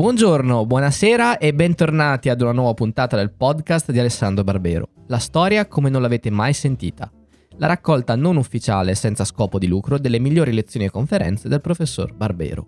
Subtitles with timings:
[0.00, 4.88] Buongiorno, buonasera e bentornati ad una nuova puntata del podcast di Alessandro Barbero.
[5.08, 7.12] La storia come non l'avete mai sentita.
[7.58, 12.14] La raccolta non ufficiale senza scopo di lucro delle migliori lezioni e conferenze del professor
[12.14, 12.66] Barbero.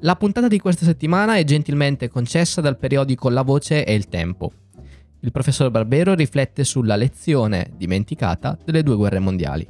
[0.00, 4.50] La puntata di questa settimana è gentilmente concessa dal periodico La Voce e il Tempo.
[5.20, 9.68] Il professor Barbero riflette sulla lezione dimenticata delle due guerre mondiali.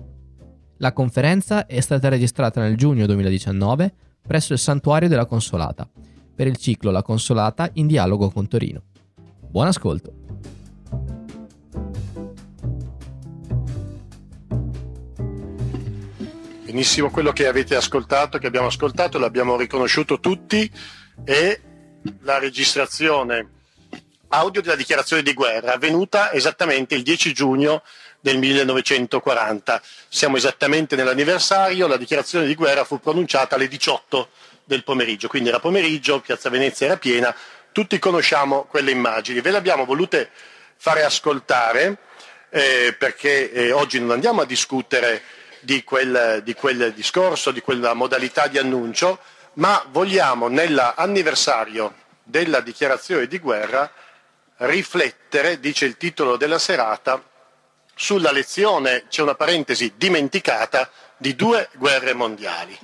[0.77, 3.93] La conferenza è stata registrata nel giugno 2019
[4.25, 5.91] presso il Santuario della Consolata
[6.39, 8.83] per il ciclo La Consolata in dialogo con Torino.
[9.51, 10.13] Buon ascolto!
[16.63, 20.71] Benissimo, quello che avete ascoltato, che abbiamo ascoltato, l'abbiamo riconosciuto tutti,
[21.25, 21.61] è
[22.21, 23.49] la registrazione
[24.29, 27.83] audio della dichiarazione di guerra avvenuta esattamente il 10 giugno
[28.21, 29.83] del 1940.
[30.09, 34.29] Siamo esattamente nell'anniversario, la dichiarazione di guerra fu pronunciata alle 18
[34.69, 37.35] del pomeriggio, quindi era pomeriggio, Piazza Venezia era piena,
[37.73, 40.31] tutti conosciamo quelle immagini, ve le abbiamo volute
[40.77, 41.97] fare ascoltare
[42.51, 45.23] eh, perché eh, oggi non andiamo a discutere
[45.61, 49.19] di quel, di quel discorso, di quella modalità di annuncio,
[49.55, 53.91] ma vogliamo nell'anniversario della dichiarazione di guerra
[54.59, 57.23] riflettere, dice il titolo della serata,
[57.95, 62.79] sulla lezione, c'è una parentesi dimenticata, di due guerre mondiali.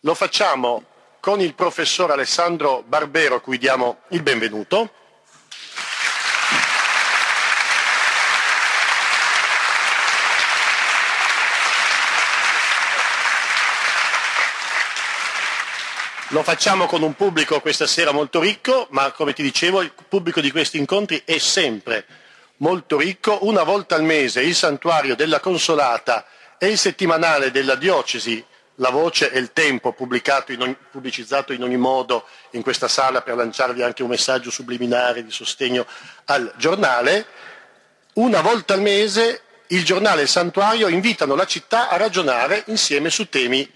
[0.00, 0.94] Lo facciamo
[1.26, 4.88] con il professor Alessandro Barbero, cui diamo il benvenuto.
[16.28, 20.40] Lo facciamo con un pubblico questa sera molto ricco, ma come ti dicevo il pubblico
[20.40, 22.06] di questi incontri è sempre
[22.58, 23.38] molto ricco.
[23.40, 26.24] Una volta al mese il santuario della Consolata
[26.56, 28.44] e il settimanale della diocesi
[28.76, 33.36] la voce e il tempo in ogni, pubblicizzato in ogni modo in questa sala per
[33.36, 35.86] lanciarvi anche un messaggio subliminare di sostegno
[36.26, 37.26] al giornale.
[38.14, 43.10] Una volta al mese il giornale e il santuario invitano la città a ragionare insieme
[43.10, 43.68] su temi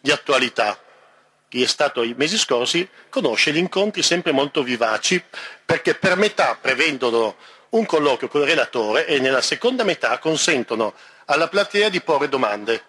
[0.00, 0.78] di attualità.
[1.48, 5.22] Chi è stato i mesi scorsi conosce gli incontri sempre molto vivaci
[5.64, 7.36] perché per metà prevendono
[7.70, 10.94] un colloquio con il relatore e nella seconda metà consentono
[11.26, 12.82] alla platea di porre domande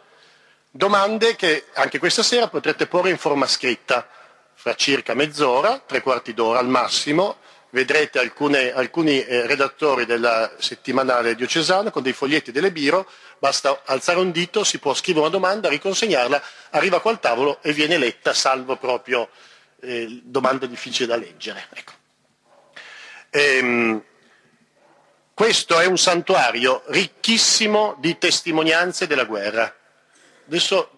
[0.72, 4.08] Domande che anche questa sera potrete porre in forma scritta,
[4.54, 7.38] fra circa mezz'ora, tre quarti d'ora al massimo.
[7.72, 13.08] Vedrete alcune, alcuni eh, redattori della settimanale diocesana con dei foglietti delle biro,
[13.40, 16.42] basta alzare un dito, si può scrivere una domanda, riconsegnarla,
[16.72, 19.30] arriva qua al tavolo e viene letta, salvo proprio
[19.82, 21.68] eh, domande difficili da leggere.
[21.74, 21.94] Ecco.
[23.32, 24.04] Ehm,
[25.34, 29.74] questo è un santuario ricchissimo di testimonianze della guerra
[30.50, 30.90] adesso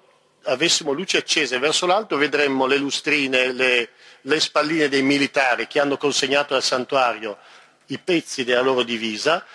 [0.43, 3.89] avessimo luci accese verso l'alto vedremmo le lustrine, le,
[4.21, 7.37] le spalline dei militari che hanno consegnato al santuario
[7.87, 9.45] i pezzi della loro divisa,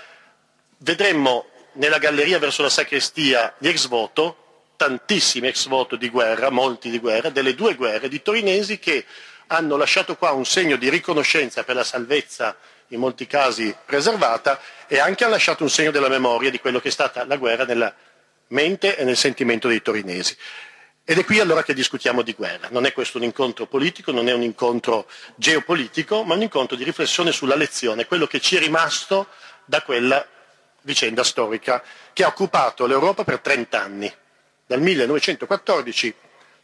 [0.78, 6.90] vedremmo nella galleria verso la sacrestia gli ex voto, tantissimi ex voto di guerra, molti
[6.90, 9.06] di guerra, delle due guerre, di torinesi che
[9.46, 12.54] hanno lasciato qua un segno di riconoscenza per la salvezza
[12.88, 16.88] in molti casi preservata e anche hanno lasciato un segno della memoria di quello che
[16.88, 17.94] è stata la guerra nella
[18.48, 20.36] mente e nel sentimento dei torinesi.
[21.04, 22.68] Ed è qui allora che discutiamo di guerra.
[22.70, 26.82] Non è questo un incontro politico, non è un incontro geopolitico, ma un incontro di
[26.82, 29.28] riflessione sulla lezione, quello che ci è rimasto
[29.64, 30.26] da quella
[30.82, 34.12] vicenda storica che ha occupato l'Europa per 30 anni,
[34.66, 36.14] dal 1914,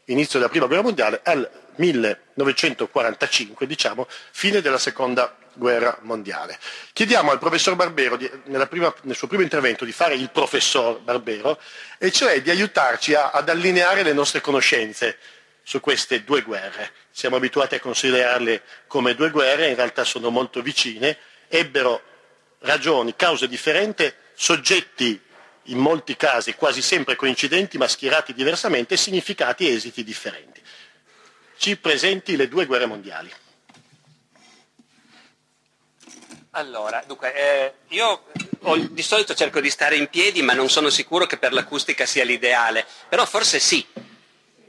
[0.07, 5.42] inizio della Prima Guerra Mondiale, al 1945, diciamo, fine della Seconda guerra mondiale.
[6.93, 8.31] Chiediamo al professor Barbero, di,
[8.69, 11.61] prima, nel suo primo intervento, di fare il professor Barbero,
[11.99, 15.19] e cioè di aiutarci a, ad allineare le nostre conoscenze
[15.63, 16.93] su queste due guerre.
[17.11, 21.17] Siamo abituati a considerarle come due guerre, in realtà sono molto vicine,
[21.49, 22.03] ebbero
[22.61, 25.21] ragioni, cause differenti, soggetti
[25.67, 30.61] in molti casi quasi sempre coincidenti ma schierati diversamente, significati e esiti differenti.
[31.57, 33.33] Ci presenti le due guerre mondiali.
[36.55, 38.25] Allora, dunque, eh, io
[38.61, 42.05] ho, di solito cerco di stare in piedi, ma non sono sicuro che per l'acustica
[42.05, 43.87] sia l'ideale, però forse sì.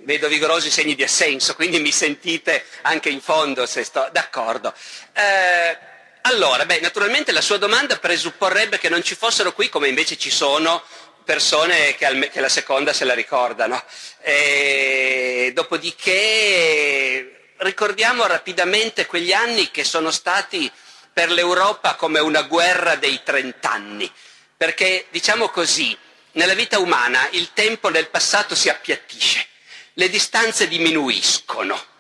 [0.06, 4.74] Vedo vigorosi segni di assenso, quindi mi sentite anche in fondo se sto d'accordo.
[5.12, 5.78] Eh,
[6.22, 10.30] allora, beh, naturalmente la sua domanda presupporrebbe che non ci fossero qui, come invece ci
[10.30, 10.82] sono,
[11.26, 13.84] persone che, al, che la seconda se la ricordano.
[14.22, 20.72] E, dopodiché ricordiamo rapidamente quegli anni che sono stati
[21.14, 24.12] per l'Europa come una guerra dei trent'anni,
[24.58, 25.96] perché diciamo così,
[26.32, 29.48] nella vita umana il tempo nel passato si appiattisce,
[29.94, 31.92] le distanze diminuiscono,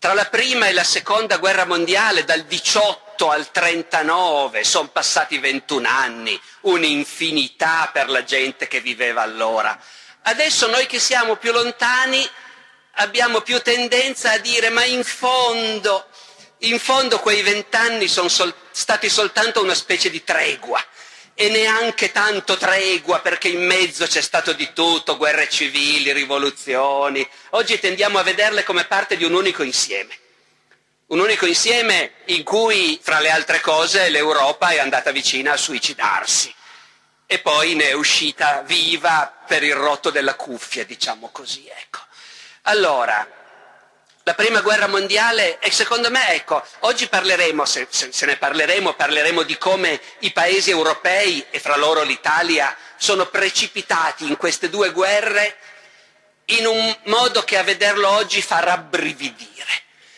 [0.00, 5.88] Tra la prima e la seconda guerra mondiale, dal 18 al 39, sono passati 21
[5.88, 9.76] anni, un'infinità per la gente che viveva allora.
[10.22, 12.24] Adesso noi che siamo più lontani
[12.92, 16.06] abbiamo più tendenza a dire ma in fondo,
[16.60, 20.82] in fondo quei vent'anni sono sol- stati soltanto una specie di tregua
[21.34, 27.26] e neanche tanto tregua perché in mezzo c'è stato di tutto, guerre civili, rivoluzioni.
[27.50, 30.18] Oggi tendiamo a vederle come parte di un unico insieme.
[31.06, 36.52] Un unico insieme in cui, fra le altre cose, l'Europa è andata vicina a suicidarsi
[37.24, 42.00] e poi ne è uscita viva per il rotto della cuffia, diciamo così, ecco.
[42.62, 43.26] Allora,
[44.28, 48.92] la prima guerra mondiale e secondo me, ecco, oggi parleremo, se, se, se, ne parleremo,
[48.92, 54.90] parleremo di come i paesi europei e fra loro l'Italia sono precipitati in queste due
[54.90, 55.56] guerre
[56.46, 59.46] in un modo che a vederlo oggi fa rabbrividire.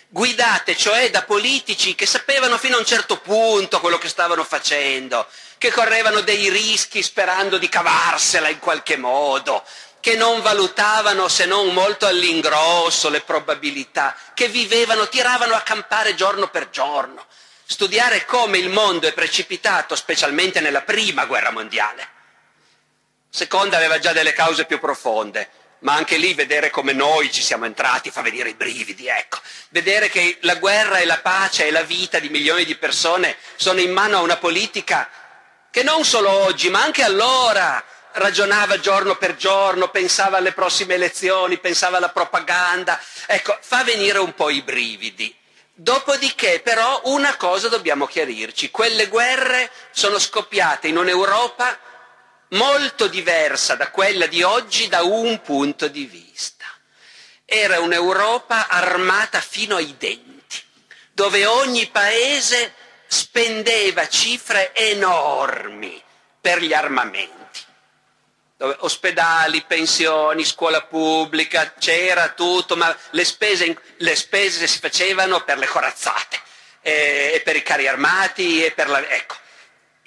[0.08, 5.24] Guidate cioè da politici che sapevano fino a un certo punto quello che stavano facendo,
[5.56, 9.64] che correvano dei rischi sperando di cavarsela in qualche modo,
[10.00, 16.48] che non valutavano se non molto all'ingrosso le probabilità, che vivevano, tiravano a campare giorno
[16.48, 17.26] per giorno,
[17.64, 22.08] studiare come il mondo è precipitato, specialmente nella prima guerra mondiale.
[23.28, 25.50] Seconda aveva già delle cause più profonde,
[25.80, 29.38] ma anche lì vedere come noi ci siamo entrati fa venire i brividi, ecco.
[29.68, 33.80] Vedere che la guerra e la pace e la vita di milioni di persone sono
[33.80, 35.08] in mano a una politica
[35.70, 37.82] che non solo oggi, ma anche allora
[38.14, 43.00] ragionava giorno per giorno, pensava alle prossime elezioni, pensava alla propaganda.
[43.26, 45.34] Ecco, fa venire un po' i brividi.
[45.72, 51.78] Dopodiché però una cosa dobbiamo chiarirci, quelle guerre sono scoppiate in un'Europa
[52.50, 56.66] molto diversa da quella di oggi da un punto di vista.
[57.46, 60.62] Era un'Europa armata fino ai denti,
[61.12, 62.74] dove ogni paese
[63.06, 66.02] spendeva cifre enormi
[66.40, 67.39] per gli armamenti
[68.60, 75.56] dove ospedali, pensioni, scuola pubblica, c'era tutto, ma le spese, le spese si facevano per
[75.56, 76.38] le corazzate,
[76.82, 79.02] eh, e per i carri armati, e per la...
[79.08, 79.34] Ecco,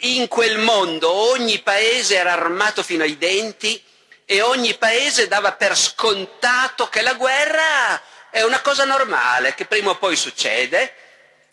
[0.01, 3.83] in quel mondo ogni paese era armato fino ai denti
[4.23, 9.89] e ogni paese dava per scontato che la guerra è una cosa normale, che prima
[9.89, 10.93] o poi succede,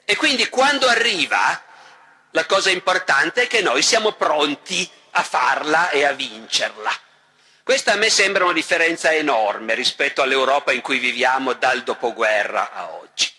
[0.04, 1.64] e quindi quando arriva
[2.32, 6.92] la cosa importante è che noi siamo pronti a farla e a vincerla.
[7.62, 12.90] Questa a me sembra una differenza enorme rispetto all'Europa in cui viviamo dal dopoguerra a
[12.90, 13.30] oggi.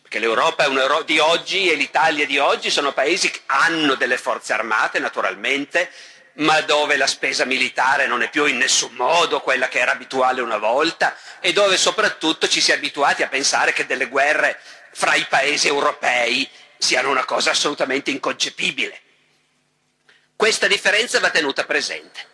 [0.00, 0.68] Perché l'Europa
[1.04, 5.90] di oggi e l'Italia di oggi sono paesi che hanno delle forze armate, naturalmente,
[6.34, 10.40] ma dove la spesa militare non è più in nessun modo quella che era abituale
[10.40, 14.58] una volta e dove soprattutto ci si è abituati a pensare che delle guerre
[14.92, 16.48] fra i paesi europei
[16.78, 19.00] siano una cosa assolutamente inconcepibile.
[20.40, 22.26] Questa differenza va tenuta presente.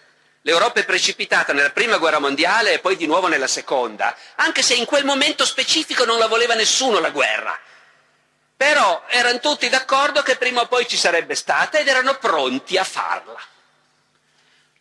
[0.42, 4.74] L'Europa è precipitata nella prima guerra mondiale e poi di nuovo nella seconda, anche se
[4.74, 7.58] in quel momento specifico non la voleva nessuno la guerra.
[8.56, 12.84] Però erano tutti d'accordo che prima o poi ci sarebbe stata ed erano pronti a
[12.84, 13.40] farla.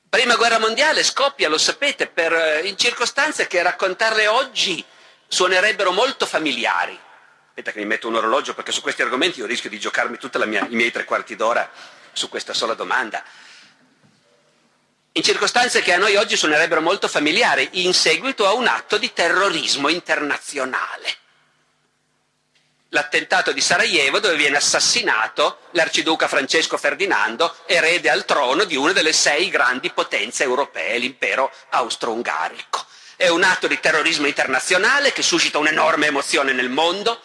[0.08, 4.86] Prima guerra mondiale scoppia, lo sapete, per, eh, in circostanze che raccontarle oggi
[5.28, 6.96] suonerebbero molto familiari.
[7.48, 10.38] Aspetta che mi metto un orologio perché su questi argomenti io rischio di giocarmi tutti
[10.38, 11.68] i miei tre quarti d'ora
[12.16, 13.24] su questa sola domanda.
[15.18, 19.14] In circostanze che a noi oggi suonerebbero molto familiari, in seguito a un atto di
[19.14, 21.18] terrorismo internazionale.
[22.90, 29.14] L'attentato di Sarajevo dove viene assassinato l'arciduca Francesco Ferdinando, erede al trono di una delle
[29.14, 32.86] sei grandi potenze europee, l'impero austro-ungarico.
[33.16, 37.22] È un atto di terrorismo internazionale che suscita un'enorme emozione nel mondo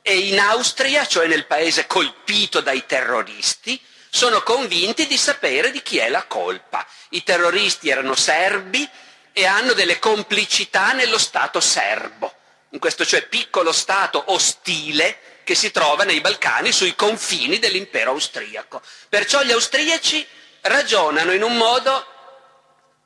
[0.00, 3.78] e in Austria, cioè nel paese colpito dai terroristi,
[4.16, 6.86] sono convinti di sapere di chi è la colpa.
[7.10, 8.88] I terroristi erano serbi
[9.30, 12.34] e hanno delle complicità nello Stato serbo,
[12.70, 18.80] in questo cioè piccolo Stato ostile che si trova nei Balcani sui confini dell'impero austriaco.
[19.10, 20.26] Perciò gli austriaci
[20.62, 22.06] ragionano in un modo,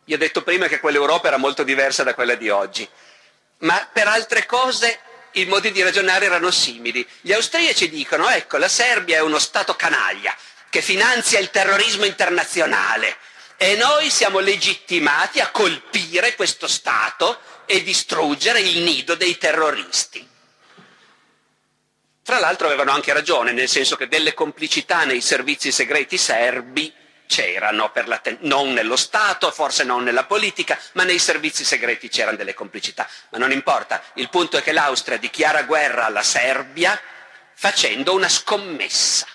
[0.05, 2.89] vi ho detto prima che quell'Europa era molto diversa da quella di oggi,
[3.59, 5.01] ma per altre cose
[5.33, 7.07] i modi di ragionare erano simili.
[7.21, 10.35] Gli austriaci dicono, ecco, la Serbia è uno Stato canaglia,
[10.71, 13.17] che finanzia il terrorismo internazionale
[13.57, 20.27] e noi siamo legittimati a colpire questo Stato e distruggere il nido dei terroristi.
[22.23, 26.95] Tra l'altro avevano anche ragione, nel senso che delle complicità nei servizi segreti serbi
[27.27, 32.55] c'erano, ten- non nello Stato, forse non nella politica, ma nei servizi segreti c'erano delle
[32.55, 33.09] complicità.
[33.31, 37.01] Ma non importa, il punto è che l'Austria dichiara guerra alla Serbia
[37.55, 39.27] facendo una scommessa,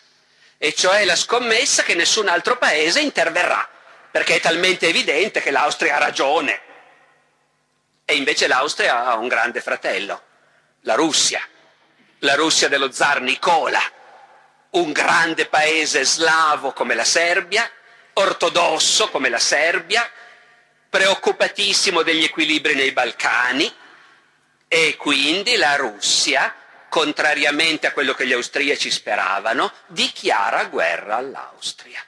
[0.66, 3.70] e cioè la scommessa che nessun altro paese interverrà,
[4.10, 6.60] perché è talmente evidente che l'Austria ha ragione.
[8.04, 10.24] E invece l'Austria ha un grande fratello,
[10.82, 11.40] la Russia,
[12.20, 13.80] la Russia dello zar Nicola,
[14.72, 17.70] un grande paese slavo come la Serbia,
[18.14, 20.10] ortodosso come la Serbia,
[20.90, 23.72] preoccupatissimo degli equilibri nei Balcani
[24.68, 26.56] e quindi la Russia,
[26.96, 32.02] contrariamente a quello che gli austriaci speravano, dichiara guerra all'Austria.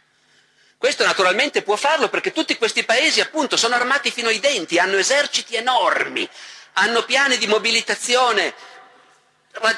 [0.78, 4.96] Questo naturalmente può farlo perché tutti questi paesi appunto sono armati fino ai denti, hanno
[4.96, 6.26] eserciti enormi,
[6.76, 8.54] hanno piani di mobilitazione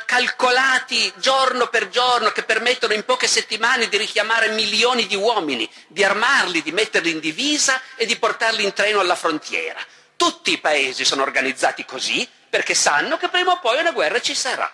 [0.06, 6.04] calcolati giorno per giorno che permettono in poche settimane di richiamare milioni di uomini, di
[6.04, 9.80] armarli, di metterli in divisa e di portarli in treno alla frontiera.
[10.16, 14.36] Tutti i paesi sono organizzati così perché sanno che prima o poi una guerra ci
[14.36, 14.72] sarà.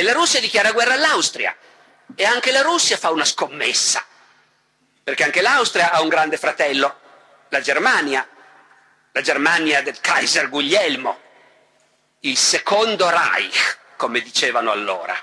[0.00, 1.54] E la Russia dichiara guerra all'Austria
[2.14, 4.02] e anche la Russia fa una scommessa,
[5.04, 6.98] perché anche l'Austria ha un grande fratello,
[7.50, 8.26] la Germania,
[9.12, 11.20] la Germania del Kaiser Guglielmo,
[12.20, 15.14] il secondo Reich, come dicevano allora.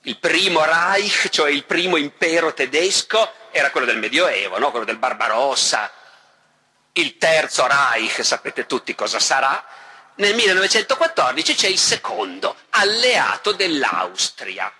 [0.00, 4.70] Il primo Reich, cioè il primo impero tedesco, era quello del Medioevo, no?
[4.72, 5.88] quello del Barbarossa.
[6.94, 9.64] Il terzo Reich, sapete tutti cosa sarà.
[10.16, 14.72] Nel 1914 c'è il secondo, alleato dell'Austria.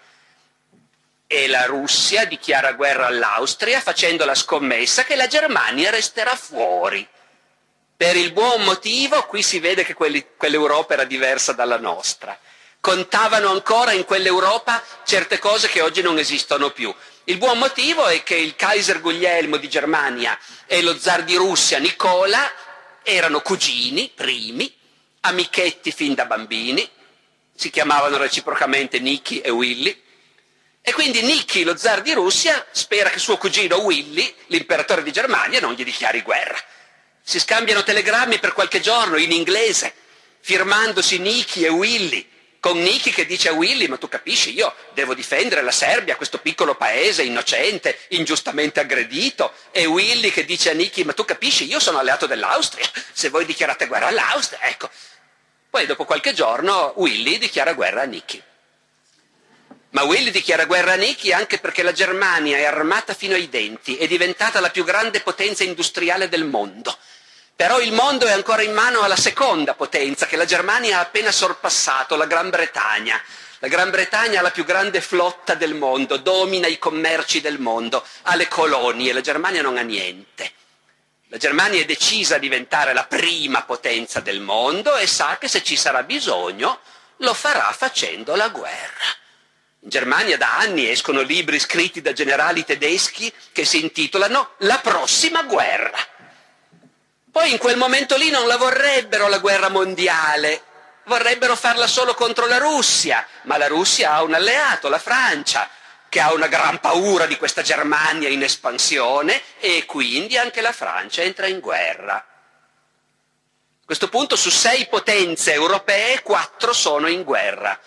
[1.26, 7.08] E la Russia dichiara guerra all'Austria facendo la scommessa che la Germania resterà fuori
[8.02, 12.36] per il buon motivo, qui si vede che quelli, quell'Europa era diversa dalla nostra.
[12.80, 16.92] Contavano ancora in quell'Europa certe cose che oggi non esistono più.
[17.22, 20.36] Il buon motivo è che il Kaiser Guglielmo di Germania
[20.66, 22.40] e lo zar di Russia Nicola
[23.04, 24.76] erano cugini primi,
[25.22, 26.88] amichetti fin da bambini,
[27.54, 30.02] si chiamavano reciprocamente Nicky e Willy,
[30.84, 35.60] e quindi Nicky, lo zar di Russia, spera che suo cugino Willy, l'imperatore di Germania,
[35.60, 36.58] non gli dichiari guerra.
[37.22, 39.94] Si scambiano telegrammi per qualche giorno in inglese,
[40.40, 45.14] firmandosi Nicky e Willy, con Nicky che dice a Willy, ma tu capisci, io devo
[45.14, 51.04] difendere la Serbia, questo piccolo paese innocente, ingiustamente aggredito, e Willy che dice a Nicky,
[51.04, 54.90] ma tu capisci, io sono alleato dell'Austria, se voi dichiarate guerra all'Austria, ecco.
[55.72, 58.42] Poi dopo qualche giorno Willy dichiara guerra a Nicky.
[59.92, 63.96] Ma Willy dichiara guerra a Nicky anche perché la Germania è armata fino ai denti,
[63.96, 66.94] è diventata la più grande potenza industriale del mondo.
[67.56, 71.32] Però il mondo è ancora in mano alla seconda potenza che la Germania ha appena
[71.32, 73.18] sorpassato, la Gran Bretagna.
[73.60, 78.04] La Gran Bretagna ha la più grande flotta del mondo, domina i commerci del mondo,
[78.24, 80.52] ha le colonie, la Germania non ha niente.
[81.32, 85.62] La Germania è decisa a diventare la prima potenza del mondo e sa che se
[85.62, 86.80] ci sarà bisogno
[87.16, 89.06] lo farà facendo la guerra.
[89.80, 95.44] In Germania da anni escono libri scritti da generali tedeschi che si intitolano La prossima
[95.44, 95.96] guerra.
[97.30, 100.62] Poi in quel momento lì non la vorrebbero la guerra mondiale,
[101.04, 105.66] vorrebbero farla solo contro la Russia, ma la Russia ha un alleato, la Francia,
[106.12, 111.22] che ha una gran paura di questa Germania in espansione e quindi anche la Francia
[111.22, 112.16] entra in guerra.
[112.16, 117.80] A questo punto su sei potenze europee, quattro sono in guerra.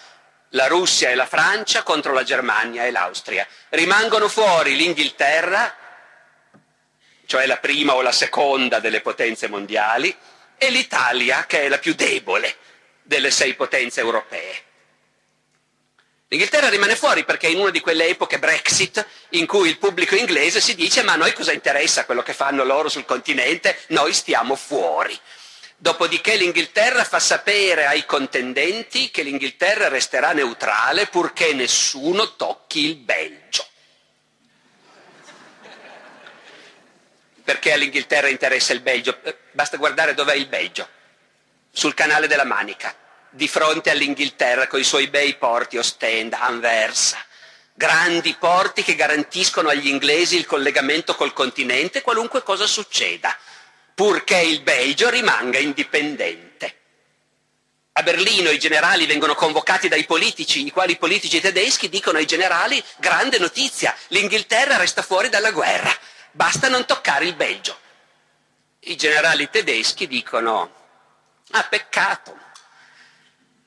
[0.50, 3.48] La Russia e la Francia contro la Germania e l'Austria.
[3.70, 5.75] Rimangono fuori l'Inghilterra,
[7.27, 10.17] cioè la prima o la seconda delle potenze mondiali,
[10.58, 12.55] e l'Italia, che è la più debole
[13.03, 14.64] delle sei potenze europee.
[16.27, 20.15] L'Inghilterra rimane fuori perché è in una di quelle epoche Brexit in cui il pubblico
[20.15, 24.13] inglese si dice ma a noi cosa interessa quello che fanno loro sul continente, noi
[24.13, 25.17] stiamo fuori.
[25.77, 33.67] Dopodiché l'Inghilterra fa sapere ai contendenti che l'Inghilterra resterà neutrale purché nessuno tocchi il Belgio.
[37.46, 39.20] perché all'Inghilterra interessa il Belgio.
[39.22, 40.89] Eh, basta guardare dov'è il Belgio,
[41.72, 42.94] sul canale della Manica,
[43.35, 47.17] di fronte all'Inghilterra con i suoi bei porti Ostend, Anversa,
[47.73, 53.37] grandi porti che garantiscono agli inglesi il collegamento col continente qualunque cosa succeda,
[53.93, 56.75] purché il Belgio rimanga indipendente.
[57.93, 62.83] A Berlino i generali vengono convocati dai politici, i quali politici tedeschi dicono ai generali
[62.97, 65.93] grande notizia, l'Inghilterra resta fuori dalla guerra
[66.31, 67.77] basta non toccare il Belgio.
[68.87, 70.69] I generali tedeschi dicono,
[71.51, 72.37] ah peccato,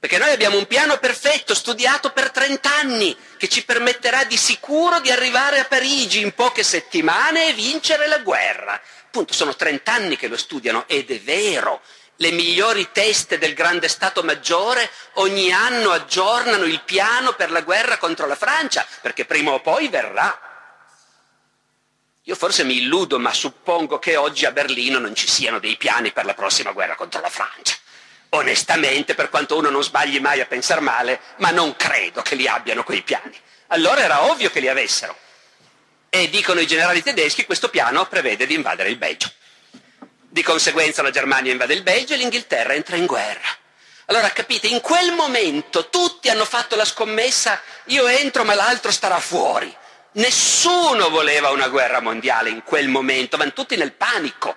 [0.00, 5.00] Perché noi abbiamo un piano perfetto, studiato per 30 anni, che ci permetterà di sicuro
[5.00, 8.80] di arrivare a Parigi in poche settimane e vincere la guerra.
[9.06, 11.80] Appunto, sono 30 anni che lo studiano ed è vero.
[12.20, 17.98] Le migliori teste del grande Stato Maggiore ogni anno aggiornano il piano per la guerra
[17.98, 20.40] contro la Francia, perché prima o poi verrà.
[22.22, 26.12] Io forse mi illudo, ma suppongo che oggi a Berlino non ci siano dei piani
[26.12, 27.74] per la prossima guerra contro la Francia.
[28.30, 32.46] Onestamente, per quanto uno non sbagli mai a pensare male, ma non credo che li
[32.46, 33.36] abbiano quei piani.
[33.68, 35.16] Allora era ovvio che li avessero.
[36.10, 39.30] E dicono i generali tedeschi, questo piano prevede di invadere il Belgio.
[40.00, 43.48] Di conseguenza la Germania invade il Belgio e l'Inghilterra entra in guerra.
[44.06, 49.20] Allora capite, in quel momento tutti hanno fatto la scommessa, io entro ma l'altro starà
[49.20, 49.74] fuori.
[50.12, 54.56] Nessuno voleva una guerra mondiale in quel momento, vanno tutti nel panico,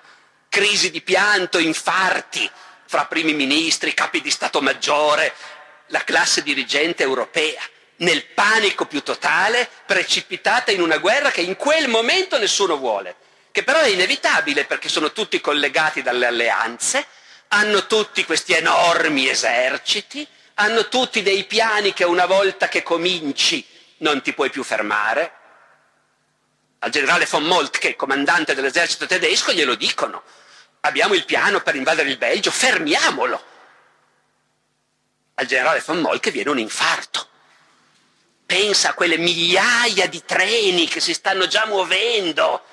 [0.50, 2.50] crisi di pianto, infarti
[2.92, 5.34] fra primi ministri, capi di Stato Maggiore,
[5.88, 7.62] la classe dirigente europea,
[8.00, 13.16] nel panico più totale, precipitata in una guerra che in quel momento nessuno vuole,
[13.52, 17.08] che però è inevitabile perché sono tutti collegati dalle alleanze,
[17.48, 23.66] hanno tutti questi enormi eserciti, hanno tutti dei piani che una volta che cominci
[24.00, 25.32] non ti puoi più fermare,
[26.80, 30.24] al generale von Moltke, comandante dell'esercito tedesco, glielo dicono.
[30.82, 33.44] Abbiamo il piano per invadere il Belgio, fermiamolo.
[35.36, 37.28] Al generale von Moltke viene un infarto.
[38.46, 42.64] Pensa a quelle migliaia di treni che si stanno già muovendo,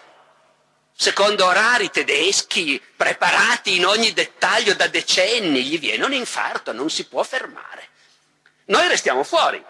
[0.93, 5.65] secondo orari tedeschi, preparati in ogni dettaglio da decenni.
[5.65, 7.89] Gli viene un infarto, non si può fermare.
[8.67, 9.63] Noi restiamo fuori.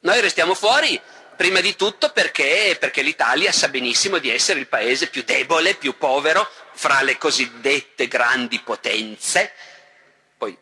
[0.00, 1.00] Noi restiamo fuori
[1.40, 5.96] Prima di tutto perché, perché l'Italia sa benissimo di essere il paese più debole, più
[5.96, 6.46] povero
[6.80, 9.52] fra le cosiddette grandi potenze.
[10.38, 10.56] Poi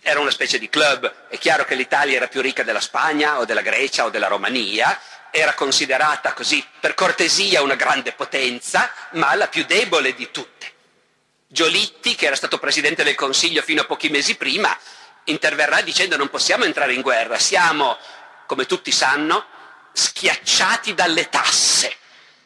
[0.00, 3.44] era una specie di club, è chiaro che l'Italia era più ricca della Spagna o
[3.44, 5.00] della Grecia o della Romania,
[5.30, 10.72] era considerata così per cortesia una grande potenza, ma la più debole di tutte.
[11.46, 14.76] Giolitti, che era stato presidente del Consiglio fino a pochi mesi prima,
[15.26, 17.98] interverrà dicendo non possiamo entrare in guerra, siamo,
[18.46, 19.46] come tutti sanno,
[19.92, 22.00] schiacciati dalle tasse.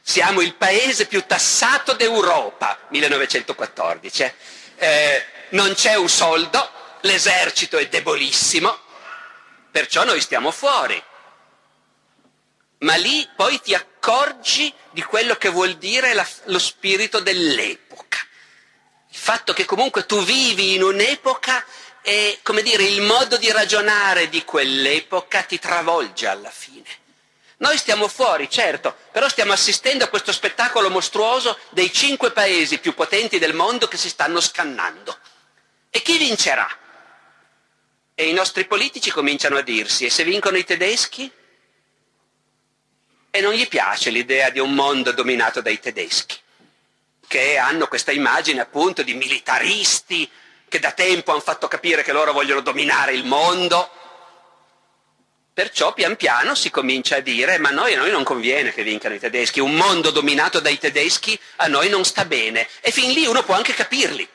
[0.09, 4.23] Siamo il paese più tassato d'Europa, 1914.
[4.23, 4.35] Eh.
[4.77, 8.79] eh, non c'è un soldo, l'esercito è debolissimo,
[9.69, 11.03] perciò noi stiamo fuori.
[12.79, 18.19] Ma lì poi ti accorgi di quello che vuol dire la, lo spirito dell'epoca.
[19.11, 21.65] Il fatto che comunque tu vivi in un'epoca
[22.03, 27.05] e, come dire, il modo di ragionare di quell'epoca ti travolge alla fine.
[27.59, 32.93] Noi stiamo fuori, certo, però stiamo assistendo a questo spettacolo mostruoso dei cinque paesi più
[32.93, 35.17] potenti del mondo che si stanno scannando.
[35.89, 36.69] E chi vincerà?
[38.15, 41.31] E i nostri politici cominciano a dirsi, e se vincono i tedeschi?
[43.31, 46.39] E non gli piace l'idea di un mondo dominato dai tedeschi,
[47.27, 50.31] che hanno questa immagine appunto di militaristi
[50.69, 53.91] che da tempo hanno fatto capire che loro vogliono dominare il mondo
[55.57, 59.15] Perciò pian piano si comincia a dire ma noi, a noi non conviene che vincano
[59.15, 63.25] i tedeschi, un mondo dominato dai tedeschi a noi non sta bene e fin lì
[63.25, 64.29] uno può anche capirli.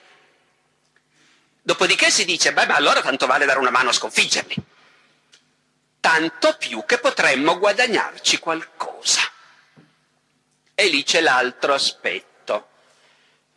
[1.61, 4.55] Dopodiché si dice beh ma allora tanto vale dare una mano a sconfiggerli,
[5.99, 9.21] tanto più che potremmo guadagnarci qualcosa.
[10.73, 12.67] E lì c'è l'altro aspetto.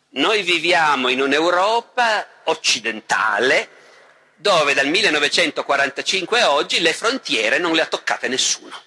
[0.09, 3.69] Noi viviamo in un'Europa occidentale
[4.45, 8.79] dove dal 1945 a oggi le frontiere non le ha toccate nessuno.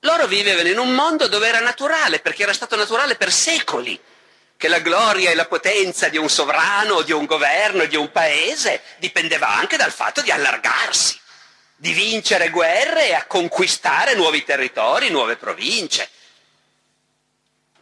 [0.00, 3.98] Loro vivevano in un mondo dove era naturale, perché era stato naturale per secoli,
[4.58, 8.82] che la gloria e la potenza di un sovrano, di un governo, di un paese
[8.98, 11.18] dipendeva anche dal fatto di allargarsi,
[11.74, 16.06] di vincere guerre e a conquistare nuovi territori, nuove province.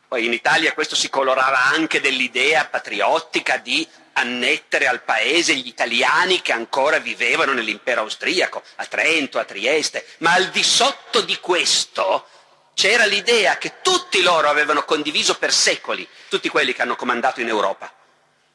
[0.08, 6.40] Poi in Italia questo si colorava anche dell'idea patriottica di annettere al paese gli italiani
[6.40, 12.26] che ancora vivevano nell'impero austriaco, a Trento, a Trieste, ma al di sotto di questo
[12.72, 17.48] c'era l'idea che tutti loro avevano condiviso per secoli, tutti quelli che hanno comandato in
[17.48, 17.92] Europa,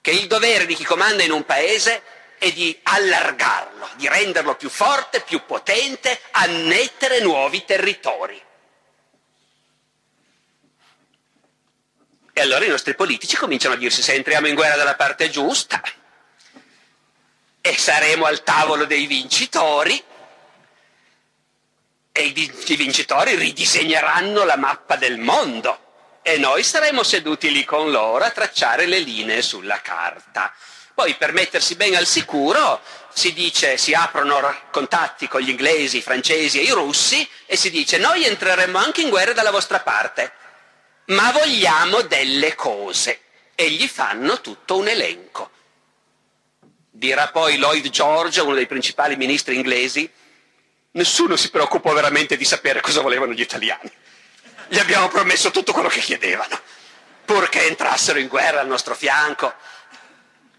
[0.02, 2.02] che il dovere di chi comanda in un paese
[2.39, 8.42] è di allargarlo, di renderlo più forte, più potente, annettere nuovi territori.
[12.34, 15.80] E allora i nostri politici cominciano a dirsi se entriamo in guerra dalla parte giusta
[17.62, 20.04] e saremo al tavolo dei vincitori
[22.12, 28.24] e i vincitori ridisegneranno la mappa del mondo e noi saremo seduti lì con loro
[28.24, 30.52] a tracciare le linee sulla carta.
[30.93, 32.82] Poi per mettersi ben al sicuro
[33.13, 37.69] si dice, si aprono contatti con gli inglesi, i francesi e i russi e si
[37.69, 40.34] dice noi entreremo anche in guerra dalla vostra parte,
[41.06, 43.22] ma vogliamo delle cose
[43.56, 45.52] e gli fanno tutto un elenco.
[46.89, 50.10] Dirà poi Lloyd George, uno dei principali ministri inglesi,
[50.92, 53.92] nessuno si preoccupò veramente di sapere cosa volevano gli italiani.
[54.68, 56.60] Gli abbiamo promesso tutto quello che chiedevano,
[57.26, 59.54] purché entrassero in guerra al nostro fianco.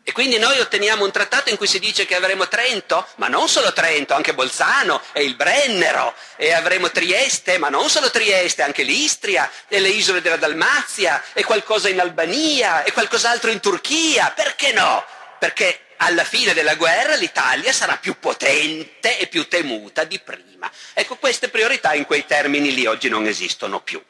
[0.07, 3.49] E quindi noi otteniamo un trattato in cui si dice che avremo Trento, ma non
[3.49, 8.83] solo Trento, anche Bolzano e il Brennero, e avremo Trieste, ma non solo Trieste, anche
[8.83, 14.31] l'Istria e le isole della Dalmazia, e qualcosa in Albania, e qualcos'altro in Turchia.
[14.37, 15.03] Perché no?
[15.39, 20.71] Perché alla fine della guerra l'Italia sarà più potente e più temuta di prima.
[20.93, 24.03] Ecco, queste priorità in quei termini lì oggi non esistono più.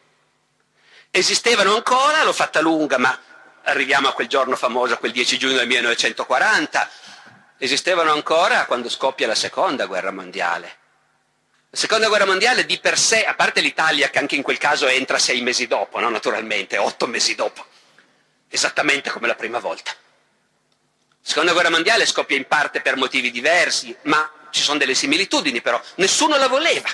[1.12, 3.16] Esistevano ancora, l'ho fatta lunga, ma
[3.64, 6.90] arriviamo a quel giorno famoso, quel 10 giugno del 1940,
[7.58, 10.78] esistevano ancora quando scoppia la seconda guerra mondiale.
[11.70, 14.86] La seconda guerra mondiale di per sé, a parte l'Italia che anche in quel caso
[14.86, 16.08] entra sei mesi dopo, no?
[16.08, 17.64] naturalmente, otto mesi dopo,
[18.48, 19.90] esattamente come la prima volta.
[19.90, 25.60] La seconda guerra mondiale scoppia in parte per motivi diversi, ma ci sono delle similitudini
[25.60, 26.88] però, nessuno la voleva.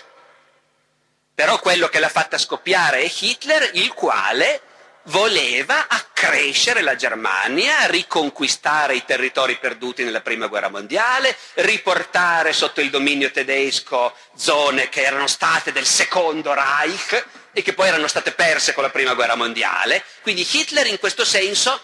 [1.34, 4.62] Però quello che l'ha fatta scoppiare è Hitler, il quale
[5.10, 12.90] voleva accrescere la Germania, riconquistare i territori perduti nella prima guerra mondiale, riportare sotto il
[12.90, 18.72] dominio tedesco zone che erano state del secondo Reich e che poi erano state perse
[18.72, 20.04] con la prima guerra mondiale.
[20.22, 21.80] Quindi Hitler in questo senso,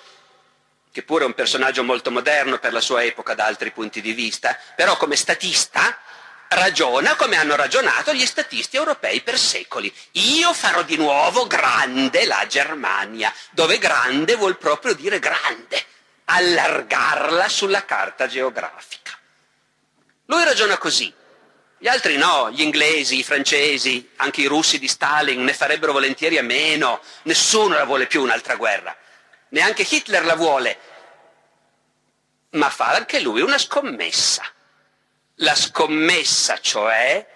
[0.93, 4.13] che pure è un personaggio molto moderno per la sua epoca da altri punti di
[4.13, 5.99] vista, però come statista
[6.57, 9.93] ragiona come hanno ragionato gli statisti europei per secoli.
[10.13, 15.85] Io farò di nuovo grande la Germania, dove grande vuol proprio dire grande,
[16.25, 19.13] allargarla sulla carta geografica.
[20.27, 21.13] Lui ragiona così.
[21.79, 26.39] Gli altri no, gli inglesi, i francesi, anche i russi di Stalin ne farebbero volentieri
[26.39, 28.97] a meno, nessuno la vuole più un'altra guerra,
[29.51, 30.79] neanche Hitler la vuole,
[32.53, 34.43] ma fa anche lui una scommessa
[35.37, 37.27] la scommessa, cioè,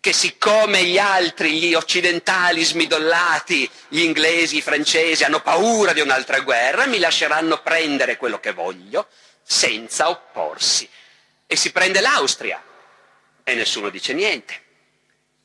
[0.00, 6.40] che siccome gli altri, gli occidentali smidollati, gli inglesi, i francesi, hanno paura di un'altra
[6.40, 9.08] guerra, mi lasceranno prendere quello che voglio
[9.42, 10.88] senza opporsi.
[11.46, 12.62] E si prende l'Austria
[13.42, 14.62] e nessuno dice niente.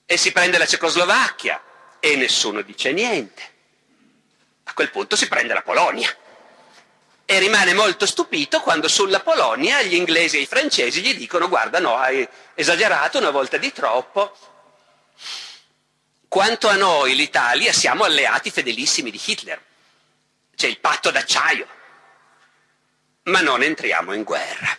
[0.06, 1.64] E si prende la Cecoslovacchia
[2.00, 3.42] e nessuno dice niente.
[4.64, 6.14] A quel punto si prende la Polonia
[7.32, 11.78] e rimane molto stupito quando sulla Polonia gli inglesi e i francesi gli dicono guarda
[11.78, 14.36] no, hai esagerato una volta di troppo.
[16.28, 19.62] Quanto a noi, l'Italia, siamo alleati fedelissimi di Hitler.
[20.56, 21.68] C'è il patto d'acciaio.
[23.26, 24.76] Ma non entriamo in guerra.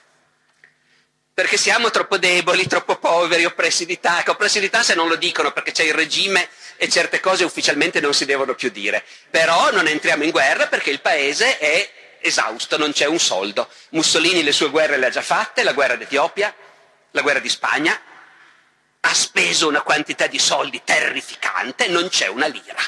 [1.32, 4.32] Perché siamo troppo deboli, troppo poveri, oppressi d'Italia.
[4.32, 8.12] Oppressi d'Italia se non lo dicono perché c'è il regime e certe cose ufficialmente non
[8.12, 9.04] si devono più dire.
[9.30, 13.68] Però non entriamo in guerra perché il paese è esausto, non c'è un soldo.
[13.90, 16.54] Mussolini le sue guerre le ha già fatte, la guerra d'Etiopia,
[17.12, 18.00] la guerra di Spagna,
[19.00, 22.78] ha speso una quantità di soldi terrificante, non c'è una lira.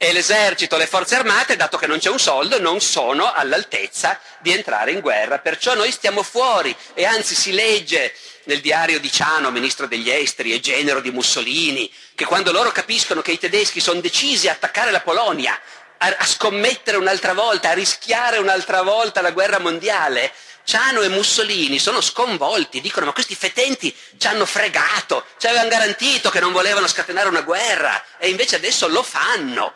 [0.00, 4.52] E l'esercito, le forze armate, dato che non c'è un soldo, non sono all'altezza di
[4.52, 5.40] entrare in guerra.
[5.40, 8.14] Perciò noi stiamo fuori e anzi si legge
[8.44, 13.22] nel diario di Ciano, ministro degli esteri e genero di Mussolini, che quando loro capiscono
[13.22, 15.60] che i tedeschi sono decisi a attaccare la Polonia,
[15.98, 20.32] a, a scommettere un'altra volta, a rischiare un'altra volta la guerra mondiale,
[20.64, 26.28] Ciano e Mussolini sono sconvolti, dicono ma questi fetenti ci hanno fregato, ci avevano garantito
[26.28, 29.72] che non volevano scatenare una guerra e invece adesso lo fanno.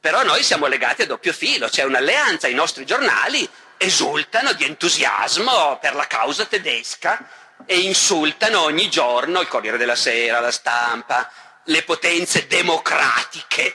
[0.00, 5.78] Però noi siamo legati a doppio filo, c'è un'alleanza, i nostri giornali esultano di entusiasmo
[5.80, 7.26] per la causa tedesca
[7.64, 11.30] e insultano ogni giorno il Corriere della Sera, la stampa,
[11.64, 13.74] le potenze democratiche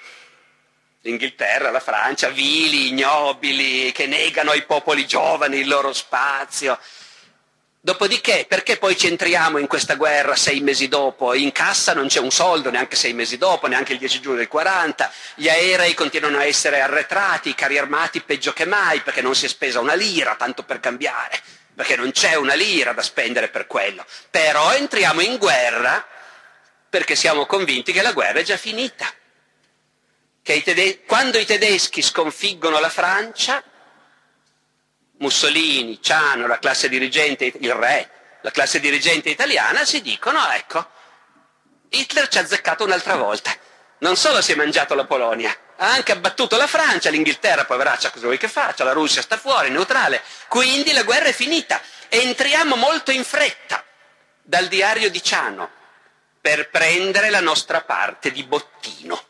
[1.10, 6.80] l'Inghilterra, la Francia, vili, ignobili, che negano ai popoli giovani il loro spazio.
[7.82, 11.34] Dopodiché, perché poi ci entriamo in questa guerra sei mesi dopo?
[11.34, 14.50] In cassa non c'è un soldo neanche sei mesi dopo, neanche il 10 giugno del
[14.50, 19.34] 40, gli aerei continuano a essere arretrati, i carri armati peggio che mai, perché non
[19.34, 21.42] si è spesa una lira, tanto per cambiare,
[21.74, 24.06] perché non c'è una lira da spendere per quello.
[24.30, 26.06] Però entriamo in guerra
[26.90, 29.10] perché siamo convinti che la guerra è già finita
[30.54, 33.64] i tede- quando i tedeschi sconfiggono la Francia,
[35.18, 38.10] Mussolini, Ciano, la classe dirigente, il re,
[38.42, 40.88] la classe dirigente italiana si dicono, ecco,
[41.90, 43.52] Hitler ci ha azzeccato un'altra volta.
[44.00, 48.26] Non solo si è mangiato la Polonia, ha anche abbattuto la Francia, l'Inghilterra, poveraccia, cosa
[48.26, 48.84] vuoi che faccia?
[48.84, 50.22] La Russia sta fuori, neutrale.
[50.48, 51.82] Quindi la guerra è finita.
[52.08, 53.84] Entriamo molto in fretta
[54.42, 55.70] dal diario di Ciano
[56.40, 59.22] per prendere la nostra parte di bottino.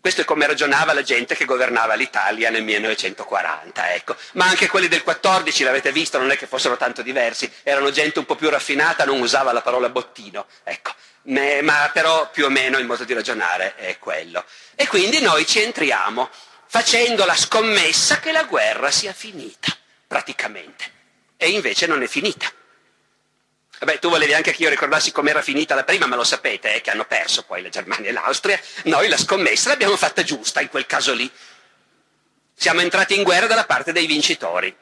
[0.00, 4.16] Questo è come ragionava la gente che governava l'Italia nel 1940, ecco.
[4.32, 8.18] Ma anche quelli del 14, l'avete visto, non è che fossero tanto diversi, erano gente
[8.18, 10.92] un po' più raffinata, non usava la parola bottino, ecco.
[11.24, 14.44] Ma però più o meno il modo di ragionare è quello.
[14.76, 16.30] E quindi noi ci entriamo
[16.66, 20.84] facendo la scommessa che la guerra sia finita, praticamente.
[21.36, 22.50] E invece non è finita.
[23.80, 26.80] Vabbè, tu volevi anche che io ricordassi com'era finita la prima, ma lo sapete, eh,
[26.80, 28.60] che hanno perso poi la Germania e l'Austria.
[28.84, 31.30] Noi la scommessa l'abbiamo fatta giusta in quel caso lì.
[32.54, 34.74] Siamo entrati in guerra dalla parte dei vincitori.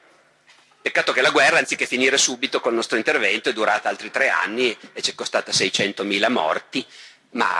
[0.81, 4.77] Peccato che la guerra, anziché finire subito col nostro intervento, è durata altri tre anni
[4.93, 6.87] e ci è costata 600.000 morti,
[7.31, 7.51] ma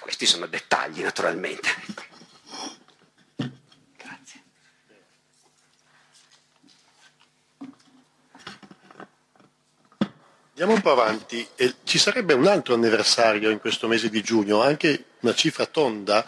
[0.00, 1.68] questi sono dettagli naturalmente.
[10.56, 11.44] Andiamo un po' avanti.
[11.56, 16.24] E ci sarebbe un altro anniversario in questo mese di giugno, anche una cifra tonda,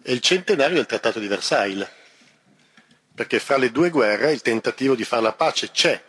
[0.00, 1.86] è il centenario del Trattato di Versailles.
[3.14, 6.02] Perché fra le due guerre il tentativo di fare la pace c'è,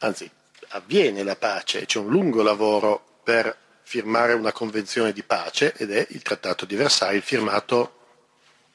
[0.00, 0.30] anzi
[0.68, 6.06] avviene la pace, c'è un lungo lavoro per firmare una convenzione di pace ed è
[6.10, 8.00] il Trattato di Versailles firmato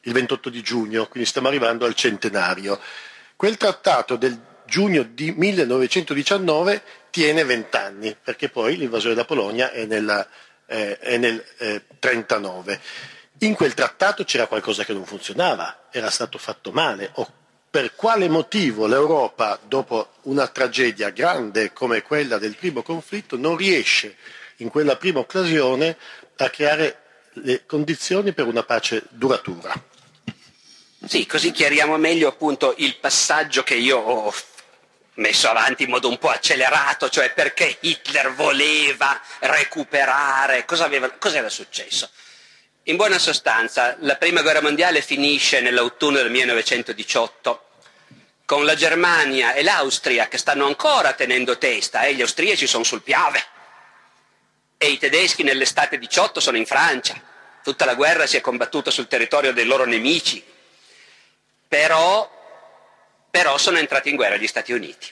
[0.02, 2.80] il 28 di giugno, quindi stiamo arrivando al centenario.
[3.36, 6.82] Quel trattato del giugno di 1919
[7.18, 10.28] tiene vent'anni, perché poi l'invasione della Polonia è, nella,
[10.68, 12.80] eh, è nel eh, 39.
[13.40, 17.28] In quel trattato c'era qualcosa che non funzionava, era stato fatto male, o
[17.72, 24.16] per quale motivo l'Europa, dopo una tragedia grande come quella del primo conflitto, non riesce
[24.58, 25.98] in quella prima occasione
[26.36, 27.00] a creare
[27.34, 29.74] le condizioni per una pace duratura.
[31.04, 34.32] Sì, così chiariamo meglio appunto il passaggio che io ho
[35.18, 41.38] messo avanti in modo un po' accelerato, cioè perché Hitler voleva recuperare, cosa, aveva, cosa
[41.38, 42.10] era successo?
[42.84, 47.66] In buona sostanza, la prima guerra mondiale finisce nell'autunno del 1918
[48.46, 52.16] con la Germania e l'Austria che stanno ancora tenendo testa e eh?
[52.16, 53.44] gli austriaci sono sul Piave
[54.78, 57.22] e i tedeschi nell'estate 18 sono in Francia.
[57.62, 60.42] Tutta la guerra si è combattuta sul territorio dei loro nemici.
[61.68, 62.37] Però
[63.30, 65.08] però sono entrati in guerra gli Stati Uniti.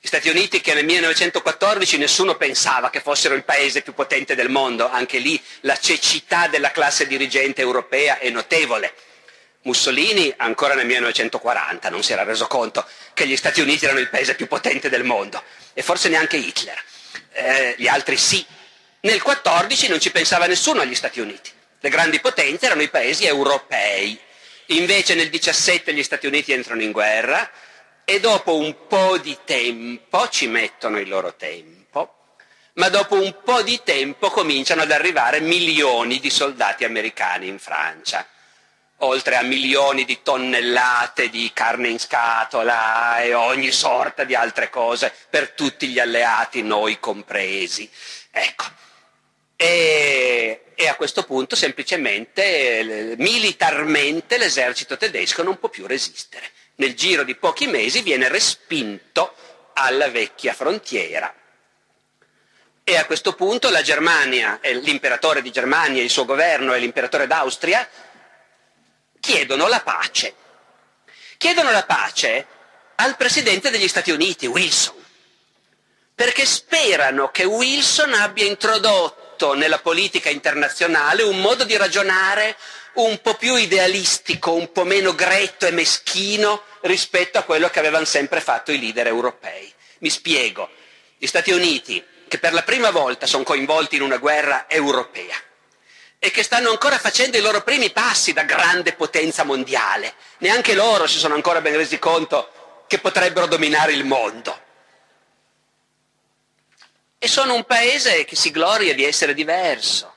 [0.00, 4.48] Gli Stati Uniti che nel 1914 nessuno pensava che fossero il paese più potente del
[4.48, 8.94] mondo, anche lì la cecità della classe dirigente europea è notevole.
[9.62, 14.08] Mussolini ancora nel 1940 non si era reso conto che gli Stati Uniti erano il
[14.08, 15.42] paese più potente del mondo
[15.74, 16.80] e forse neanche Hitler.
[17.32, 18.44] Eh, gli altri sì.
[19.00, 21.50] Nel 1914 non ci pensava nessuno agli Stati Uniti.
[21.80, 24.18] Le grandi potenze erano i paesi europei.
[24.70, 27.50] Invece nel 17 gli Stati Uniti entrano in guerra
[28.04, 32.36] e dopo un po' di tempo ci mettono il loro tempo,
[32.74, 38.26] ma dopo un po' di tempo cominciano ad arrivare milioni di soldati americani in Francia,
[38.98, 45.14] oltre a milioni di tonnellate di carne in scatola e ogni sorta di altre cose
[45.30, 47.90] per tutti gli alleati, noi compresi.
[48.30, 48.64] Ecco.
[49.60, 56.52] E e a questo punto semplicemente militarmente l'esercito tedesco non può più resistere.
[56.76, 59.34] Nel giro di pochi mesi viene respinto
[59.72, 61.34] alla vecchia frontiera.
[62.84, 67.86] E a questo punto la Germania, l'imperatore di Germania, il suo governo e l'imperatore d'Austria
[69.18, 70.32] chiedono la pace.
[71.38, 72.46] Chiedono la pace
[72.94, 74.94] al presidente degli Stati Uniti, Wilson,
[76.14, 82.56] perché sperano che Wilson abbia introdotto introdotto nella politica internazionale un modo di ragionare
[82.94, 88.04] un po' più idealistico, un po' meno gretto e meschino rispetto a quello che avevano
[88.04, 89.72] sempre fatto i leader europei.
[89.98, 90.68] Mi spiego.
[91.16, 95.36] Gli Stati Uniti, che per la prima volta sono coinvolti in una guerra europea
[96.18, 101.06] e che stanno ancora facendo i loro primi passi da grande potenza mondiale, neanche loro
[101.06, 104.66] si sono ancora ben resi conto che potrebbero dominare il mondo
[107.18, 110.14] e sono un paese che si gloria di essere diverso,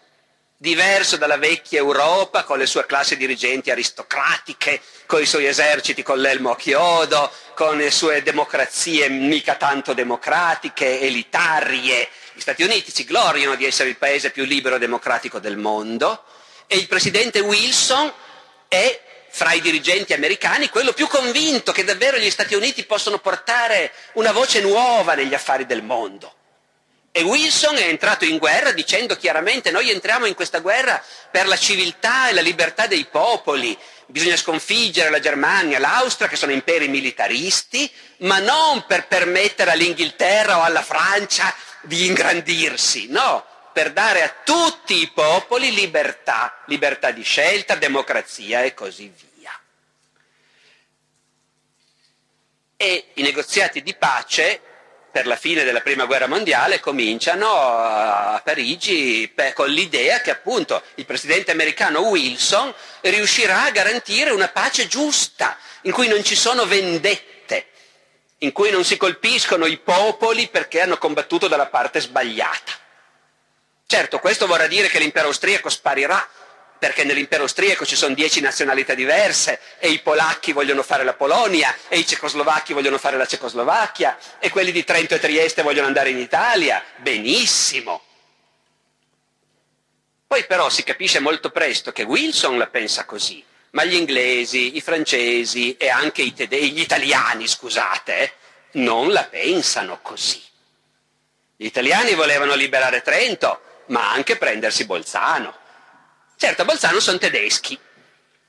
[0.55, 6.19] diverso dalla vecchia Europa con le sue classi dirigenti aristocratiche, con i suoi eserciti con
[6.19, 12.07] l'elmo a chiodo, con le sue democrazie mica tanto democratiche, elitarie.
[12.33, 16.23] Gli Stati Uniti si gloriano di essere il paese più libero e democratico del mondo
[16.67, 18.13] e il presidente Wilson
[18.67, 23.91] è fra i dirigenti americani quello più convinto che davvero gli Stati Uniti possono portare
[24.13, 26.35] una voce nuova negli affari del mondo
[27.13, 31.57] E Wilson è entrato in guerra dicendo chiaramente noi entriamo in questa guerra per la
[31.57, 37.91] civiltà e la libertà dei popoli, bisogna sconfiggere la Germania, l'Austria che sono imperi militaristi,
[38.19, 45.01] ma non per permettere all'Inghilterra o alla Francia di ingrandirsi, no, per dare a tutti
[45.01, 49.59] i popoli libertà, libertà di scelta, democrazia e così via.
[52.77, 54.61] E i negoziati di pace
[55.11, 61.05] per la fine della prima guerra mondiale cominciano a Parigi con l'idea che appunto il
[61.05, 67.67] presidente americano Wilson riuscirà a garantire una pace giusta, in cui non ci sono vendette,
[68.39, 72.71] in cui non si colpiscono i popoli perché hanno combattuto dalla parte sbagliata.
[73.85, 76.25] Certo, questo vorrà dire che l'impero austriaco sparirà,
[76.81, 81.77] perché nell'impero austriaco ci sono dieci nazionalità diverse e i polacchi vogliono fare la Polonia
[81.87, 86.09] e i cecoslovacchi vogliono fare la Cecoslovacchia e quelli di Trento e Trieste vogliono andare
[86.09, 86.83] in Italia.
[86.95, 88.01] Benissimo.
[90.25, 94.81] Poi però si capisce molto presto che Wilson la pensa così, ma gli inglesi, i
[94.81, 98.33] francesi e anche i tede- gli italiani, scusate,
[98.71, 100.41] non la pensano così.
[101.55, 105.59] Gli italiani volevano liberare Trento, ma anche prendersi Bolzano.
[106.41, 107.77] Certo, a Bolzano sono tedeschi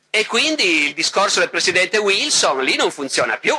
[0.09, 3.55] e quindi il discorso del presidente Wilson lì non funziona più.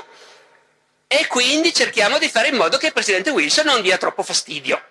[1.06, 4.84] E quindi cerchiamo di fare in modo che il presidente Wilson non dia troppo fastidio.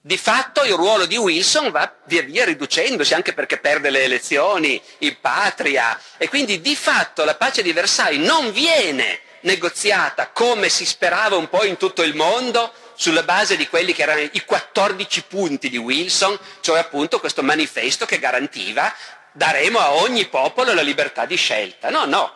[0.00, 4.82] Di fatto il ruolo di Wilson va via via riducendosi, anche perché perde le elezioni,
[4.98, 10.84] in patria, e quindi di fatto la pace di Versailles non viene negoziata come si
[10.84, 15.22] sperava un po' in tutto il mondo, sulla base di quelli che erano i 14
[15.22, 18.94] punti di Wilson, cioè appunto questo manifesto che garantiva
[19.32, 21.88] daremo a ogni popolo la libertà di scelta.
[21.88, 22.32] No, no,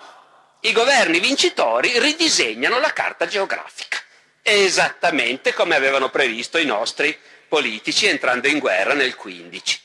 [0.61, 3.99] i governi vincitori ridisegnano la carta geografica,
[4.41, 9.84] esattamente come avevano previsto i nostri politici entrando in guerra nel 15.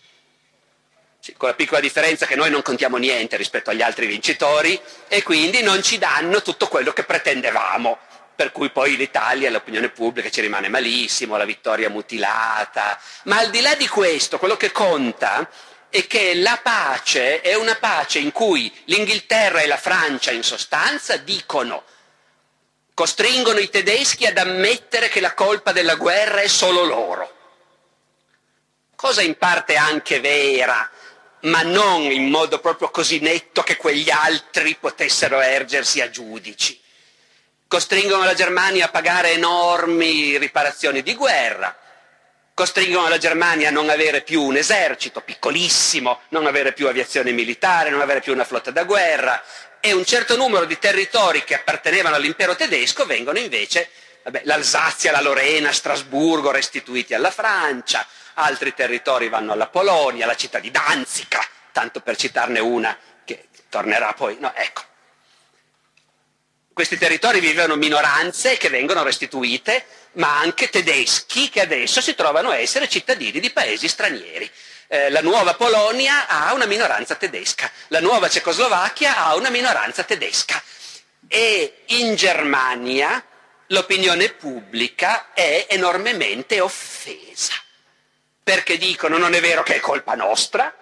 [1.37, 5.61] Con la piccola differenza che noi non contiamo niente rispetto agli altri vincitori e quindi
[5.61, 7.97] non ci danno tutto quello che pretendevamo
[8.39, 12.97] per cui poi l'Italia l'opinione pubblica ci rimane malissimo, la vittoria mutilata.
[13.23, 15.49] Ma al di là di questo, quello che conta
[15.89, 21.17] è che la pace è una pace in cui l'Inghilterra e la Francia in sostanza
[21.17, 21.83] dicono,
[22.93, 27.35] costringono i tedeschi ad ammettere che la colpa della guerra è solo loro.
[28.95, 30.89] Cosa in parte anche vera,
[31.41, 36.79] ma non in modo proprio così netto che quegli altri potessero ergersi a giudici.
[37.67, 41.77] Costringono la Germania a pagare enormi riparazioni di guerra,
[42.53, 47.89] costringono la Germania a non avere più un esercito piccolissimo, non avere più aviazione militare,
[47.89, 49.41] non avere più una flotta da guerra.
[49.79, 53.89] E un certo numero di territori che appartenevano all'impero tedesco vengono invece,
[54.23, 58.05] vabbè, l'Alsazia, la Lorena, Strasburgo restituiti alla Francia,
[58.39, 64.13] altri territori vanno alla Polonia, la città di Danzica, tanto per citarne una che tornerà
[64.13, 64.83] poi, no, ecco.
[66.73, 72.57] Questi territori vivevano minoranze che vengono restituite, ma anche tedeschi che adesso si trovano a
[72.57, 74.49] essere cittadini di paesi stranieri.
[74.87, 80.63] Eh, la nuova Polonia ha una minoranza tedesca, la nuova Cecoslovacchia ha una minoranza tedesca.
[81.27, 83.23] E in Germania
[83.67, 87.53] l'opinione pubblica è enormemente offesa,
[88.49, 90.73] perché dicono non è vero che è colpa nostra,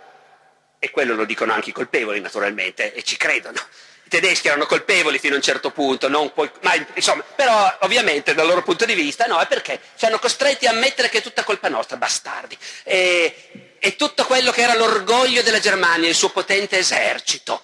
[0.79, 3.59] e quello lo dicono anche i colpevoli naturalmente, e ci credono
[4.05, 8.47] i tedeschi erano colpevoli fino a un certo punto, poi, ma, insomma, però ovviamente dal
[8.47, 11.43] loro punto di vista no, è perché ci hanno costretti a ammettere che è tutta
[11.43, 12.57] colpa nostra, bastardi.
[12.83, 17.61] E, e tutto quello che era l'orgoglio della Germania, il suo potente esercito,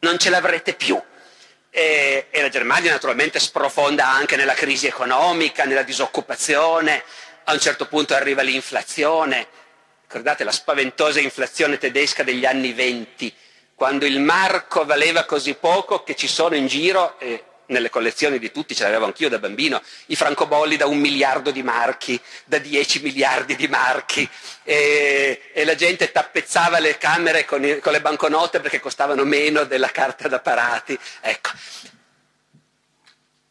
[0.00, 1.02] non ce l'avrete più.
[1.70, 7.02] E, e la Germania naturalmente sprofonda anche nella crisi economica, nella disoccupazione,
[7.48, 9.46] a un certo punto arriva l'inflazione,
[10.02, 13.34] ricordate la spaventosa inflazione tedesca degli anni venti,
[13.74, 18.52] quando il marco valeva così poco che ci sono in giro, e nelle collezioni di
[18.52, 23.00] tutti ce l'avevo anch'io da bambino, i francobolli da un miliardo di marchi, da dieci
[23.00, 24.28] miliardi di marchi,
[24.62, 29.64] e, e la gente tappezzava le camere con, i, con le banconote perché costavano meno
[29.64, 30.98] della carta da parati.
[31.22, 31.50] Ecco.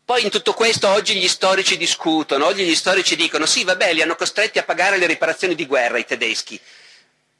[0.07, 4.01] Poi in tutto questo oggi gli storici discutono, oggi gli storici dicono sì, vabbè, li
[4.01, 6.57] hanno costretti a pagare le riparazioni di guerra i tedeschi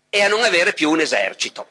[0.10, 1.66] e a non avere più un esercito.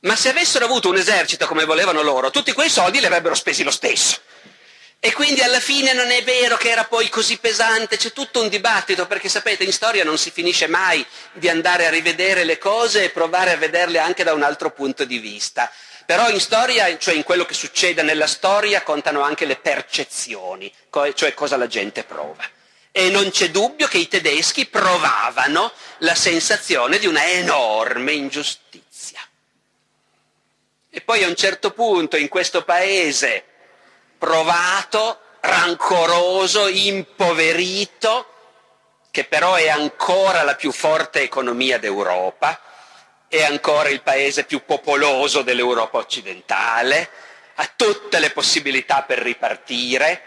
[0.00, 3.62] Ma se avessero avuto un esercito come volevano loro, tutti quei soldi li avrebbero spesi
[3.62, 4.20] lo stesso.
[5.00, 8.50] E quindi alla fine non è vero che era poi così pesante, c'è tutto un
[8.50, 11.02] dibattito, perché sapete, in storia non si finisce mai
[11.32, 15.06] di andare a rivedere le cose e provare a vederle anche da un altro punto
[15.06, 15.72] di vista.
[16.08, 20.72] Però in storia, cioè in quello che succede nella storia, contano anche le percezioni,
[21.12, 22.48] cioè cosa la gente prova.
[22.92, 29.20] e non c'è dubbio che i tedeschi provavano la sensazione di una enorme ingiustizia.
[30.90, 33.44] E poi a un certo punto in questo paese
[34.16, 38.26] provato, rancoroso, impoverito,
[39.10, 42.60] che però è ancora la più forte economia d'Europa,
[43.28, 47.10] è ancora il paese più popoloso dell'Europa occidentale,
[47.56, 50.22] ha tutte le possibilità per ripartire,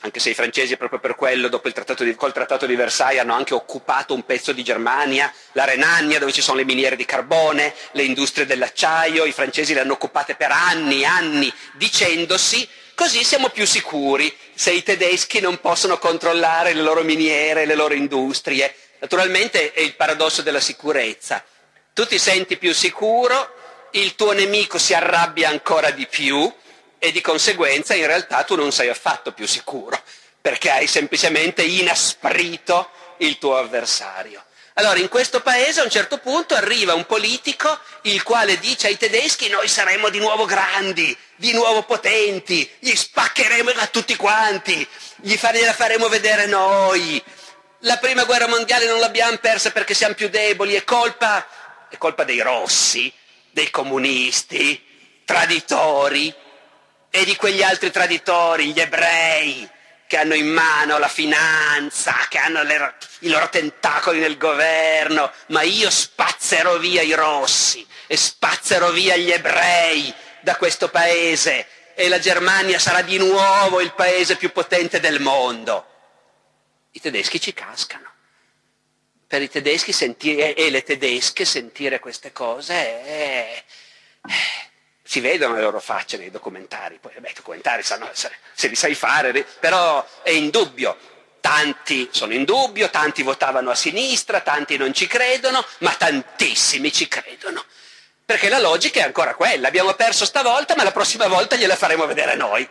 [0.00, 3.20] anche se i francesi proprio per quello, dopo il trattato di, col trattato di Versailles,
[3.20, 7.06] hanno anche occupato un pezzo di Germania, la Renania, dove ci sono le miniere di
[7.06, 13.24] carbone, le industrie dell'acciaio, i francesi le hanno occupate per anni e anni, dicendosi così
[13.24, 18.74] siamo più sicuri se i tedeschi non possono controllare le loro miniere, le loro industrie.
[19.04, 21.44] Naturalmente è il paradosso della sicurezza.
[21.92, 23.54] Tu ti senti più sicuro,
[23.90, 26.50] il tuo nemico si arrabbia ancora di più,
[26.98, 30.02] e di conseguenza in realtà tu non sei affatto più sicuro,
[30.40, 32.88] perché hai semplicemente inasprito
[33.18, 34.42] il tuo avversario.
[34.76, 38.96] Allora in questo paese a un certo punto arriva un politico il quale dice ai
[38.96, 45.36] tedeschi noi saremo di nuovo grandi, di nuovo potenti, gli spaccheremo a tutti quanti, gli
[45.36, 47.22] faremo vedere noi.
[47.86, 51.46] La prima guerra mondiale non l'abbiamo persa perché siamo più deboli, è colpa,
[51.90, 53.12] è colpa dei rossi,
[53.50, 54.82] dei comunisti,
[55.26, 56.34] traditori,
[57.10, 59.68] e di quegli altri traditori, gli ebrei,
[60.06, 65.60] che hanno in mano la finanza, che hanno le, i loro tentacoli nel governo, ma
[65.60, 72.18] io spazzerò via i rossi e spazzerò via gli ebrei da questo paese e la
[72.18, 75.88] Germania sarà di nuovo il paese più potente del mondo.
[76.96, 78.08] I tedeschi ci cascano.
[79.26, 83.64] Per i tedeschi sentire, e le tedesche sentire queste cose è,
[85.02, 88.76] si vedono le loro facce nei documentari, poi beh, i documentari sanno, se, se li
[88.76, 90.96] sai fare, però è indubbio.
[91.40, 97.08] Tanti sono in dubbio, tanti votavano a sinistra, tanti non ci credono, ma tantissimi ci
[97.08, 97.64] credono.
[98.24, 102.06] Perché la logica è ancora quella, abbiamo perso stavolta, ma la prossima volta gliela faremo
[102.06, 102.66] vedere noi.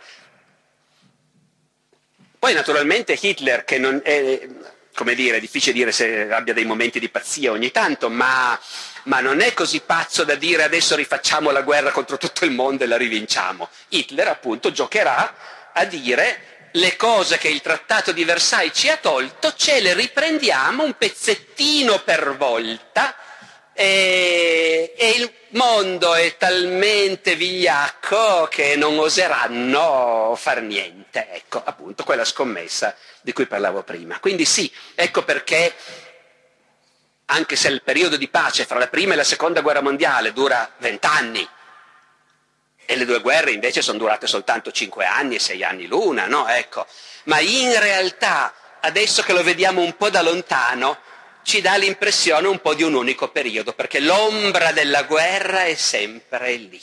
[2.44, 4.46] Poi naturalmente Hitler, che non è,
[4.94, 8.60] come dire, è difficile dire se abbia dei momenti di pazzia ogni tanto, ma
[9.04, 12.84] ma non è così pazzo da dire adesso rifacciamo la guerra contro tutto il mondo
[12.84, 13.70] e la rivinciamo.
[13.88, 19.54] Hitler appunto giocherà a dire le cose che il trattato di Versailles ci ha tolto
[19.56, 23.16] ce le riprendiamo un pezzettino per volta
[23.74, 31.28] e, e il mondo è talmente vigliacco che non oseranno far niente.
[31.32, 34.18] Ecco appunto quella scommessa di cui parlavo prima.
[34.20, 35.74] Quindi sì, ecco perché
[37.26, 40.70] anche se il periodo di pace fra la prima e la seconda guerra mondiale dura
[40.78, 41.48] vent'anni,
[42.86, 46.46] e le due guerre invece sono durate soltanto cinque anni e sei anni l'una, no?
[46.48, 46.86] Ecco.
[47.24, 50.98] Ma in realtà, adesso che lo vediamo un po' da lontano,
[51.44, 56.54] ci dà l'impressione un po' di un unico periodo, perché l'ombra della guerra è sempre
[56.56, 56.80] lì.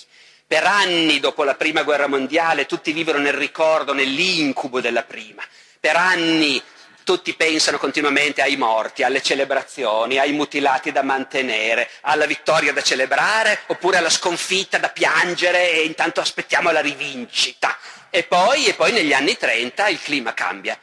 [0.47, 5.43] Per anni dopo la prima guerra mondiale tutti vivono nel ricordo, nell'incubo della prima.
[5.80, 6.62] Per anni
[7.03, 13.62] tutti pensano continuamente ai morti, alle celebrazioni, ai mutilati da mantenere, alla vittoria da celebrare
[13.68, 17.78] oppure alla sconfitta da piangere e intanto aspettiamo la rivincita.
[18.09, 20.78] E poi, e poi negli anni 30 il clima cambia.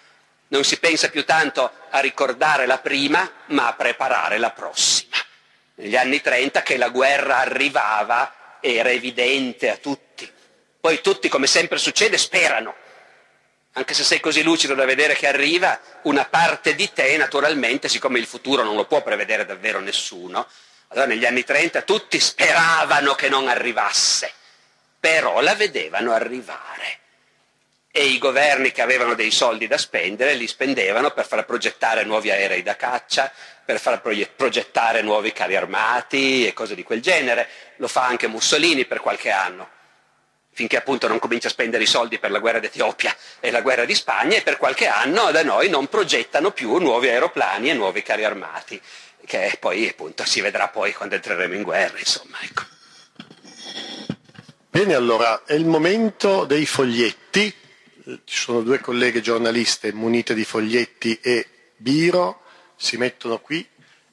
[0.49, 5.16] Non si pensa più tanto a ricordare la prima, ma a preparare la prossima.
[5.76, 10.30] Negli anni 30 che la guerra arrivava era evidente a tutti.
[10.80, 12.74] Poi tutti, come sempre succede, sperano
[13.78, 18.18] anche se sei così lucido da vedere che arriva, una parte di te naturalmente, siccome
[18.18, 20.49] il futuro non lo può prevedere davvero nessuno,
[20.88, 24.32] allora negli anni 30 tutti speravano che non arrivasse,
[24.99, 26.99] però la vedevano arrivare.
[27.91, 32.30] E i governi che avevano dei soldi da spendere li spendevano per far progettare nuovi
[32.30, 33.32] aerei da caccia,
[33.64, 37.49] per far progettare nuovi carri armati e cose di quel genere.
[37.76, 39.76] Lo fa anche Mussolini per qualche anno
[40.59, 43.84] finché appunto non comincia a spendere i soldi per la guerra d'Etiopia e la guerra
[43.84, 48.03] di Spagna e per qualche anno da noi non progettano più nuovi aeroplani e nuovi
[48.03, 48.80] carri armati,
[49.24, 52.62] che poi appunto si vedrà poi quando entreremo in guerra, insomma, ecco.
[54.68, 57.55] Bene, allora è il momento dei foglietti.
[58.09, 61.46] Ci sono due colleghe giornaliste munite di foglietti e
[61.76, 62.40] biro,
[62.74, 63.66] si mettono qui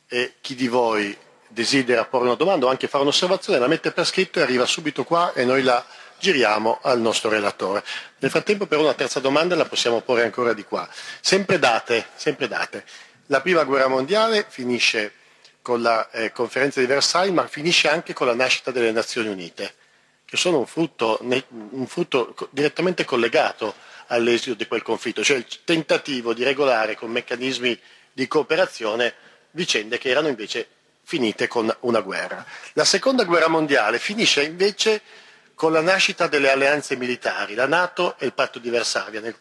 [0.10, 1.18] e chi di voi
[1.48, 5.06] desidera porre una domanda o anche fare un'osservazione la mette per scritto e arriva subito
[5.06, 5.86] qua e noi la
[6.20, 7.86] giriamo al nostro relatore.
[8.20, 10.86] Nel frattempo però una terza domanda la possiamo porre ancora di qua.
[11.22, 12.84] Sempre date, sempre date.
[13.28, 15.14] La prima guerra mondiale finisce
[15.62, 19.74] con la eh, conferenza di Versailles, ma finisce anche con la nascita delle Nazioni Unite,
[20.26, 26.34] che sono un frutto, un frutto direttamente collegato all'esito di quel conflitto, cioè il tentativo
[26.34, 27.80] di regolare con meccanismi
[28.12, 29.14] di cooperazione
[29.52, 30.68] vicende che erano invece
[31.04, 32.46] finite con una guerra.
[32.74, 35.02] La seconda guerra mondiale finisce invece
[35.54, 39.36] con la nascita delle alleanze militari, la Nato e il patto di Varsavia nel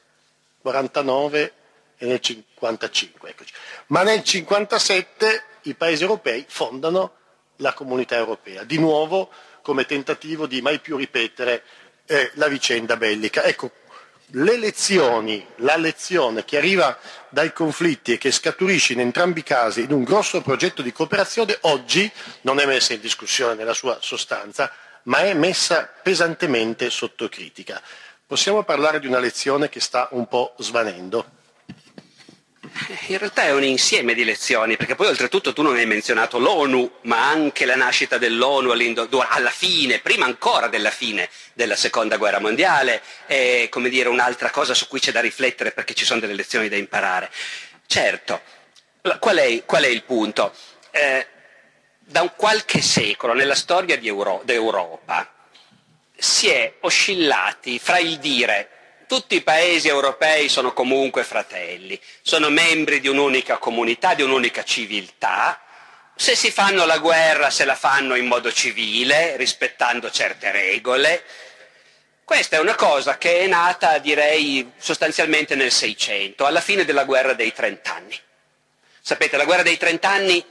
[0.62, 1.52] 1949
[1.96, 3.30] e nel 1955.
[3.30, 3.52] Eccoci.
[3.88, 7.16] Ma nel 1957 i paesi europei fondano
[7.58, 9.30] la comunità europea, di nuovo
[9.62, 11.62] come tentativo di mai più ripetere
[12.06, 13.42] eh, la vicenda bellica.
[13.44, 13.70] Ecco,
[14.36, 16.96] le lezioni, la lezione che arriva
[17.28, 21.58] dai conflitti e che scaturisce in entrambi i casi in un grosso progetto di cooperazione,
[21.62, 22.10] oggi
[22.42, 24.72] non è messa in discussione nella sua sostanza,
[25.04, 27.80] ma è messa pesantemente sotto critica.
[28.26, 31.42] Possiamo parlare di una lezione che sta un po' svanendo?
[33.08, 36.98] In realtà è un insieme di lezioni, perché poi oltretutto tu non hai menzionato l'ONU,
[37.02, 43.02] ma anche la nascita dell'ONU alla fine, prima ancora della fine della seconda guerra mondiale,
[43.26, 46.68] è come dire un'altra cosa su cui c'è da riflettere perché ci sono delle lezioni
[46.68, 47.30] da imparare.
[47.86, 48.40] Certo,
[49.18, 50.54] qual è, qual è il punto?
[50.90, 51.26] Eh,
[51.98, 55.30] da un qualche secolo nella storia Euro, d'Europa
[56.16, 58.68] si è oscillati fra il dire
[59.14, 65.62] tutti i paesi europei sono comunque fratelli, sono membri di un'unica comunità, di un'unica civiltà.
[66.16, 71.22] Se si fanno la guerra se la fanno in modo civile, rispettando certe regole.
[72.24, 77.34] Questa è una cosa che è nata, direi, sostanzialmente nel Seicento, alla fine della guerra
[77.34, 78.18] dei trent'anni.
[79.00, 80.44] Sapete, la guerra dei trent'anni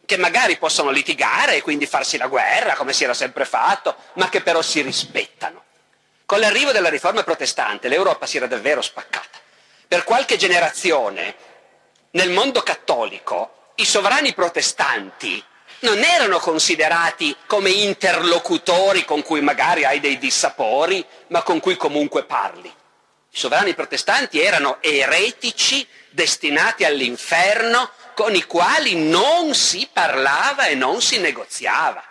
[0.06, 4.28] che magari possono litigare e quindi farsi la guerra, come si era sempre fatto, ma
[4.28, 5.64] che però si rispettano.
[6.24, 9.38] Con l'arrivo della riforma protestante l'Europa si era davvero spaccata.
[9.86, 11.34] Per qualche generazione
[12.12, 15.44] nel mondo cattolico i sovrani protestanti
[15.80, 22.24] non erano considerati come interlocutori con cui magari hai dei dissapori, ma con cui comunque
[22.24, 22.68] parli.
[22.68, 31.02] I sovrani protestanti erano eretici destinati all'inferno con i quali non si parlava e non
[31.02, 32.02] si negoziava.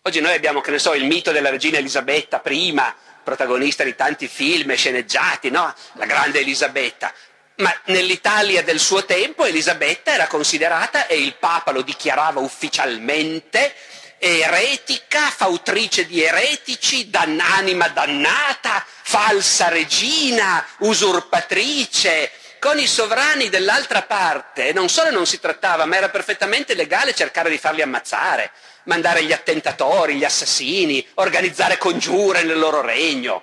[0.00, 2.82] Oggi noi abbiamo, che ne so, il mito della regina Elisabetta I,
[3.22, 5.74] protagonista di tanti film e sceneggiati, no?
[5.96, 7.12] La grande Elisabetta.
[7.56, 13.74] Ma nell'Italia del suo tempo Elisabetta era considerata, e il Papa lo dichiarava ufficialmente,
[14.18, 22.30] eretica, fautrice di eretici, dan- anima dannata, falsa regina, usurpatrice,
[22.62, 27.50] con i sovrani dell'altra parte non solo non si trattava, ma era perfettamente legale cercare
[27.50, 28.52] di farli ammazzare,
[28.84, 33.42] mandare gli attentatori, gli assassini, organizzare congiure nel loro regno.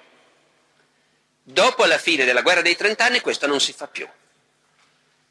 [1.44, 4.08] Dopo la fine della guerra dei trent'anni questo non si fa più.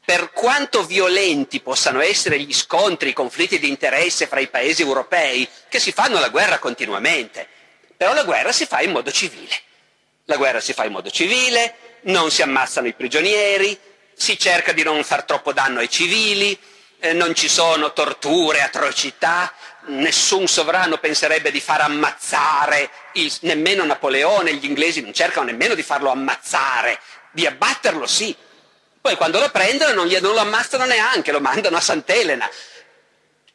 [0.05, 5.49] Per quanto violenti possano essere gli scontri, i conflitti di interesse fra i paesi europei,
[5.67, 7.47] che si fanno la guerra continuamente,
[7.97, 9.55] però la guerra si fa in modo civile.
[10.25, 13.77] La guerra si fa in modo civile, non si ammazzano i prigionieri,
[14.13, 16.57] si cerca di non far troppo danno ai civili,
[16.99, 19.53] eh, non ci sono torture, atrocità,
[19.87, 25.83] nessun sovrano penserebbe di far ammazzare, il, nemmeno Napoleone, gli inglesi non cercano nemmeno di
[25.83, 26.99] farlo ammazzare,
[27.31, 28.35] di abbatterlo sì.
[29.01, 32.49] Poi quando lo prendono non, gli, non lo ammazzano neanche, lo mandano a Sant'Elena.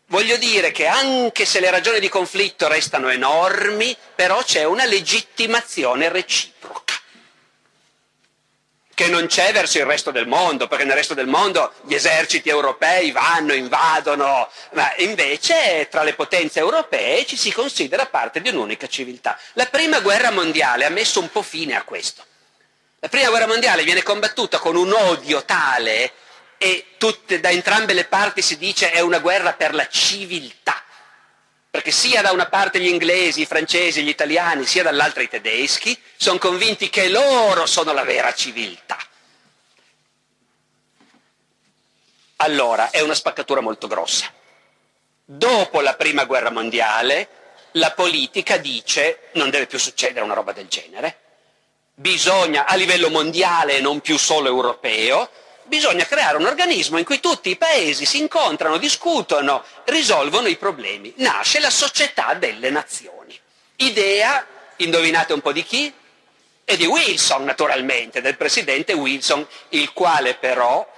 [0.06, 6.08] Voglio dire che anche se le ragioni di conflitto restano enormi, però c'è una legittimazione
[6.08, 6.83] reciproca
[8.94, 12.48] che non c'è verso il resto del mondo, perché nel resto del mondo gli eserciti
[12.48, 18.86] europei vanno, invadono, ma invece tra le potenze europee ci si considera parte di un'unica
[18.86, 19.38] civiltà.
[19.54, 22.24] La prima guerra mondiale ha messo un po' fine a questo.
[23.00, 26.12] La prima guerra mondiale viene combattuta con un odio tale
[26.56, 30.83] e tutte, da entrambe le parti si dice è una guerra per la civiltà
[31.74, 36.00] perché sia da una parte gli inglesi, i francesi, gli italiani, sia dall'altra i tedeschi,
[36.16, 38.96] sono convinti che loro sono la vera civiltà.
[42.36, 44.32] Allora, è una spaccatura molto grossa.
[45.24, 47.28] Dopo la prima guerra mondiale,
[47.72, 51.18] la politica dice non deve più succedere una roba del genere,
[51.92, 55.28] bisogna a livello mondiale e non più solo europeo,
[55.64, 61.12] bisogna creare un organismo in cui tutti i paesi si incontrano, discutono, risolvono i problemi.
[61.16, 63.38] Nasce la società delle nazioni.
[63.76, 64.46] Idea,
[64.76, 65.92] indovinate un po' di chi?
[66.64, 70.90] E di Wilson, naturalmente, del presidente Wilson, il quale però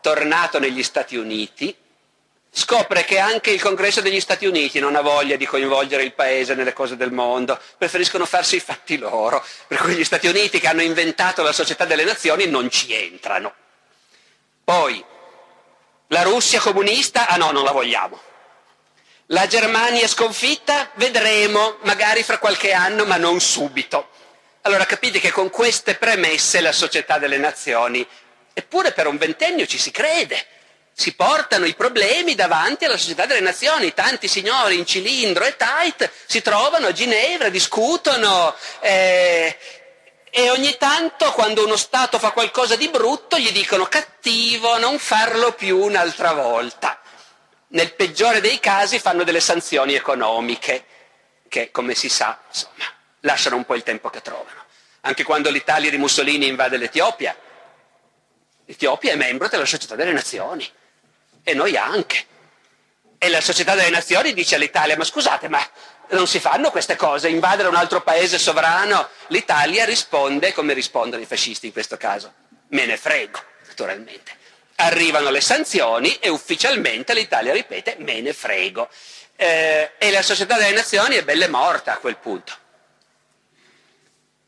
[0.00, 1.74] tornato negli Stati Uniti,
[2.50, 6.54] scopre che anche il Congresso degli Stati Uniti non ha voglia di coinvolgere il paese
[6.54, 10.68] nelle cose del mondo, preferiscono farsi i fatti loro, per cui gli Stati Uniti che
[10.68, 13.54] hanno inventato la società delle nazioni non ci entrano.
[14.64, 15.04] Poi,
[16.08, 18.20] la Russia comunista, ah no, non la vogliamo.
[19.26, 24.10] La Germania sconfitta, vedremo, magari fra qualche anno, ma non subito.
[24.62, 28.06] Allora capite che con queste premesse la società delle nazioni,
[28.52, 30.46] eppure per un ventennio ci si crede,
[30.92, 36.10] si portano i problemi davanti alla società delle nazioni, tanti signori in cilindro e tight
[36.26, 39.56] si trovano a Ginevra, discutono eh,
[40.34, 45.52] e ogni tanto quando uno Stato fa qualcosa di brutto gli dicono cattivo, non farlo
[45.52, 46.98] più un'altra volta.
[47.68, 50.86] Nel peggiore dei casi fanno delle sanzioni economiche
[51.50, 52.84] che, come si sa, insomma,
[53.20, 54.64] lasciano un po' il tempo che trovano.
[55.02, 57.36] Anche quando l'Italia di Mussolini invade l'Etiopia,
[58.64, 60.66] l'Etiopia è membro della Società delle Nazioni
[61.42, 62.24] e noi anche.
[63.18, 65.60] E la Società delle Nazioni dice all'Italia, ma scusate, ma
[66.12, 69.08] non si fanno queste cose, invadere un altro paese sovrano.
[69.28, 72.32] L'Italia risponde come rispondono i fascisti in questo caso.
[72.68, 74.36] Me ne frego, naturalmente.
[74.76, 78.88] Arrivano le sanzioni e ufficialmente l'Italia ripete me ne frego.
[79.36, 82.60] Eh, e la Società delle Nazioni è bella morta a quel punto.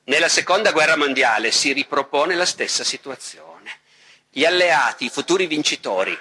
[0.05, 3.81] Nella seconda guerra mondiale si ripropone la stessa situazione.
[4.29, 6.19] Gli alleati, i futuri vincitori,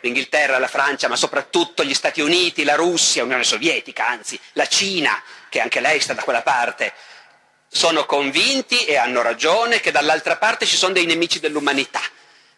[0.00, 5.22] l'Inghilterra, la Francia, ma soprattutto gli Stati Uniti, la Russia, l'Unione Sovietica, anzi la Cina,
[5.48, 6.92] che anche lei sta da quella parte,
[7.70, 12.00] sono convinti e hanno ragione che dall'altra parte ci sono dei nemici dell'umanità,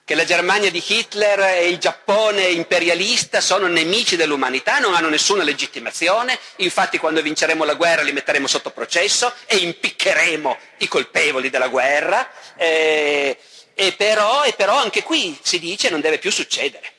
[0.05, 5.43] che la Germania di Hitler e il Giappone imperialista sono nemici dell'umanità, non hanno nessuna
[5.43, 11.69] legittimazione, infatti quando vinceremo la guerra li metteremo sotto processo e impiccheremo i colpevoli della
[11.69, 13.39] guerra, eh,
[13.75, 16.93] e, però, e però anche qui si dice non deve più succedere.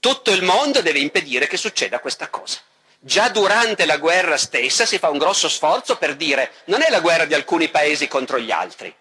[0.00, 2.58] Tutto il mondo deve impedire che succeda questa cosa.
[3.00, 7.00] Già durante la guerra stessa si fa un grosso sforzo per dire non è la
[7.00, 8.94] guerra di alcuni paesi contro gli altri,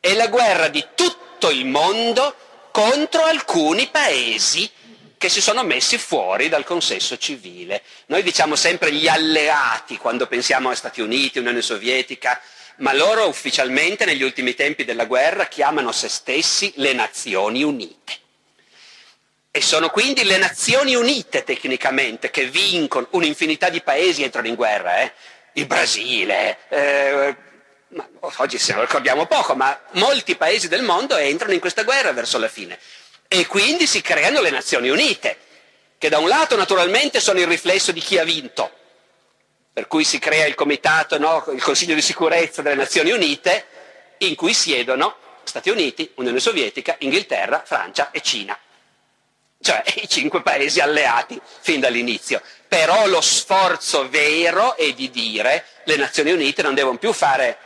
[0.00, 2.34] è la guerra di tutto il mondo
[2.70, 4.70] contro alcuni paesi
[5.18, 7.82] che si sono messi fuori dal consenso civile.
[8.06, 12.40] Noi diciamo sempre gli alleati quando pensiamo a Stati Uniti, Unione Sovietica,
[12.78, 18.21] ma loro ufficialmente negli ultimi tempi della guerra chiamano se stessi le Nazioni Unite.
[19.54, 25.02] E sono quindi le Nazioni Unite tecnicamente che vincono, un'infinità di paesi entrano in guerra,
[25.02, 25.12] eh?
[25.52, 27.36] il Brasile, eh,
[28.38, 32.38] oggi se ne ricordiamo poco, ma molti paesi del mondo entrano in questa guerra verso
[32.38, 32.78] la fine.
[33.28, 35.36] E quindi si creano le Nazioni Unite,
[35.98, 38.70] che da un lato naturalmente sono il riflesso di chi ha vinto,
[39.70, 41.44] per cui si crea il comitato, no?
[41.52, 43.66] il Consiglio di sicurezza delle Nazioni Unite,
[44.16, 48.58] in cui siedono Stati Uniti, Unione Sovietica, Inghilterra, Francia e Cina
[49.62, 52.42] cioè i cinque paesi alleati fin dall'inizio.
[52.68, 57.58] Però lo sforzo vero è di dire le Nazioni Unite non devono più fare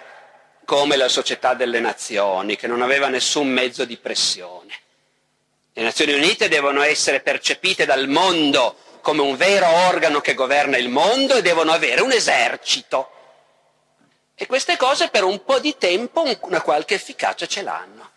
[0.65, 4.75] come la società delle nazioni, che non aveva nessun mezzo di pressione.
[5.73, 10.89] Le Nazioni Unite devono essere percepite dal mondo come un vero organo che governa il
[10.89, 13.11] mondo e devono avere un esercito.
[14.35, 18.11] E queste cose per un po' di tempo una qualche efficacia ce l'hanno.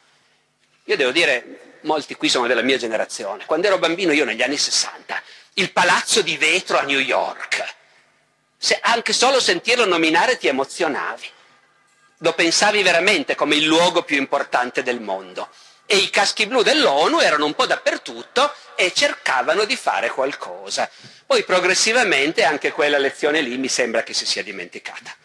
[0.86, 3.46] Io devo dire, molti qui sono della mia generazione.
[3.46, 5.22] Quando ero bambino, io negli anni 60,
[5.54, 7.76] il palazzo di vetro a New York,
[8.58, 11.30] se anche solo sentirlo nominare ti emozionavi.
[12.18, 15.50] Lo pensavi veramente come il luogo più importante del mondo.
[15.86, 20.90] E i caschi blu dell'ONU erano un po' dappertutto e cercavano di fare qualcosa.
[21.26, 25.16] Poi progressivamente anche quella lezione lì mi sembra che si sia dimenticata.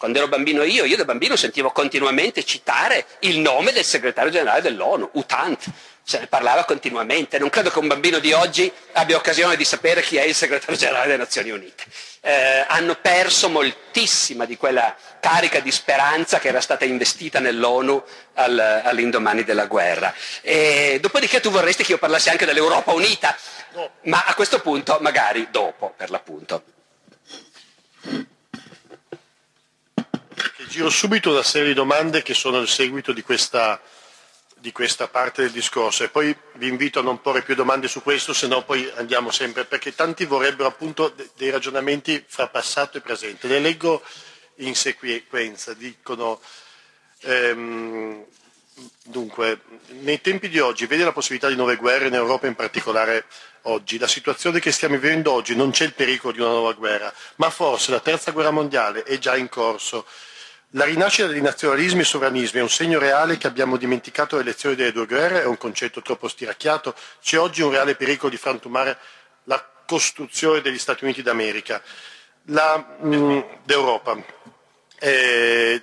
[0.00, 4.62] Quando ero bambino io, io da bambino sentivo continuamente citare il nome del segretario generale
[4.62, 5.62] dell'ONU, Utant,
[6.02, 7.38] se ne parlava continuamente.
[7.38, 10.78] Non credo che un bambino di oggi abbia occasione di sapere chi è il segretario
[10.78, 11.84] generale delle Nazioni Unite.
[12.22, 18.02] Eh, hanno perso moltissima di quella carica di speranza che era stata investita nell'ONU
[18.36, 20.14] al, all'indomani della guerra.
[20.40, 23.36] E, dopodiché tu vorresti che io parlassi anche dell'Europa unita,
[24.04, 26.79] ma a questo punto magari dopo, per l'appunto.
[30.68, 33.80] Giro subito una serie di domande che sono il seguito di questa,
[34.56, 38.02] di questa parte del discorso e poi vi invito a non porre più domande su
[38.02, 43.00] questo, se no poi andiamo sempre, perché tanti vorrebbero appunto dei ragionamenti fra passato e
[43.00, 43.48] presente.
[43.48, 44.02] Le leggo
[44.56, 46.40] in sequenza, dicono...
[47.22, 48.24] Ehm,
[49.02, 49.60] Dunque,
[50.00, 53.26] nei tempi di oggi vede la possibilità di nuove guerre in Europa, in particolare
[53.62, 53.98] oggi.
[53.98, 57.50] La situazione che stiamo vivendo oggi non c'è il pericolo di una nuova guerra, ma
[57.50, 60.06] forse la terza guerra mondiale è già in corso
[60.74, 64.76] La rinascita dei nazionalismi e sovranismi è un segno reale che abbiamo dimenticato le lezioni
[64.76, 68.96] delle due guerre, è un concetto troppo stiracchiato, c'è oggi un reale pericolo di frantumare
[69.44, 71.82] la costruzione degli Stati Uniti d'America,
[72.44, 74.16] la, mh, mm, d'Europa.
[75.00, 75.82] Eh,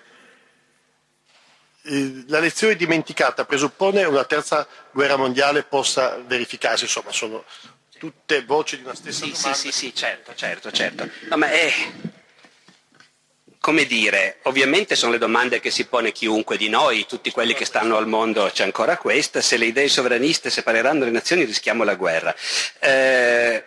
[1.82, 7.44] eh, la lezione dimenticata presuppone una terza guerra mondiale possa verificarsi, insomma sono
[7.98, 9.54] tutte voci di una stessa sì, domanda.
[9.54, 11.10] Sì, sì, sì, certo, certo, certo.
[11.30, 11.74] No, ma è,
[13.68, 17.66] come dire, ovviamente sono le domande che si pone chiunque di noi, tutti quelli che
[17.66, 21.96] stanno al mondo c'è ancora questa, se le idee sovraniste separeranno le nazioni rischiamo la
[21.96, 22.34] guerra.
[22.80, 23.66] Eh,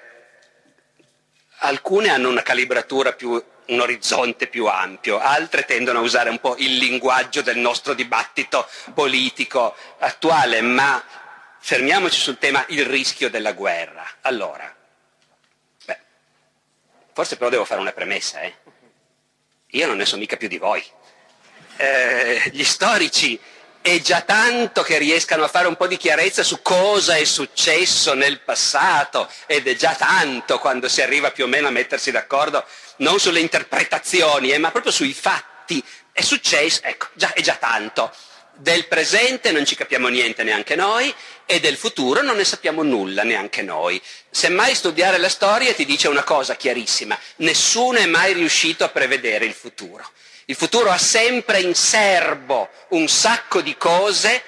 [1.59, 6.57] alcune hanno una calibratura più un orizzonte più ampio, altre tendono a usare un po'
[6.57, 11.05] il linguaggio del nostro dibattito politico attuale, ma
[11.59, 14.07] fermiamoci sul tema il rischio della guerra.
[14.23, 14.75] Allora,
[15.85, 15.99] beh,
[17.13, 18.79] forse però devo fare una premessa, eh?
[19.71, 20.85] Io non ne so mica più di voi.
[21.77, 23.39] Eh, gli storici
[23.83, 28.13] è già tanto che riescano a fare un po' di chiarezza su cosa è successo
[28.15, 32.65] nel passato ed è già tanto quando si arriva più o meno a mettersi d'accordo
[32.97, 35.83] non sulle interpretazioni, eh, ma proprio sui fatti.
[36.13, 38.13] È successo, ecco, già, è già tanto.
[38.61, 41.15] Del presente non ci capiamo niente neanche noi
[41.47, 43.99] e del futuro non ne sappiamo nulla neanche noi.
[44.29, 49.47] Semmai studiare la storia ti dice una cosa chiarissima, nessuno è mai riuscito a prevedere
[49.47, 50.07] il futuro.
[50.45, 54.43] Il futuro ha sempre in serbo un sacco di cose,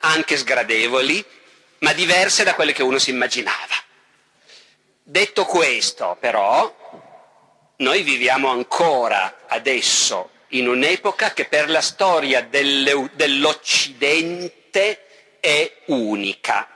[0.00, 1.24] anche sgradevoli,
[1.78, 3.82] ma diverse da quelle che uno si immaginava.
[5.02, 6.70] Detto questo, però,
[7.76, 15.04] noi viviamo ancora adesso in un'epoca che per la storia dell'Occidente
[15.40, 16.68] è unica,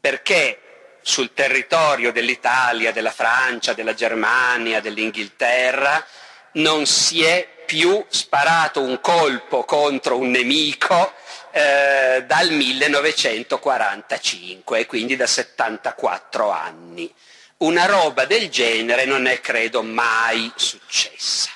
[0.00, 0.62] perché
[1.02, 6.06] sul territorio dell'Italia, della Francia, della Germania, dell'Inghilterra
[6.52, 11.14] non si è più sparato un colpo contro un nemico
[11.52, 17.12] eh, dal 1945, quindi da 74 anni.
[17.58, 21.50] Una roba del genere non è credo mai successa.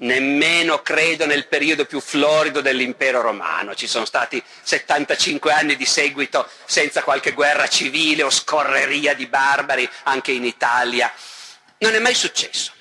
[0.00, 3.74] Nemmeno credo nel periodo più florido dell'impero romano.
[3.74, 9.88] Ci sono stati 75 anni di seguito senza qualche guerra civile o scorreria di barbari
[10.04, 11.12] anche in Italia.
[11.78, 12.72] Non è mai successo.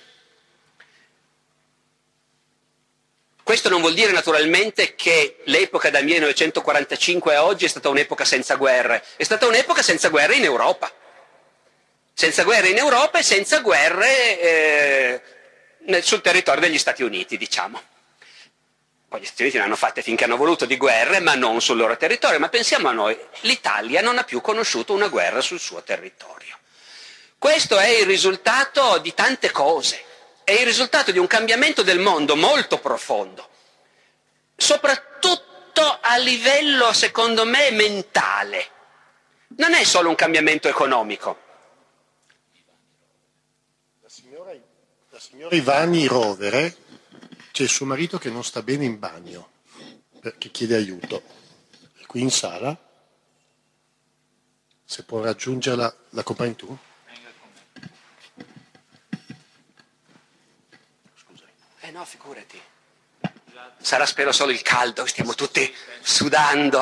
[3.42, 8.56] Questo non vuol dire naturalmente che l'epoca dal 1945 a oggi è stata un'epoca senza
[8.56, 10.92] guerre, è stata un'epoca senza guerre in Europa
[12.20, 15.22] senza guerre in Europa e senza guerre eh,
[15.88, 17.82] nel, sul territorio degli Stati Uniti, diciamo.
[19.10, 21.78] Poi gli Stati Uniti ne hanno fatte finché hanno voluto di guerre, ma non sul
[21.78, 22.40] loro territorio.
[22.40, 26.56] Ma pensiamo a noi, l'Italia non ha più conosciuto una guerra sul suo territorio.
[27.38, 30.04] Questo è il risultato di tante cose,
[30.44, 33.48] è il risultato di un cambiamento del mondo molto profondo,
[34.56, 38.70] soprattutto a livello, secondo me, mentale.
[39.58, 41.46] Non è solo un cambiamento economico,
[45.38, 46.76] signora Ivani Rovere
[47.52, 49.52] c'è il suo marito che non sta bene in bagno,
[50.20, 51.22] perché chiede aiuto.
[51.96, 52.76] È qui in sala.
[54.84, 56.76] Se può raggiungerla, la accompagni tu?
[61.16, 61.46] Scusa.
[61.82, 62.60] Eh no, figurati.
[63.80, 65.72] Sarà spero solo il caldo, stiamo tutti
[66.02, 66.82] sudando.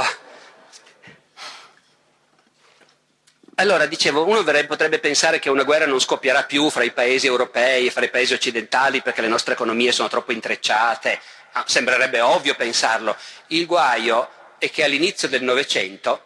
[3.57, 7.85] Allora, dicevo, uno potrebbe pensare che una guerra non scoppierà più fra i paesi europei
[7.85, 11.21] e fra i paesi occidentali perché le nostre economie sono troppo intrecciate.
[11.53, 13.15] Ah, sembrerebbe ovvio pensarlo.
[13.47, 14.27] Il guaio
[14.57, 16.23] è che all'inizio del Novecento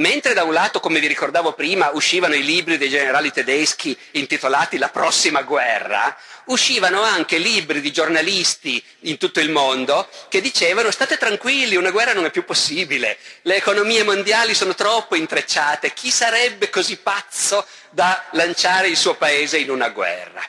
[0.00, 4.78] Mentre da un lato, come vi ricordavo prima, uscivano i libri dei generali tedeschi intitolati
[4.78, 11.18] La prossima guerra, uscivano anche libri di giornalisti in tutto il mondo che dicevano state
[11.18, 16.70] tranquilli, una guerra non è più possibile, le economie mondiali sono troppo intrecciate, chi sarebbe
[16.70, 20.42] così pazzo da lanciare il suo paese in una guerra?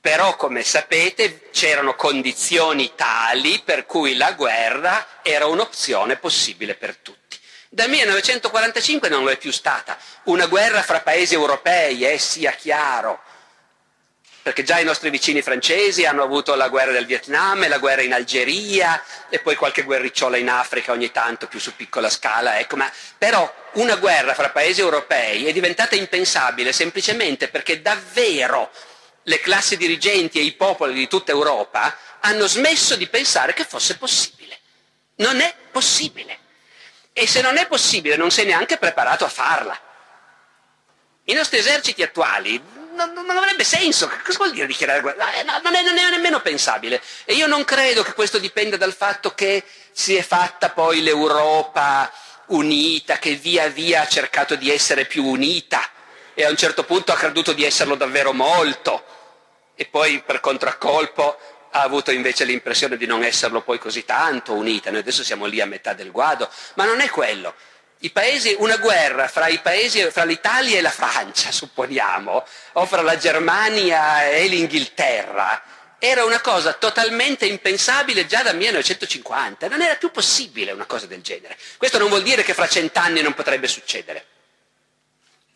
[0.00, 7.23] Però, come sapete, c'erano condizioni tali per cui la guerra era un'opzione possibile per tutti.
[7.74, 9.98] Dal 1945 non lo è più stata.
[10.24, 13.20] Una guerra fra paesi europei, eh, sia chiaro.
[14.42, 18.12] Perché già i nostri vicini francesi hanno avuto la guerra del Vietnam la guerra in
[18.12, 22.60] Algeria e poi qualche guerricciola in Africa ogni tanto più su piccola scala.
[22.60, 28.70] Ecco, ma però una guerra fra paesi europei è diventata impensabile semplicemente perché davvero
[29.24, 33.96] le classi dirigenti e i popoli di tutta Europa hanno smesso di pensare che fosse
[33.96, 34.60] possibile.
[35.16, 36.42] Non è possibile.
[37.16, 39.78] E se non è possibile non sei neanche preparato a farla.
[41.26, 42.60] I nostri eserciti attuali
[42.94, 44.10] non, non, avrebbe senso.
[44.24, 45.32] Cosa vuol dire dichiarare guerra?
[45.32, 47.00] Eh, no, non, è, non, è, nemmeno pensabile.
[47.24, 49.62] E io non credo che questo dipenda dal fatto che
[49.92, 52.12] si è fatta poi l'Europa
[52.46, 55.80] unita, che via via ha cercato di essere più unita
[56.34, 59.04] e a un certo punto ha creduto di esserlo davvero molto
[59.76, 61.38] e poi per contraccolpo
[61.76, 64.90] ha avuto invece l'impressione di non esserlo poi così tanto unita.
[64.90, 67.54] Noi adesso siamo lì a metà del guado, ma non è quello.
[68.12, 74.28] Paesi, una guerra fra, paesi, fra l'Italia e la Francia, supponiamo, o fra la Germania
[74.28, 75.62] e l'Inghilterra,
[75.98, 81.22] era una cosa totalmente impensabile già dal 1950, non era più possibile una cosa del
[81.22, 81.56] genere.
[81.76, 84.26] Questo non vuol dire che fra cent'anni non potrebbe succedere,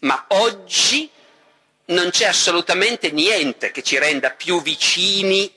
[0.00, 1.08] ma oggi
[1.86, 5.54] non c'è assolutamente niente che ci renda più vicini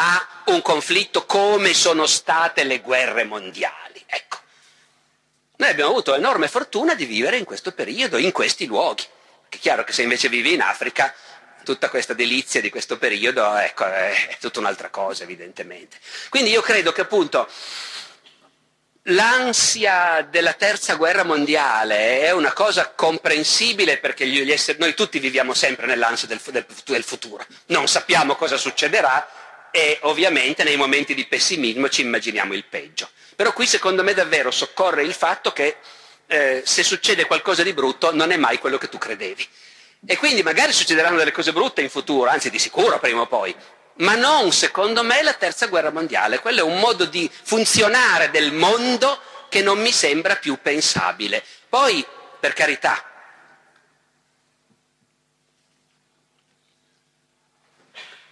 [0.00, 4.02] a un conflitto come sono state le guerre mondiali.
[4.06, 4.38] Ecco.
[5.56, 9.04] Noi abbiamo avuto l'enorme fortuna di vivere in questo periodo, in questi luoghi.
[9.48, 11.12] È chiaro che se invece vivi in Africa,
[11.64, 15.98] tutta questa delizia di questo periodo ecco, è tutta un'altra cosa, evidentemente.
[16.28, 17.48] Quindi io credo che appunto
[19.02, 25.86] l'ansia della terza guerra mondiale è una cosa comprensibile perché esseri, noi tutti viviamo sempre
[25.86, 27.44] nell'ansia del, del, del futuro.
[27.66, 29.28] Non sappiamo cosa succederà
[29.70, 33.08] e ovviamente nei momenti di pessimismo ci immaginiamo il peggio.
[33.36, 35.76] Però qui secondo me davvero soccorre il fatto che
[36.26, 39.46] eh, se succede qualcosa di brutto non è mai quello che tu credevi.
[40.06, 43.54] E quindi magari succederanno delle cose brutte in futuro, anzi di sicuro prima o poi,
[43.96, 46.38] ma non secondo me la terza guerra mondiale.
[46.38, 51.42] Quello è un modo di funzionare del mondo che non mi sembra più pensabile.
[51.68, 52.04] Poi,
[52.38, 53.02] per carità,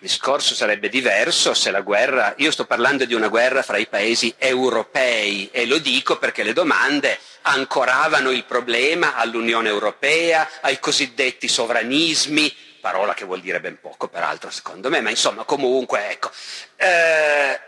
[0.06, 4.32] discorso sarebbe diverso se la guerra, io sto parlando di una guerra fra i paesi
[4.38, 12.54] europei e lo dico perché le domande ancoravano il problema all'Unione Europea, ai cosiddetti sovranismi,
[12.80, 16.30] parola che vuol dire ben poco peraltro secondo me, ma insomma comunque ecco.
[16.76, 17.60] Eh,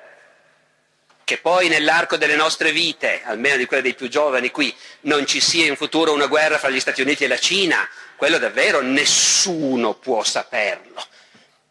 [1.24, 5.40] che poi nell'arco delle nostre vite, almeno di quelle dei più giovani qui, non ci
[5.40, 7.86] sia in futuro una guerra fra gli Stati Uniti e la Cina,
[8.16, 11.04] quello davvero nessuno può saperlo.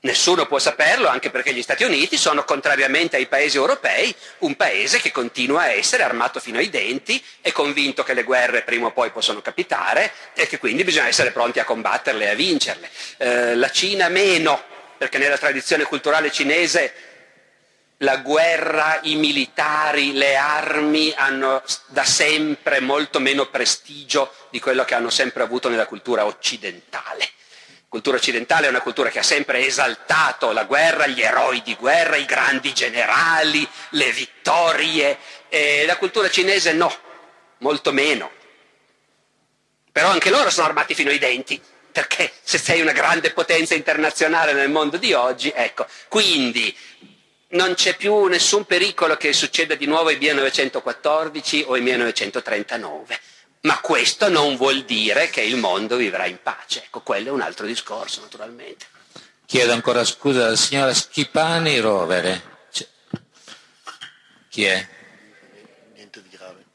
[0.08, 5.02] Nessuno può saperlo, anche perché gli Stati Uniti sono, contrariamente ai paesi europei, un paese
[5.02, 8.92] che continua a essere armato fino ai denti, è convinto che le guerre prima o
[8.92, 12.90] poi possono capitare e che quindi bisogna essere pronti a combatterle e a vincerle.
[13.18, 14.64] Eh, la Cina meno,
[14.98, 16.94] perché nella tradizione culturale cinese
[17.98, 24.96] la guerra, i militari, le armi hanno da sempre molto meno prestigio di quello che
[24.96, 27.32] hanno sempre avuto nella cultura occidentale.
[27.90, 32.18] Cultura occidentale è una cultura che ha sempre esaltato la guerra, gli eroi di guerra,
[32.18, 35.18] i grandi generali, le vittorie.
[35.48, 36.94] E la cultura cinese no,
[37.60, 38.30] molto meno.
[39.90, 44.52] Però anche loro sono armati fino ai denti, perché se sei una grande potenza internazionale
[44.52, 45.88] nel mondo di oggi, ecco.
[46.10, 46.78] Quindi
[47.52, 53.20] non c'è più nessun pericolo che succeda di nuovo il 1914 o il 1939
[53.68, 56.86] ma questo non vuol dire che il mondo vivrà in pace.
[56.86, 58.86] Ecco, quello è un altro discorso, naturalmente.
[59.46, 62.42] Chiedo ancora scusa alla signora Schipani Rovere.
[62.72, 62.88] C'è.
[64.48, 64.88] Chi è?
[65.96, 66.66] Niente di grave.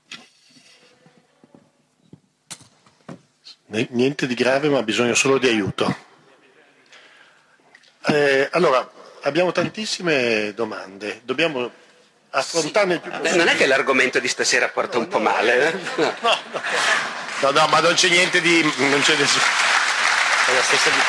[3.88, 5.96] Niente di grave, ma bisogno solo di aiuto.
[8.04, 11.22] Eh, allora, abbiamo tantissime domande.
[11.24, 11.72] Dobbiamo
[12.34, 13.36] affrontarne il più possibile.
[13.36, 15.68] Non è che l'argomento di stasera porta no, un po' no, male.
[15.68, 15.78] Eh?
[15.96, 16.38] No, no,
[17.40, 18.62] no, no, ma non c'è niente di...
[18.62, 19.44] non c'è nessuno.
[20.46, 21.00] È la stessa di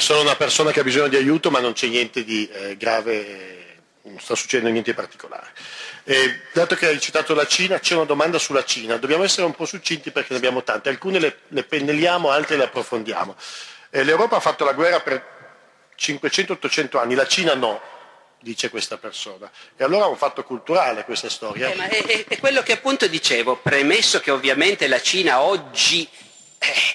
[0.00, 3.78] Sono una persona che ha bisogno di aiuto, ma non c'è niente di eh, grave,
[4.02, 5.48] non sta succedendo niente di particolare.
[6.04, 8.98] Eh, dato che hai citato la Cina, c'è una domanda sulla Cina.
[8.98, 10.90] Dobbiamo essere un po' succinti perché ne abbiamo tante.
[10.90, 13.34] Alcune le, le pennelliamo, altre le approfondiamo.
[13.90, 15.35] Eh, L'Europa ha fatto la guerra per
[15.98, 17.80] 500-800 anni, la Cina no,
[18.40, 19.50] dice questa persona.
[19.76, 21.70] E allora è un fatto culturale questa storia.
[21.70, 26.08] Eh, è, è, quello che appunto dicevo, premesso che ovviamente la Cina oggi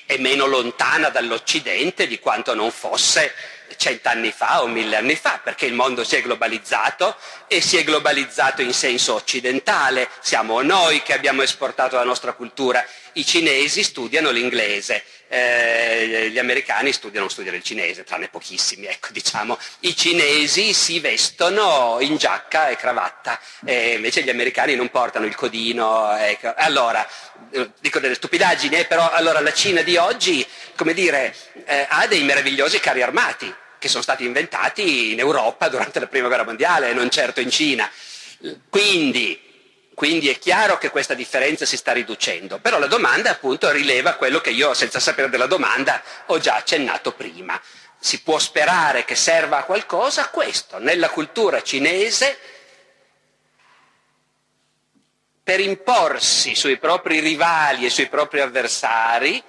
[0.06, 3.34] è meno lontana dall'Occidente di quanto non fosse
[3.78, 7.16] cent'anni fa o mille anni fa, perché il mondo si è globalizzato
[7.48, 10.10] e si è globalizzato in senso occidentale.
[10.20, 12.86] Siamo noi che abbiamo esportato la nostra cultura.
[13.14, 19.58] I cinesi studiano l'inglese, eh, gli americani studiano, studiano il cinese, tranne pochissimi, ecco, diciamo.
[19.80, 25.36] I cinesi si vestono in giacca e cravatta, e invece gli americani non portano il
[25.36, 26.14] codino.
[26.18, 26.54] Ecco.
[26.58, 27.08] Allora,
[27.50, 31.34] eh, dico delle stupidaggini, eh, però allora la Cina di oggi, come dire,
[31.66, 36.28] eh, ha dei meravigliosi carri armati che sono stati inventati in Europa durante la Prima
[36.28, 37.90] Guerra Mondiale, non certo in Cina.
[38.70, 39.51] Quindi
[39.94, 44.40] quindi è chiaro che questa differenza si sta riducendo, però la domanda appunto rileva quello
[44.40, 47.60] che io senza sapere della domanda ho già accennato prima.
[48.00, 50.80] Si può sperare che serva a qualcosa questo.
[50.80, 52.40] Nella cultura cinese
[55.44, 59.44] per imporsi sui propri rivali e sui propri avversari,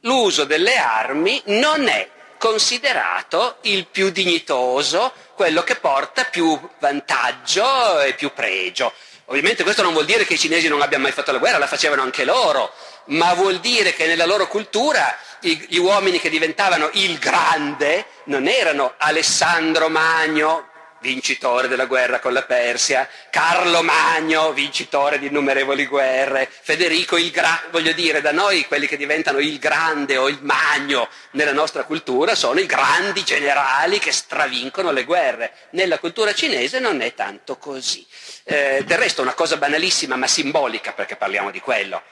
[0.00, 8.14] l'uso delle armi non è considerato il più dignitoso, quello che porta più vantaggio e
[8.14, 8.92] più pregio.
[9.30, 11.68] Ovviamente questo non vuol dire che i cinesi non abbiano mai fatto la guerra, la
[11.68, 12.72] facevano anche loro,
[13.06, 18.94] ma vuol dire che nella loro cultura gli uomini che diventavano il grande non erano
[18.98, 20.69] Alessandro Magno,
[21.00, 27.68] vincitore della guerra con la Persia, Carlo Magno, vincitore di innumerevoli guerre, Federico il Grande,
[27.70, 32.34] voglio dire, da noi quelli che diventano il Grande o il Magno nella nostra cultura
[32.34, 35.52] sono i grandi generali che stravincono le guerre.
[35.70, 38.06] Nella cultura cinese non è tanto così.
[38.44, 42.02] Eh, del resto una cosa banalissima ma simbolica perché parliamo di quello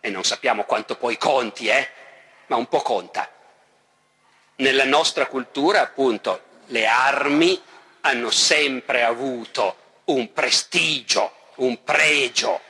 [0.00, 1.88] e non sappiamo quanto poi conti, eh?
[2.46, 3.30] ma un po' conta.
[4.56, 7.60] Nella nostra cultura, appunto, le armi
[8.02, 12.60] hanno sempre avuto un prestigio, un pregio.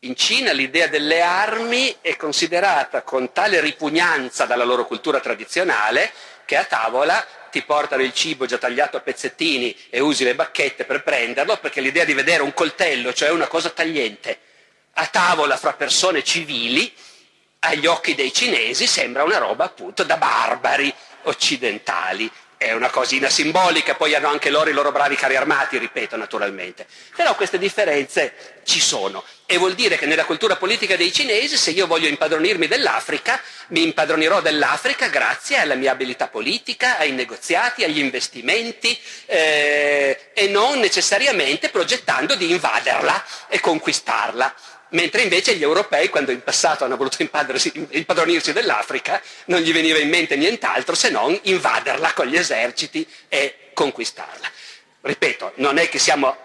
[0.00, 6.12] In Cina l'idea delle armi è considerata con tale ripugnanza dalla loro cultura tradizionale
[6.44, 10.84] che a tavola ti portano il cibo già tagliato a pezzettini e usi le bacchette
[10.84, 14.38] per prenderlo, perché l'idea di vedere un coltello, cioè una cosa tagliente,
[14.92, 16.92] a tavola fra persone civili,
[17.60, 20.92] agli occhi dei cinesi sembra una roba appunto da barbari
[21.22, 26.16] occidentali è una cosina simbolica, poi hanno anche loro i loro bravi carri armati, ripeto
[26.16, 26.86] naturalmente.
[27.14, 31.70] Però queste differenze ci sono e vuol dire che nella cultura politica dei cinesi se
[31.70, 37.98] io voglio impadronirmi dell'Africa, mi impadronirò dell'Africa grazie alla mia abilità politica, ai negoziati, agli
[37.98, 44.54] investimenti eh, e non necessariamente progettando di invaderla e conquistarla
[44.90, 50.08] mentre invece gli europei, quando in passato hanno voluto impadronirsi dell'Africa, non gli veniva in
[50.08, 54.50] mente nient'altro se non invaderla con gli eserciti e conquistarla.
[55.00, 56.36] Ripeto, non è che siamo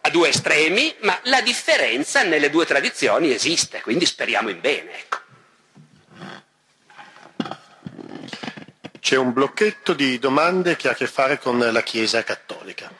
[0.00, 4.98] a due estremi, ma la differenza nelle due tradizioni esiste, quindi speriamo in bene.
[4.98, 5.18] Ecco.
[9.00, 12.92] C'è un blocchetto di domande che ha a che fare con la Chiesa cattolica.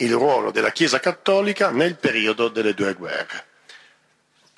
[0.00, 3.47] Il ruolo della Chiesa cattolica nel periodo delle due guerre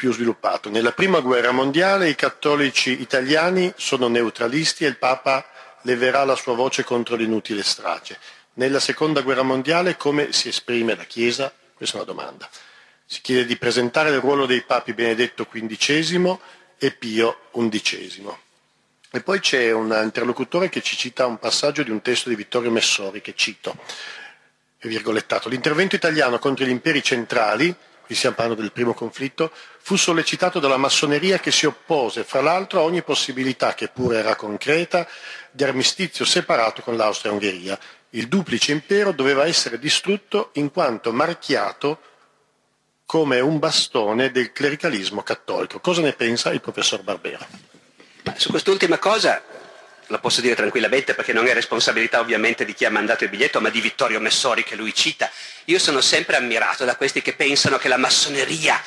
[0.01, 0.71] più sviluppato.
[0.71, 5.47] Nella prima guerra mondiale i cattolici italiani sono neutralisti e il Papa
[5.83, 8.19] leverà la sua voce contro l'inutile strage.
[8.55, 11.53] Nella seconda guerra mondiale come si esprime la Chiesa?
[11.75, 12.49] Questa è una domanda.
[13.05, 16.39] Si chiede di presentare il ruolo dei papi Benedetto XV
[16.79, 18.27] e Pio XI.
[19.11, 22.71] E poi c'è un interlocutore che ci cita un passaggio di un testo di Vittorio
[22.71, 23.77] Messori che cito,
[24.81, 25.51] virgolettato.
[25.51, 27.77] L'intervento italiano contro gli imperi centrali
[28.11, 32.81] qui stiamo parlando del primo conflitto, fu sollecitato dalla massoneria che si oppose, fra l'altro,
[32.81, 35.07] a ogni possibilità, che pure era concreta,
[35.53, 37.79] di armistizio separato con l'Austria-Ungheria.
[38.11, 42.01] Il duplice impero doveva essere distrutto in quanto marchiato
[43.07, 45.79] come un bastone del clericalismo cattolico.
[45.79, 47.47] Cosa ne pensa il professor Barbera?
[48.35, 49.41] Su quest'ultima cosa
[50.11, 53.61] lo posso dire tranquillamente perché non è responsabilità ovviamente di chi ha mandato il biglietto,
[53.61, 55.31] ma di Vittorio Messori che lui cita.
[55.67, 58.81] Io sono sempre ammirato da questi che pensano che la massoneria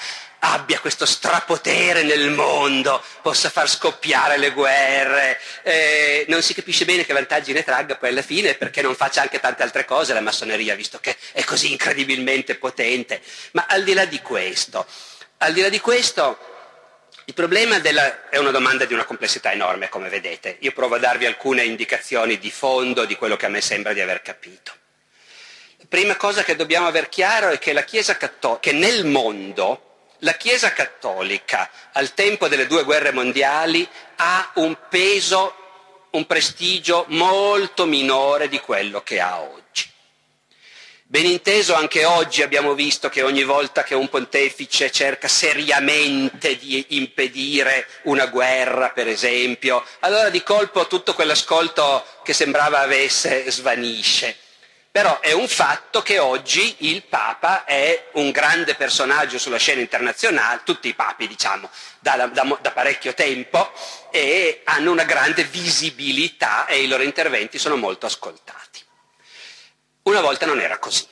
[0.45, 7.05] abbia questo strapotere nel mondo, possa far scoppiare le guerre, eh, non si capisce bene
[7.05, 10.19] che vantaggi ne tragga poi alla fine perché non faccia anche tante altre cose la
[10.19, 13.21] massoneria, visto che è così incredibilmente potente.
[13.51, 14.85] Ma al di là di questo,
[15.37, 16.52] al di là di questo
[17.25, 20.57] il problema della, è una domanda di una complessità enorme, come vedete.
[20.59, 24.01] Io provo a darvi alcune indicazioni di fondo di quello che a me sembra di
[24.01, 24.73] aver capito.
[25.77, 30.07] La prima cosa che dobbiamo aver chiaro è che, la Chiesa Catto- che nel mondo
[30.19, 35.55] la Chiesa cattolica al tempo delle due guerre mondiali ha un peso,
[36.11, 39.91] un prestigio molto minore di quello che ha oggi.
[41.13, 46.83] Ben inteso anche oggi abbiamo visto che ogni volta che un pontefice cerca seriamente di
[46.97, 54.35] impedire una guerra, per esempio, allora di colpo tutto quell'ascolto che sembrava avesse svanisce.
[54.89, 60.61] Però è un fatto che oggi il Papa è un grande personaggio sulla scena internazionale,
[60.65, 63.71] tutti i papi diciamo, da, da, da parecchio tempo,
[64.09, 68.82] e hanno una grande visibilità e i loro interventi sono molto ascoltati.
[70.03, 71.07] Una volta non era così.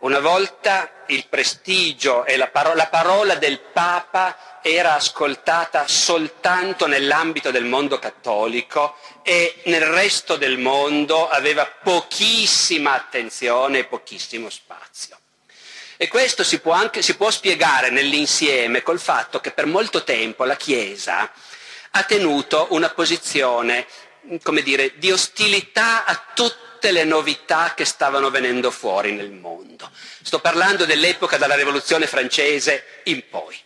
[0.00, 7.52] Una volta il prestigio e la parola, la parola del Papa era ascoltata soltanto nell'ambito
[7.52, 15.18] del mondo cattolico e nel resto del mondo aveva pochissima attenzione e pochissimo spazio.
[15.96, 20.42] E questo si può, anche, si può spiegare nell'insieme col fatto che per molto tempo
[20.42, 21.30] la Chiesa
[21.94, 23.86] ha tenuto una posizione,
[24.42, 29.90] come dire, di ostilità a tutte le novità che stavano venendo fuori nel mondo.
[30.22, 33.56] Sto parlando dell'epoca dalla Rivoluzione francese in poi.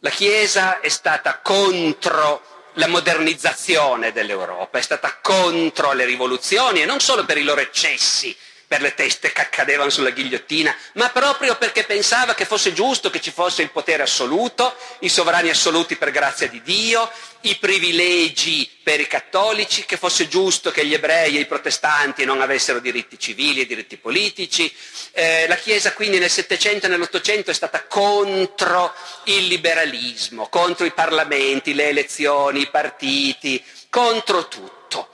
[0.00, 2.42] La Chiesa è stata contro
[2.74, 8.34] la modernizzazione dell'Europa, è stata contro le rivoluzioni e non solo per i loro eccessi,
[8.72, 13.20] per le teste che cadevano sulla ghigliottina, ma proprio perché pensava che fosse giusto che
[13.20, 17.06] ci fosse il potere assoluto, i sovrani assoluti per grazia di Dio,
[17.42, 22.40] i privilegi per i cattolici, che fosse giusto che gli ebrei e i protestanti non
[22.40, 24.74] avessero diritti civili e diritti politici.
[25.10, 28.94] Eh, la Chiesa quindi nel Settecento e nell'Ottocento è stata contro
[29.24, 35.10] il liberalismo, contro i parlamenti, le elezioni, i partiti, contro tutto.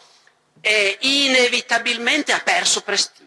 [0.60, 3.26] E inevitabilmente ha perso prestigio.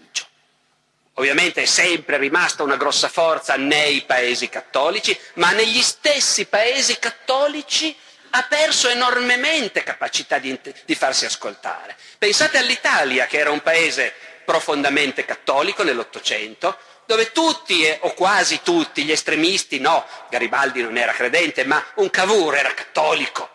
[1.16, 7.96] Ovviamente è sempre rimasta una grossa forza nei paesi cattolici, ma negli stessi paesi cattolici
[8.32, 11.98] ha perso enormemente capacità di, di, farsi ascoltare.
[12.18, 14.14] Pensate all'Italia, che era un paese
[14.46, 21.12] profondamente cattolico nell'Ottocento, dove tutti, eh, o quasi tutti, gli estremisti, no, Garibaldi non era
[21.12, 23.50] credente, ma un Cavour era cattolico,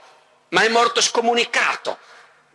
[0.50, 1.98] ma è morto scomunicato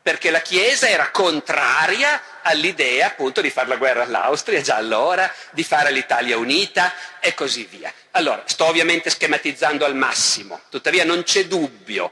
[0.01, 5.63] perché la Chiesa era contraria all'idea appunto di fare la guerra all'Austria già allora, di
[5.63, 7.93] fare l'Italia unita e così via.
[8.11, 12.11] Allora, sto ovviamente schematizzando al massimo, tuttavia non c'è dubbio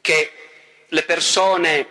[0.00, 0.32] che
[0.88, 1.88] le persone,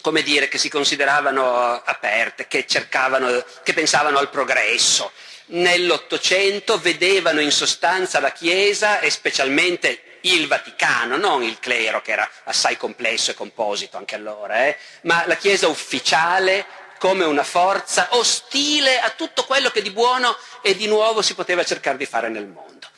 [0.00, 5.12] come dire, che si consideravano aperte, che cercavano, che pensavano al progresso,
[5.46, 12.28] nell'Ottocento vedevano in sostanza la Chiesa e specialmente il Vaticano, non il clero che era
[12.44, 16.66] assai complesso e composito anche allora, eh, ma la Chiesa ufficiale
[16.98, 21.64] come una forza ostile a tutto quello che di buono e di nuovo si poteva
[21.64, 22.88] cercare di fare nel mondo.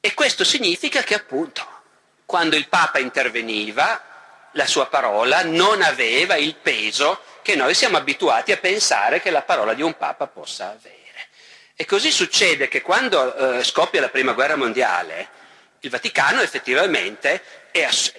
[0.00, 1.66] E questo significa che appunto
[2.24, 4.00] quando il Papa interveniva,
[4.52, 9.42] la sua parola non aveva il peso che noi siamo abituati a pensare che la
[9.42, 11.01] parola di un Papa possa avere.
[11.82, 15.28] E così succede che quando eh, scoppia la prima guerra mondiale,
[15.80, 18.12] il Vaticano effettivamente è, ass-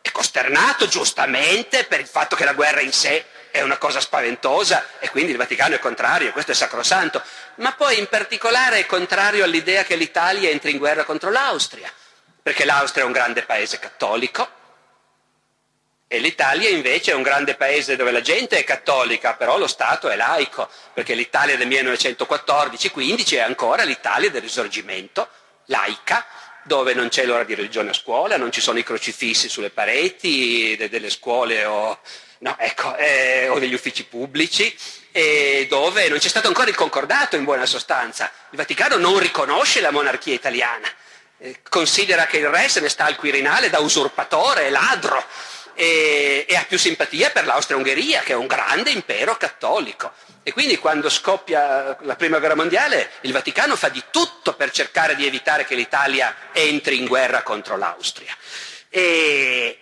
[0.00, 4.90] è costernato giustamente per il fatto che la guerra in sé è una cosa spaventosa
[5.00, 7.20] e quindi il Vaticano è contrario, questo è sacrosanto,
[7.56, 11.92] ma poi in particolare è contrario all'idea che l'Italia entri in guerra contro l'Austria,
[12.40, 14.57] perché l'Austria è un grande paese cattolico
[16.18, 20.08] e l'Italia invece è un grande paese dove la gente è cattolica, però lo Stato
[20.08, 25.28] è laico, perché l'Italia del 1914-15 è ancora l'Italia del risorgimento,
[25.66, 26.26] laica,
[26.64, 30.74] dove non c'è l'ora di religione a scuola, non ci sono i crocifissi sulle pareti
[30.76, 32.00] de- delle scuole o,
[32.38, 34.76] no, ecco, eh, o degli uffici pubblici,
[35.12, 38.30] e dove non c'è stato ancora il concordato in buona sostanza.
[38.50, 40.88] Il Vaticano non riconosce la monarchia italiana,
[41.38, 45.24] eh, considera che il re se ne sta al Quirinale da usurpatore, ladro
[45.78, 50.12] e, e ha più simpatia per l'Austria-Ungheria, che è un grande impero cattolico.
[50.42, 55.14] E quindi quando scoppia la Prima Guerra Mondiale il Vaticano fa di tutto per cercare
[55.14, 58.36] di evitare che l'Italia entri in guerra contro l'Austria.
[58.88, 59.78] E,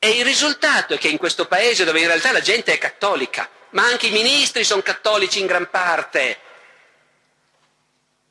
[0.00, 3.48] e il risultato è che in questo paese dove in realtà la gente è cattolica,
[3.70, 6.38] ma anche i ministri sono cattolici in gran parte,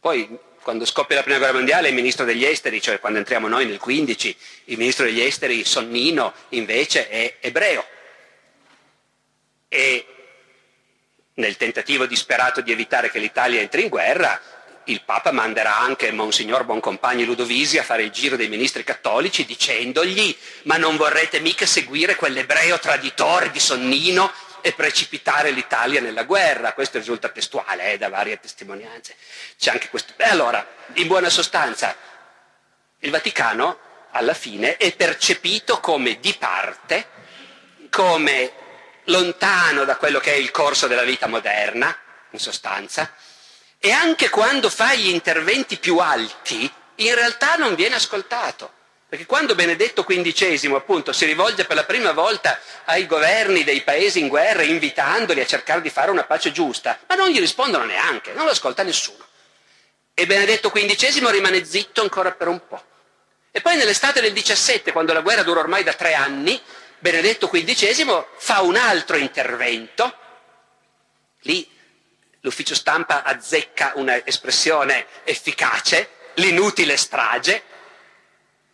[0.01, 3.67] poi quando scoppia la prima guerra mondiale il ministro degli esteri, cioè quando entriamo noi
[3.67, 7.85] nel 15, il ministro degli esteri Sonnino invece è ebreo.
[9.67, 10.05] E
[11.35, 14.39] nel tentativo disperato di evitare che l'Italia entri in guerra,
[14.85, 20.35] il Papa manderà anche Monsignor Boncompagni Ludovisi a fare il giro dei ministri cattolici dicendogli
[20.63, 24.31] ma non vorrete mica seguire quell'ebreo traditore di Sonnino
[24.65, 26.71] e precipitare l'Italia nella guerra.
[26.71, 29.15] Questo risulta testuale eh, da varie testimonianze.
[29.59, 30.13] C'è anche questo.
[30.15, 31.93] E allora, in buona sostanza,
[32.99, 33.77] il Vaticano
[34.11, 37.09] alla fine è percepito come di parte,
[37.89, 38.53] come
[39.05, 41.95] lontano da quello che è il corso della vita moderna,
[42.29, 43.13] in sostanza,
[43.77, 48.72] e anche quando fa gli interventi più alti, in realtà non viene ascoltato.
[49.13, 54.19] Perché quando Benedetto XV appunto si rivolge per la prima volta ai governi dei paesi
[54.19, 58.33] in guerra invitandoli a cercare di fare una pace giusta, ma non gli rispondono neanche,
[58.33, 59.23] non lo ascolta nessuno.
[60.15, 62.83] E Benedetto XV rimane zitto ancora per un po'.
[63.51, 66.59] E poi nell'estate del 17, quando la guerra dura ormai da tre anni,
[66.97, 70.17] Benedetto XV fa un altro intervento,
[71.41, 71.69] lì
[72.39, 77.61] l'ufficio stampa azzecca un'espressione efficace, l'inutile strage,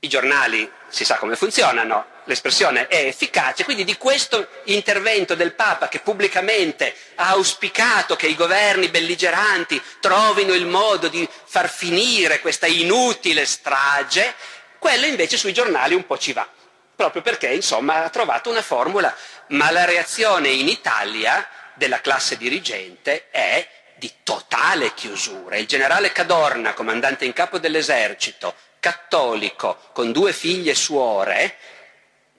[0.02, 5.90] i giornali si sa come funzionano, l'espressione è efficace, quindi di questo intervento del Papa
[5.90, 12.66] che pubblicamente ha auspicato che i governi belligeranti trovino il modo di far finire questa
[12.66, 14.36] inutile strage,
[14.80, 16.48] quello invece sui giornali un po' ci va,
[16.96, 19.14] proprio perché insomma ha trovato una formula,
[19.48, 25.58] ma la reazione in Italia della classe dirigente è di totale chiusura.
[25.58, 31.58] Il generale Cadorna, comandante in capo dell'esercito, cattolico con due figlie suore,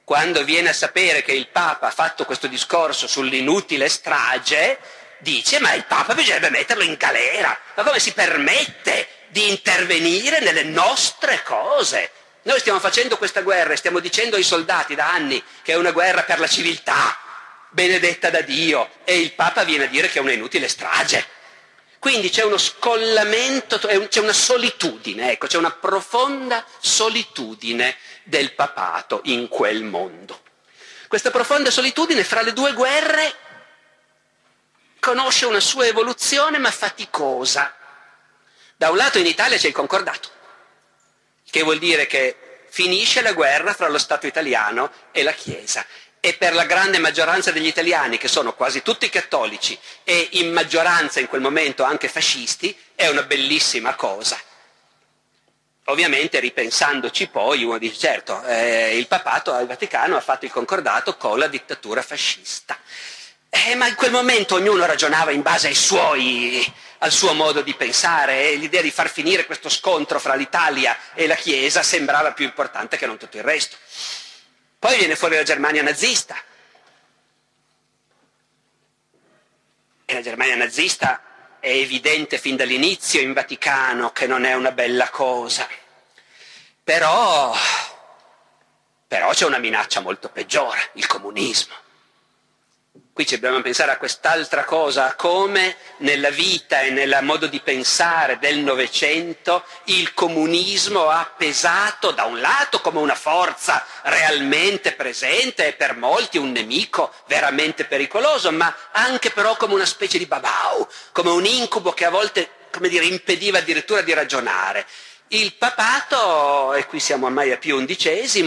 [0.05, 4.79] quando viene a sapere che il Papa ha fatto questo discorso sull'inutile strage,
[5.19, 10.65] dice ma il Papa bisognerebbe metterlo in galera, ma come si permette di intervenire nelle
[10.65, 12.11] nostre cose?
[12.43, 15.93] Noi stiamo facendo questa guerra e stiamo dicendo ai soldati da anni che è una
[15.93, 17.17] guerra per la civiltà,
[17.69, 21.39] benedetta da Dio, e il Papa viene a dire che è una inutile strage.
[22.01, 27.95] Quindi c'è uno scollamento, c'è una solitudine, ecco, c'è una profonda solitudine
[28.25, 30.41] del papato in quel mondo.
[31.09, 33.35] Questa profonda solitudine fra le due guerre
[34.99, 37.77] conosce una sua evoluzione ma faticosa.
[38.77, 40.31] Da un lato in Italia c'è il concordato,
[41.51, 45.85] che vuol dire che finisce la guerra fra lo Stato italiano e la Chiesa
[46.21, 51.19] e per la grande maggioranza degli italiani, che sono quasi tutti cattolici e in maggioranza
[51.19, 54.39] in quel momento anche fascisti, è una bellissima cosa.
[55.85, 61.17] Ovviamente ripensandoci poi uno dice certo, eh, il papato al Vaticano ha fatto il concordato
[61.17, 62.79] con la dittatura fascista.
[63.49, 66.65] Eh, ma in quel momento ognuno ragionava in base suoi,
[66.99, 71.27] al suo modo di pensare e l'idea di far finire questo scontro fra l'Italia e
[71.27, 73.77] la Chiesa sembrava più importante che non tutto il resto.
[74.81, 76.35] Poi viene fuori la Germania nazista.
[80.07, 85.11] E la Germania nazista è evidente fin dall'inizio in Vaticano che non è una bella
[85.11, 85.69] cosa.
[86.83, 87.55] Però,
[89.07, 91.75] però c'è una minaccia molto peggiore, il comunismo.
[93.13, 98.39] Qui ci dobbiamo pensare a quest'altra cosa, come nella vita e nel modo di pensare
[98.39, 105.73] del Novecento il comunismo ha pesato da un lato come una forza realmente presente e
[105.73, 111.31] per molti un nemico veramente pericoloso, ma anche però come una specie di babau, come
[111.31, 114.87] un incubo che a volte, dire, impediva addirittura di ragionare.
[115.29, 118.47] Il papato, e qui siamo ormai a Pio XI,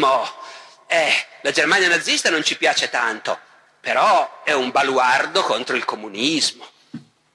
[0.88, 3.52] eh, la Germania nazista non ci piace tanto
[3.84, 6.66] però è un baluardo contro il comunismo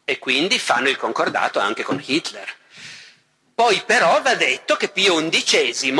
[0.02, 2.50] e quindi fanno il concordato anche con Hitler.
[3.54, 5.92] Poi però va detto che Pio XI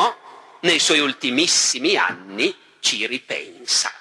[0.61, 3.93] nei suoi ultimissimi anni ci ripensa.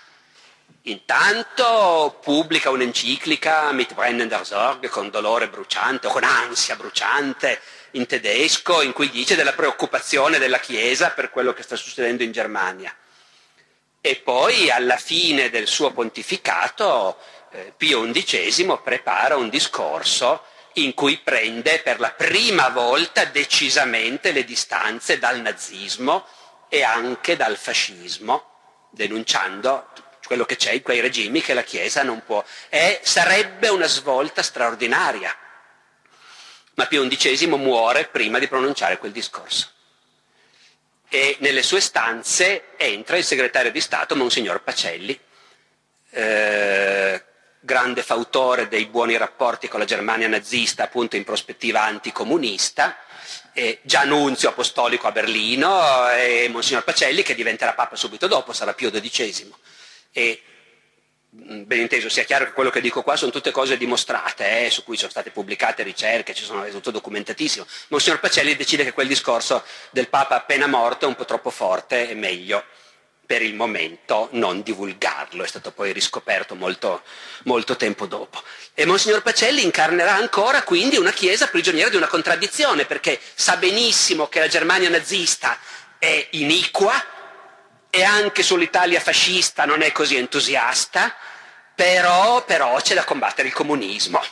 [0.83, 7.59] Intanto pubblica un'enciclica mit brennender Sorge con dolore bruciante o con ansia bruciante
[7.91, 12.31] in tedesco in cui dice della preoccupazione della Chiesa per quello che sta succedendo in
[12.31, 12.95] Germania.
[14.01, 17.17] E poi alla fine del suo pontificato
[17.51, 20.43] eh, Pio XI prepara un discorso
[20.73, 26.25] in cui prende per la prima volta decisamente le distanze dal nazismo
[26.69, 29.89] e anche dal fascismo, denunciando
[30.23, 32.43] quello che c'è in quei regimi che la Chiesa non può.
[32.69, 35.35] E sarebbe una svolta straordinaria.
[36.75, 39.71] Ma Pio XI muore prima di pronunciare quel discorso
[41.09, 45.17] e nelle sue stanze entra il segretario di Stato, Monsignor Pacelli,
[46.11, 47.23] eh,
[47.59, 52.97] grande fautore dei buoni rapporti con la Germania nazista, appunto in prospettiva anticomunista,
[53.53, 58.73] e già nunzio apostolico a Berlino, e Monsignor Pacelli che diventerà Papa subito dopo, sarà
[58.73, 59.53] Pio XII.
[60.11, 60.41] E
[61.29, 64.83] ben inteso, sia chiaro che quello che dico qua sono tutte cose dimostrate, eh, su
[64.83, 67.65] cui sono state pubblicate ricerche, ci sono, è tutto documentatissimo.
[67.89, 72.09] Monsignor Pacelli decide che quel discorso del Papa appena morto è un po' troppo forte
[72.09, 72.63] e meglio
[73.27, 77.03] per il momento non divulgarlo, è stato poi riscoperto molto,
[77.43, 78.41] molto tempo dopo.
[78.73, 84.27] E Monsignor Pacelli incarnerà ancora quindi una Chiesa prigioniera di una contraddizione, perché sa benissimo
[84.27, 85.59] che la Germania nazista
[85.99, 86.93] è iniqua,
[87.97, 91.15] e anche sull'Italia fascista non è così entusiasta,
[91.73, 94.23] però, però c'è da combattere il comunismo.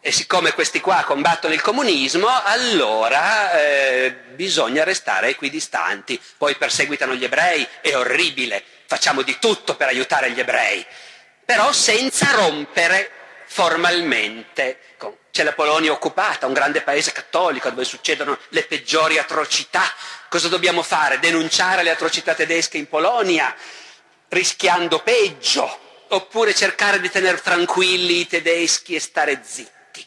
[0.00, 6.20] E siccome questi qua combattono il comunismo, allora eh, bisogna restare equidistanti.
[6.36, 10.84] Poi perseguitano gli ebrei, è orribile, facciamo di tutto per aiutare gli ebrei,
[11.46, 13.10] però senza rompere
[13.46, 14.80] formalmente.
[15.30, 19.82] C'è la Polonia occupata, un grande paese cattolico dove succedono le peggiori atrocità.
[20.28, 21.18] Cosa dobbiamo fare?
[21.20, 23.54] Denunciare le atrocità tedesche in Polonia,
[24.28, 30.06] rischiando peggio, oppure cercare di tenere tranquilli i tedeschi e stare zitti.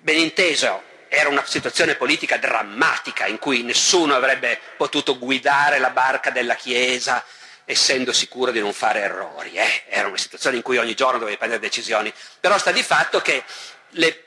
[0.00, 6.30] ben inteso, era una situazione politica drammatica in cui nessuno avrebbe potuto guidare la barca
[6.30, 7.24] della Chiesa
[7.64, 9.52] essendo sicuro di non fare errori.
[9.52, 9.84] Eh?
[9.88, 12.12] Era una situazione in cui ogni giorno dovevi prendere decisioni.
[12.40, 13.44] Però sta di fatto che
[13.90, 14.24] le,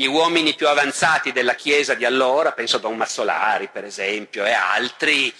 [0.00, 4.52] gli uomini più avanzati della Chiesa di allora, penso a Don Mazzolari per esempio e
[4.52, 5.30] altri,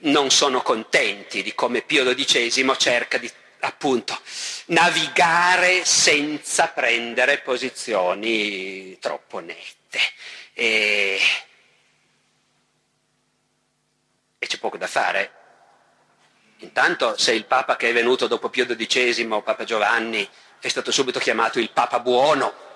[0.00, 3.30] non sono contenti di come Pio XII cerca di
[3.60, 4.20] appunto
[4.66, 10.00] navigare senza prendere posizioni troppo nette.
[10.54, 11.20] E,
[14.40, 15.32] e c'è poco da fare.
[16.58, 20.28] Intanto se il Papa che è venuto dopo Pio XII, Papa Giovanni,
[20.58, 22.69] è stato subito chiamato il Papa buono,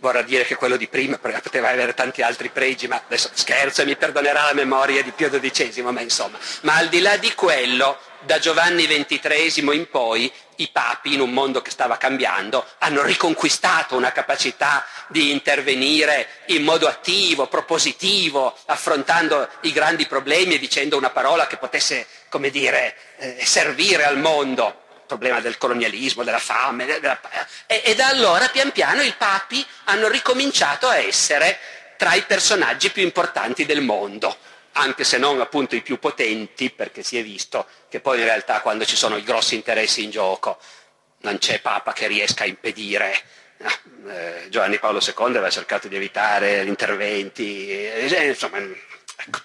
[0.00, 3.84] vorrà dire che quello di prima poteva avere tanti altri pregi, ma adesso scherzo e
[3.84, 6.38] mi perdonerà la memoria di Pio XII, ma insomma.
[6.62, 11.30] Ma al di là di quello, da Giovanni XXIII in poi, i papi, in un
[11.30, 19.48] mondo che stava cambiando, hanno riconquistato una capacità di intervenire in modo attivo, propositivo, affrontando
[19.62, 24.86] i grandi problemi e dicendo una parola che potesse, come dire, eh, servire al mondo.
[25.08, 26.86] Problema del colonialismo, della fame.
[26.86, 27.20] Della...
[27.66, 31.58] E, e da allora, pian piano, i papi hanno ricominciato a essere
[31.96, 34.36] tra i personaggi più importanti del mondo
[34.72, 38.60] anche se non appunto i più potenti, perché si è visto che poi in realtà
[38.60, 40.58] quando ci sono i grossi interessi in gioco
[41.20, 43.12] non c'è Papa che riesca a impedire.
[44.08, 49.40] Eh, Giovanni Paolo II aveva cercato di evitare gli interventi, eh, insomma, ecco.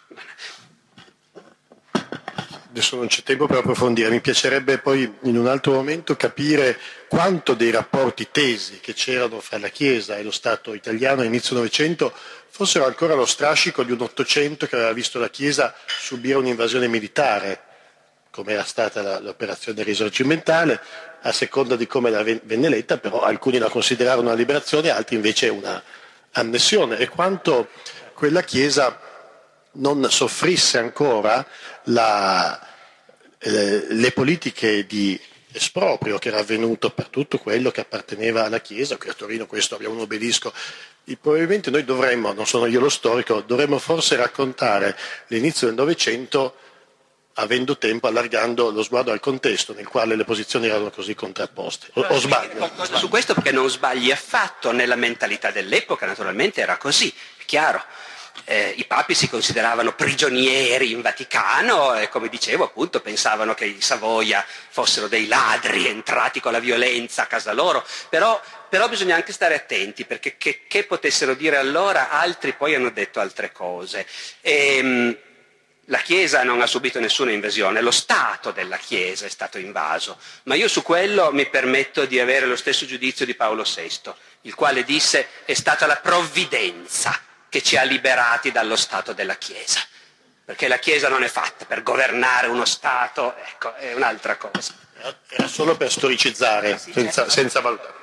[2.73, 6.75] Adesso non c'è tempo per approfondire, mi piacerebbe poi in un altro momento capire
[7.07, 12.11] quanto dei rapporti tesi che c'erano fra la Chiesa e lo Stato italiano all'inizio Novecento
[12.49, 17.61] fossero ancora lo strascico di un Ottocento che aveva visto la Chiesa subire un'invasione militare,
[18.31, 20.81] come era stata l'operazione risorgimentale,
[21.21, 25.47] a seconda di come la venne letta, però alcuni la considerarono una liberazione, altri invece
[25.47, 25.79] una
[26.31, 27.69] annessione, e quanto
[28.15, 29.12] quella Chiesa
[29.73, 31.45] non soffrisse ancora
[31.85, 32.59] la,
[33.39, 35.19] eh, le politiche di
[35.51, 39.75] esproprio che era avvenuto per tutto quello che apparteneva alla Chiesa, qui a Torino questo
[39.75, 40.51] abbiamo un obelisco
[41.05, 44.97] e probabilmente noi dovremmo, non sono io lo storico, dovremmo forse raccontare
[45.27, 46.55] l'inizio del Novecento
[47.37, 51.87] avendo tempo, allargando lo sguardo al contesto nel quale le posizioni erano così contrapposte.
[51.93, 52.57] O, o sbaglio?
[52.57, 57.83] Qualcosa su questo perché non sbagli affatto, nella mentalità dell'epoca naturalmente era così, è chiaro
[58.45, 63.81] eh, i papi si consideravano prigionieri in Vaticano e come dicevo appunto pensavano che i
[63.81, 68.39] Savoia fossero dei ladri entrati con la violenza a casa loro, però,
[68.69, 73.19] però bisogna anche stare attenti perché che, che, potessero dire allora altri poi hanno detto
[73.19, 74.05] altre cose.
[74.41, 75.17] E, ehm,
[75.87, 80.55] la Chiesa non ha subito nessuna invasione, lo Stato della Chiesa è stato invaso, ma
[80.55, 84.85] io su quello mi permetto di avere lo stesso giudizio di Paolo VI, il quale
[84.85, 87.19] disse è stata la provvidenza
[87.53, 89.79] che ci ha liberati dallo Stato della Chiesa.
[90.43, 94.73] Perché la Chiesa non è fatta per governare uno Stato, ecco, è un'altra cosa.
[95.29, 97.29] Era solo per storicizzare, senza, certo.
[97.29, 97.93] senza, valutare.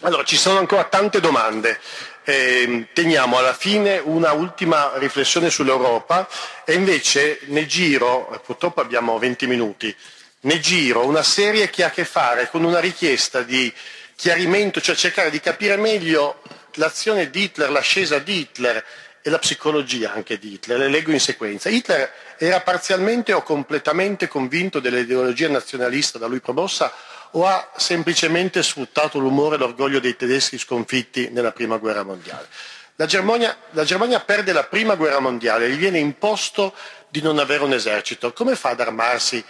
[0.00, 1.78] Allora, ci sono ancora tante domande.
[2.24, 6.28] Eh, teniamo alla fine una ultima riflessione sull'Europa
[6.64, 9.96] e invece ne giro, purtroppo abbiamo 20 minuti,
[10.40, 13.72] ne giro una serie che ha a che fare con una richiesta di
[14.16, 16.42] chiarimento, cioè cercare di capire meglio
[16.74, 18.84] l'azione di Hitler, l'ascesa di Hitler
[19.22, 21.68] e la psicologia anche di Hitler, le leggo in sequenza.
[21.68, 26.92] Hitler era parzialmente o completamente convinto dell'ideologia nazionalista da lui promossa
[27.32, 32.48] o ha semplicemente sfruttato l'umore e l'orgoglio dei tedeschi sconfitti nella prima guerra mondiale?
[32.96, 36.74] La Germania, la Germania perde la prima guerra mondiale, gli viene imposto
[37.08, 38.32] di non avere un esercito.
[38.32, 39.42] Come fa ad armarsi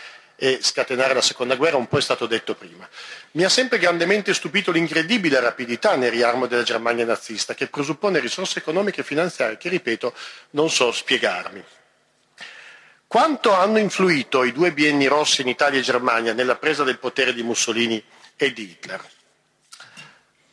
[0.42, 1.76] e scatenare la seconda guerra?
[1.76, 2.88] Un po' è stato detto prima.
[3.32, 8.58] Mi ha sempre grandemente stupito l'incredibile rapidità nel riarmo della Germania nazista, che presuppone risorse
[8.58, 10.12] economiche e finanziarie che, ripeto,
[10.50, 11.62] non so spiegarmi.
[13.06, 17.32] Quanto hanno influito i due bienni rossi in Italia e Germania nella presa del potere
[17.32, 18.02] di Mussolini
[18.34, 19.00] e di Hitler?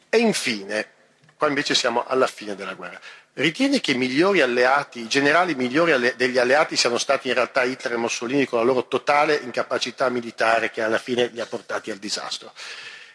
[0.08, 0.88] E infine,
[1.36, 3.02] qua invece siamo alla fine della guerra,
[3.40, 7.96] Ritiene che i alleati, generali migliori alle, degli alleati siano stati in realtà Hitler e
[7.96, 12.52] Mussolini con la loro totale incapacità militare che alla fine li ha portati al disastro.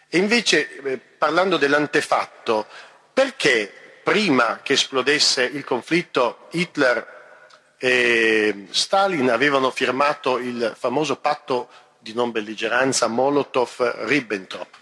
[0.09, 2.65] E invece, eh, parlando dell'antefatto,
[3.13, 3.71] perché
[4.01, 11.69] prima che esplodesse il conflitto Hitler e Stalin avevano firmato il famoso patto
[11.99, 14.75] di non belligeranza Molotov-Ribbentrop?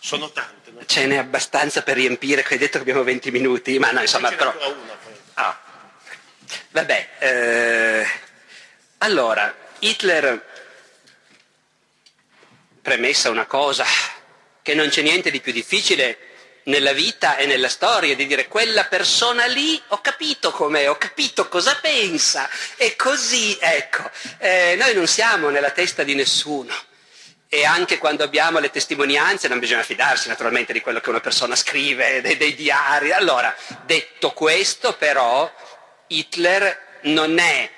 [0.00, 4.00] Sono tanti ce n'è abbastanza per riempire, hai detto che abbiamo 20 minuti, ma no,
[4.00, 4.54] insomma, però...
[5.34, 5.60] Ah.
[6.70, 8.06] Vabbè, eh...
[8.98, 10.44] allora, Hitler,
[12.82, 13.84] premessa una cosa,
[14.62, 16.18] che non c'è niente di più difficile
[16.64, 21.48] nella vita e nella storia, di dire quella persona lì ho capito com'è, ho capito
[21.48, 26.74] cosa pensa e così, ecco, eh, noi non siamo nella testa di nessuno.
[27.48, 31.56] E anche quando abbiamo le testimonianze non bisogna fidarsi naturalmente di quello che una persona
[31.56, 33.12] scrive, dei, dei diari.
[33.12, 33.54] Allora,
[33.86, 35.50] detto questo, però,
[36.08, 37.70] Hitler non è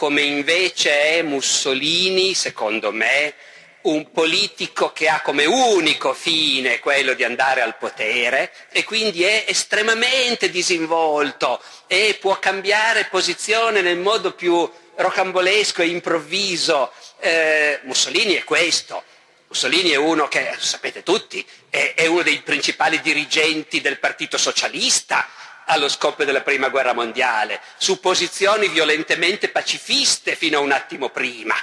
[0.00, 3.34] come invece è Mussolini, secondo me,
[3.82, 9.44] un politico che ha come unico fine quello di andare al potere e quindi è
[9.46, 16.92] estremamente disinvolto e può cambiare posizione nel modo più rocambolesco e improvviso.
[17.18, 19.02] Eh, Mussolini è questo.
[19.48, 25.26] Mussolini è uno che, sapete tutti, è, è uno dei principali dirigenti del Partito Socialista,
[25.66, 31.54] allo scoppio della Prima Guerra Mondiale, su posizioni violentemente pacifiste fino a un attimo prima.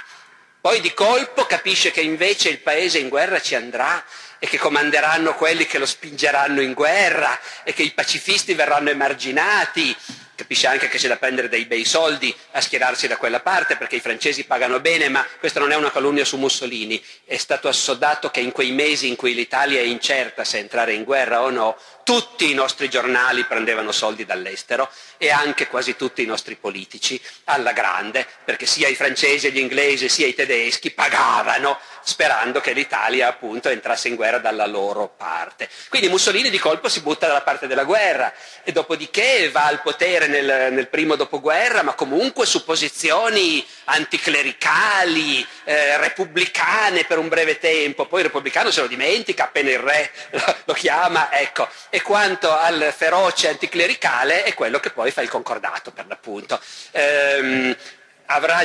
[0.60, 4.04] Poi di colpo capisce che invece il paese in guerra ci andrà
[4.38, 9.96] e che comanderanno quelli che lo spingeranno in guerra e che i pacifisti verranno emarginati
[10.38, 13.96] capisce anche che c'è da prendere dei bei soldi a schierarsi da quella parte perché
[13.96, 17.02] i francesi pagano bene, ma questa non è una calunnia su Mussolini.
[17.24, 21.02] È stato assodato che in quei mesi in cui l'Italia è incerta se entrare in
[21.02, 21.76] guerra o no,
[22.08, 27.72] tutti i nostri giornali prendevano soldi dall'estero e anche quasi tutti i nostri politici alla
[27.72, 31.78] grande, perché sia i francesi gli inglesi sia i tedeschi pagavano
[32.08, 35.68] sperando che l'Italia appunto entrasse in guerra dalla loro parte.
[35.90, 38.32] Quindi Mussolini di colpo si butta dalla parte della guerra
[38.64, 45.98] e dopodiché va al potere nel, nel primo dopoguerra, ma comunque su posizioni anticlericali, eh,
[45.98, 50.10] repubblicane per un breve tempo, poi il repubblicano se lo dimentica appena il re
[50.64, 55.90] lo chiama, ecco, e quanto al feroce anticlericale è quello che poi fa il concordato
[55.90, 56.60] per l'appunto.
[56.92, 57.76] Ehm,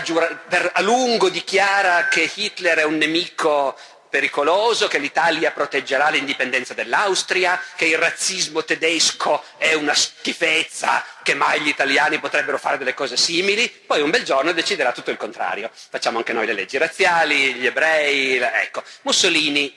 [0.04, 3.78] giura- per, a lungo dichiara che Hitler è un nemico
[4.14, 11.62] pericoloso, che l'Italia proteggerà l'indipendenza dell'Austria, che il razzismo tedesco è una schifezza, che mai
[11.62, 15.72] gli italiani potrebbero fare delle cose simili, poi un bel giorno deciderà tutto il contrario.
[15.74, 18.84] Facciamo anche noi le leggi razziali, gli ebrei, ecco.
[19.02, 19.76] Mussolini,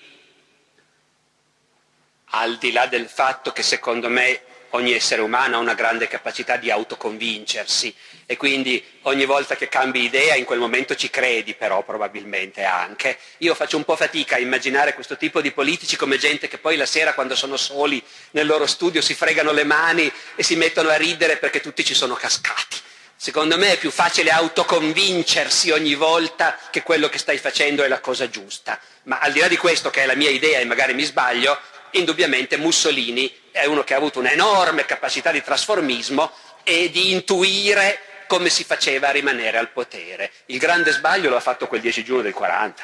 [2.38, 6.56] al di là del fatto che secondo me ogni essere umano ha una grande capacità
[6.56, 7.94] di autoconvincersi
[8.26, 13.16] e quindi ogni volta che cambi idea in quel momento ci credi però probabilmente anche.
[13.38, 16.76] Io faccio un po' fatica a immaginare questo tipo di politici come gente che poi
[16.76, 18.02] la sera quando sono soli
[18.32, 21.94] nel loro studio si fregano le mani e si mettono a ridere perché tutti ci
[21.94, 22.76] sono cascati.
[23.18, 28.00] Secondo me è più facile autoconvincersi ogni volta che quello che stai facendo è la
[28.00, 28.78] cosa giusta.
[29.04, 31.58] Ma al di là di questo, che è la mia idea e magari mi sbaglio,
[31.92, 36.30] indubbiamente Mussolini è uno che ha avuto un'enorme capacità di trasformismo
[36.62, 40.30] e di intuire come si faceva a rimanere al potere.
[40.46, 42.82] Il grande sbaglio lo ha fatto quel 10 giugno del 40.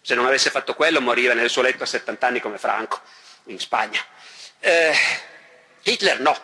[0.00, 3.00] Se non avesse fatto quello moriva nel suo letto a 70 anni come Franco
[3.46, 4.00] in Spagna.
[4.60, 4.94] Eh,
[5.82, 6.36] Hitler no.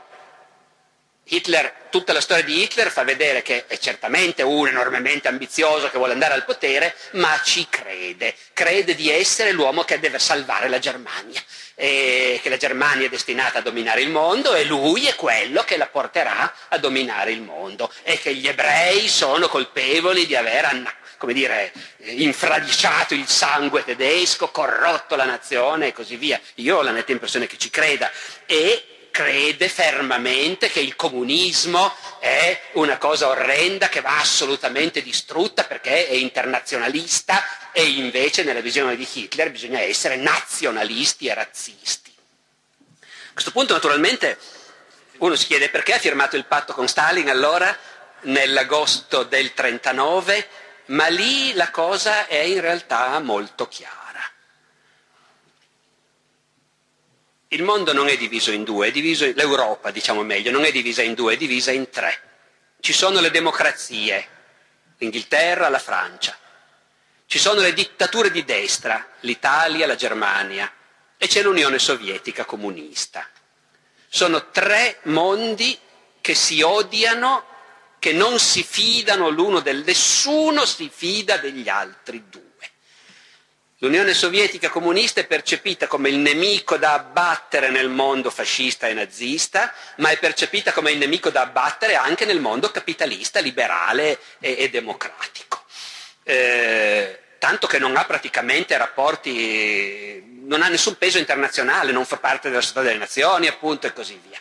[1.26, 5.96] Hitler, tutta la storia di Hitler fa vedere che è certamente uno enormemente ambizioso che
[5.96, 10.78] vuole andare al potere, ma ci crede, crede di essere l'uomo che deve salvare la
[10.78, 11.40] Germania
[11.76, 15.78] e che la Germania è destinata a dominare il mondo e lui è quello che
[15.78, 21.32] la porterà a dominare il mondo e che gli ebrei sono colpevoli di aver come
[21.32, 26.38] dire, infradiciato il sangue tedesco, corrotto la nazione e così via.
[26.56, 28.10] Io ho la netta impressione che ci creda
[28.44, 36.08] e crede fermamente che il comunismo è una cosa orrenda che va assolutamente distrutta perché
[36.08, 42.12] è internazionalista e invece nella visione di Hitler bisogna essere nazionalisti e razzisti.
[43.00, 44.36] A questo punto naturalmente
[45.18, 47.78] uno si chiede perché ha firmato il patto con Stalin allora
[48.22, 50.48] nell'agosto del 39,
[50.86, 54.03] ma lì la cosa è in realtà molto chiara.
[57.54, 61.14] Il mondo non è diviso in due, diviso, l'Europa diciamo meglio, non è divisa in
[61.14, 62.20] due, è divisa in tre.
[62.80, 64.28] Ci sono le democrazie,
[64.98, 66.36] l'Inghilterra, la Francia.
[67.26, 70.70] Ci sono le dittature di destra, l'Italia, la Germania.
[71.16, 73.24] E c'è l'Unione Sovietica comunista.
[74.08, 75.78] Sono tre mondi
[76.20, 77.46] che si odiano,
[78.00, 82.43] che non si fidano l'uno del nessuno si fida degli altri due.
[83.84, 89.74] L'Unione Sovietica comunista è percepita come il nemico da abbattere nel mondo fascista e nazista,
[89.96, 94.70] ma è percepita come il nemico da abbattere anche nel mondo capitalista, liberale e, e
[94.70, 95.64] democratico.
[96.22, 102.48] Eh, tanto che non ha praticamente rapporti, non ha nessun peso internazionale, non fa parte
[102.48, 104.40] della società delle nazioni, appunto, e così via.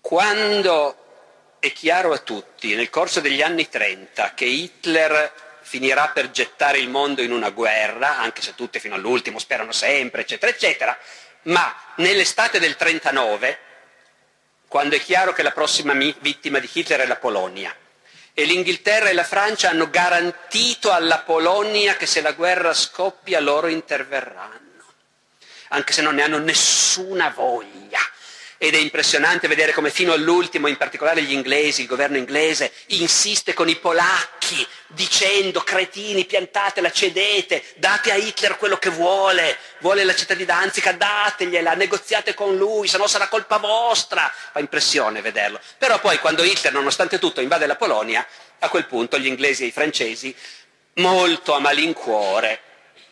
[0.00, 6.78] Quando è chiaro a tutti, nel corso degli anni 30, che Hitler finirà per gettare
[6.78, 10.98] il mondo in una guerra, anche se tutti fino all'ultimo sperano sempre, eccetera, eccetera,
[11.42, 13.58] ma nell'estate del 39,
[14.68, 17.74] quando è chiaro che la prossima vittima di Hitler è la Polonia,
[18.34, 23.68] e l'Inghilterra e la Francia hanno garantito alla Polonia che se la guerra scoppia loro
[23.68, 24.84] interverranno,
[25.68, 28.00] anche se non ne hanno nessuna voglia
[28.58, 33.52] ed è impressionante vedere come fino all'ultimo, in particolare gli inglesi, il governo inglese, insiste
[33.52, 40.14] con i polacchi dicendo cretini, piantatela, cedete, date a Hitler quello che vuole, vuole la
[40.14, 44.32] città di Danzica, dategliela, negoziate con lui, se no sarà colpa vostra.
[44.52, 45.60] Fa impressione vederlo.
[45.78, 48.26] Però poi quando Hitler, nonostante tutto, invade la Polonia,
[48.60, 50.34] a quel punto gli inglesi e i francesi,
[50.94, 52.60] molto a malincuore,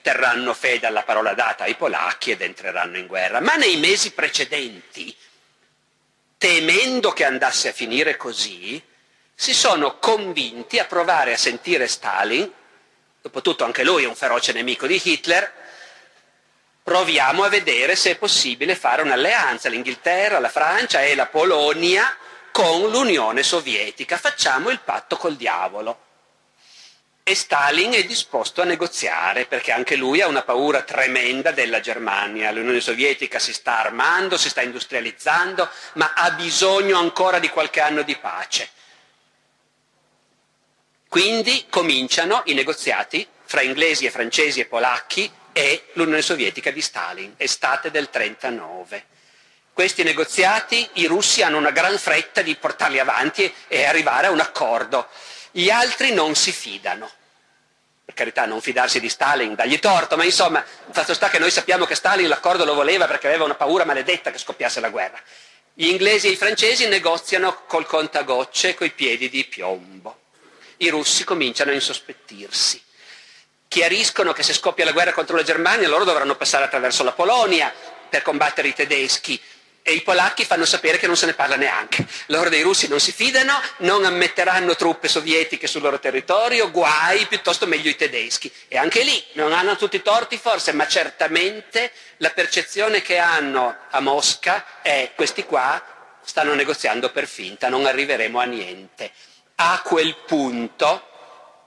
[0.02, 3.40] terranno fede alla parola data ai polacchi ed entreranno in guerra.
[3.40, 5.14] Ma nei mesi precedenti,
[6.42, 8.82] temendo che andasse a finire così,
[9.32, 12.50] si sono convinti a provare a sentire Stalin,
[13.22, 15.52] dopotutto anche lui è un feroce nemico di Hitler,
[16.82, 22.16] proviamo a vedere se è possibile fare un'alleanza, l'Inghilterra, la Francia e la Polonia
[22.50, 26.11] con l'Unione Sovietica, facciamo il patto col diavolo.
[27.24, 32.50] E Stalin è disposto a negoziare perché anche lui ha una paura tremenda della Germania.
[32.50, 38.02] L'Unione Sovietica si sta armando, si sta industrializzando, ma ha bisogno ancora di qualche anno
[38.02, 38.68] di pace.
[41.08, 47.34] Quindi cominciano i negoziati fra inglesi e francesi e polacchi e l'Unione Sovietica di Stalin,
[47.36, 49.04] estate del 39.
[49.72, 54.40] Questi negoziati i russi hanno una gran fretta di portarli avanti e arrivare a un
[54.40, 55.08] accordo.
[55.54, 57.10] Gli altri non si fidano.
[58.04, 61.50] Per carità, non fidarsi di Stalin, dagli torto, ma insomma, il fatto sta che noi
[61.50, 65.20] sappiamo che Stalin l'accordo lo voleva perché aveva una paura maledetta che scoppiasse la guerra.
[65.74, 70.20] Gli inglesi e i francesi negoziano col contagocce, coi piedi di piombo.
[70.78, 72.82] I russi cominciano a insospettirsi.
[73.68, 77.72] Chiariscono che se scoppia la guerra contro la Germania loro dovranno passare attraverso la Polonia
[78.08, 79.40] per combattere i tedeschi
[79.82, 82.06] e i polacchi fanno sapere che non se ne parla neanche.
[82.26, 87.66] Loro dei russi non si fidano, non ammetteranno truppe sovietiche sul loro territorio, guai, piuttosto
[87.66, 88.50] meglio i tedeschi.
[88.68, 93.76] E anche lì non hanno tutti i torti forse, ma certamente la percezione che hanno
[93.90, 95.84] a Mosca è questi qua
[96.24, 99.10] stanno negoziando per finta, non arriveremo a niente.
[99.56, 101.08] A quel punto,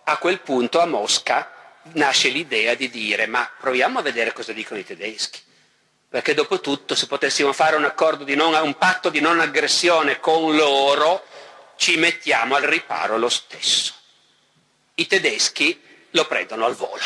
[0.06, 1.52] a quel punto a Mosca
[1.94, 5.40] nasce l'idea di dire ma proviamo a vedere cosa dicono i tedeschi
[6.16, 7.94] perché dopo tutto se potessimo fare un,
[8.38, 11.26] non, un patto di non aggressione con loro,
[11.76, 13.94] ci mettiamo al riparo lo stesso.
[14.94, 15.78] I tedeschi
[16.12, 17.04] lo prendono al volo.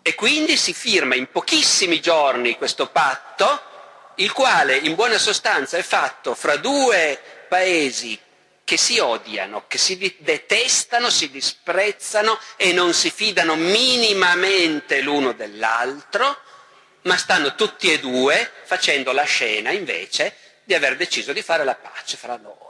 [0.00, 3.60] E quindi si firma in pochissimi giorni questo patto,
[4.14, 7.20] il quale in buona sostanza è fatto fra due
[7.50, 8.18] paesi
[8.64, 16.44] che si odiano, che si detestano, si disprezzano e non si fidano minimamente l'uno dell'altro,
[17.06, 20.34] ma stanno tutti e due facendo la scena invece
[20.64, 22.64] di aver deciso di fare la pace fra loro.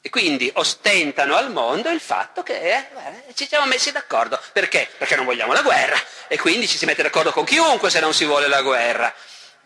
[0.00, 2.84] E quindi ostentano al mondo il fatto che eh,
[3.34, 4.38] ci siamo messi d'accordo.
[4.52, 4.88] Perché?
[4.98, 5.98] Perché non vogliamo la guerra
[6.28, 9.14] e quindi ci si mette d'accordo con chiunque se non si vuole la guerra.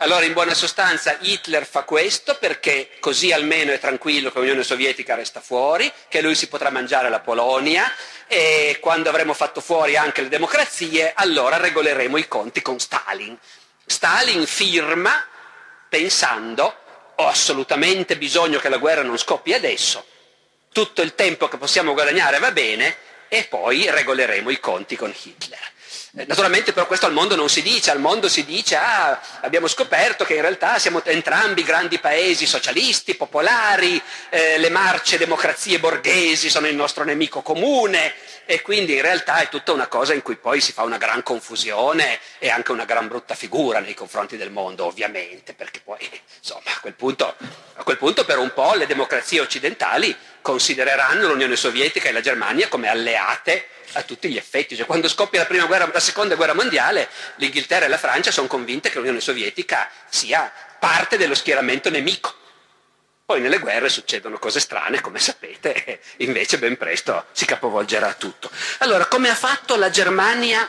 [0.00, 5.16] Allora in buona sostanza Hitler fa questo perché così almeno è tranquillo che l'Unione Sovietica
[5.16, 7.92] resta fuori, che lui si potrà mangiare la Polonia
[8.28, 13.36] e quando avremo fatto fuori anche le democrazie allora regoleremo i conti con Stalin.
[13.88, 15.26] Stalin firma
[15.88, 16.76] pensando
[17.16, 20.04] ho assolutamente bisogno che la guerra non scoppi adesso,
[20.70, 22.96] tutto il tempo che possiamo guadagnare va bene
[23.28, 25.72] e poi regoleremo i conti con Hitler.
[26.16, 29.66] Eh, naturalmente però questo al mondo non si dice, al mondo si dice ah, abbiamo
[29.66, 36.48] scoperto che in realtà siamo entrambi grandi paesi socialisti, popolari, eh, le marce democrazie borghesi
[36.48, 38.14] sono il nostro nemico comune,
[38.50, 41.22] e quindi in realtà è tutta una cosa in cui poi si fa una gran
[41.22, 45.98] confusione e anche una gran brutta figura nei confronti del mondo, ovviamente, perché poi
[46.38, 47.36] insomma a quel punto,
[47.74, 50.16] a quel punto per un po' le democrazie occidentali
[50.48, 54.76] considereranno l'Unione Sovietica e la Germania come alleate a tutti gli effetti.
[54.76, 58.88] Cioè, quando scoppia la, guerra, la, seconda guerra mondiale, l'Inghilterra e la Francia sono convinte
[58.88, 62.34] che l'Unione Sovietica sia parte dello schieramento nemico.
[63.26, 68.50] Poi nelle guerre succedono cose strane, come sapete, e invece ben presto si capovolgerà tutto.
[68.78, 70.66] Allora, come ha fatto la Germania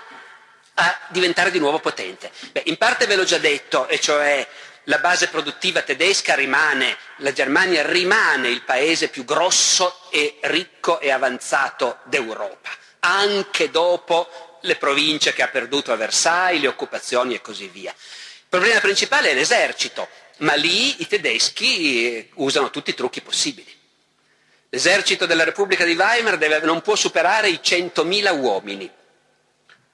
[0.73, 2.29] a diventare di nuovo potente?
[2.51, 4.45] Beh, in parte ve l'ho già detto, e cioè
[4.85, 11.11] la base produttiva tedesca rimane, la Germania rimane il paese più grosso e ricco e
[11.11, 12.69] avanzato d'Europa,
[12.99, 17.91] anche dopo le province che ha perduto a Versailles, le occupazioni e così via.
[17.91, 20.07] Il problema principale è l'esercito
[20.39, 23.77] ma lì i tedeschi eh, usano tutti i trucchi possibili.
[24.69, 28.89] L'esercito della Repubblica di Weimar deve, non può superare i 100.000 uomini,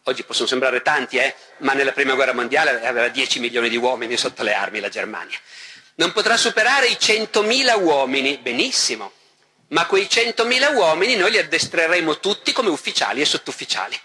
[0.08, 4.18] oggi possono sembrare tanti, eh, ma nella prima guerra mondiale aveva 10 milioni di uomini
[4.18, 5.38] sotto le armi la Germania.
[5.96, 9.12] Non potrà superare i 100.000 uomini, benissimo,
[9.70, 14.00] ma quei 100.000 uomini noi li addestreremo tutti come ufficiali e sottufficiali.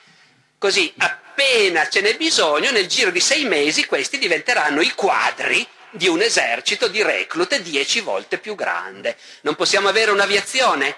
[0.56, 6.06] Così appena ce n'è bisogno, nel giro di sei mesi questi diventeranno i quadri di
[6.06, 9.16] un esercito di reclute dieci volte più grande.
[9.43, 10.97] Non possiamo avere un'aviazione?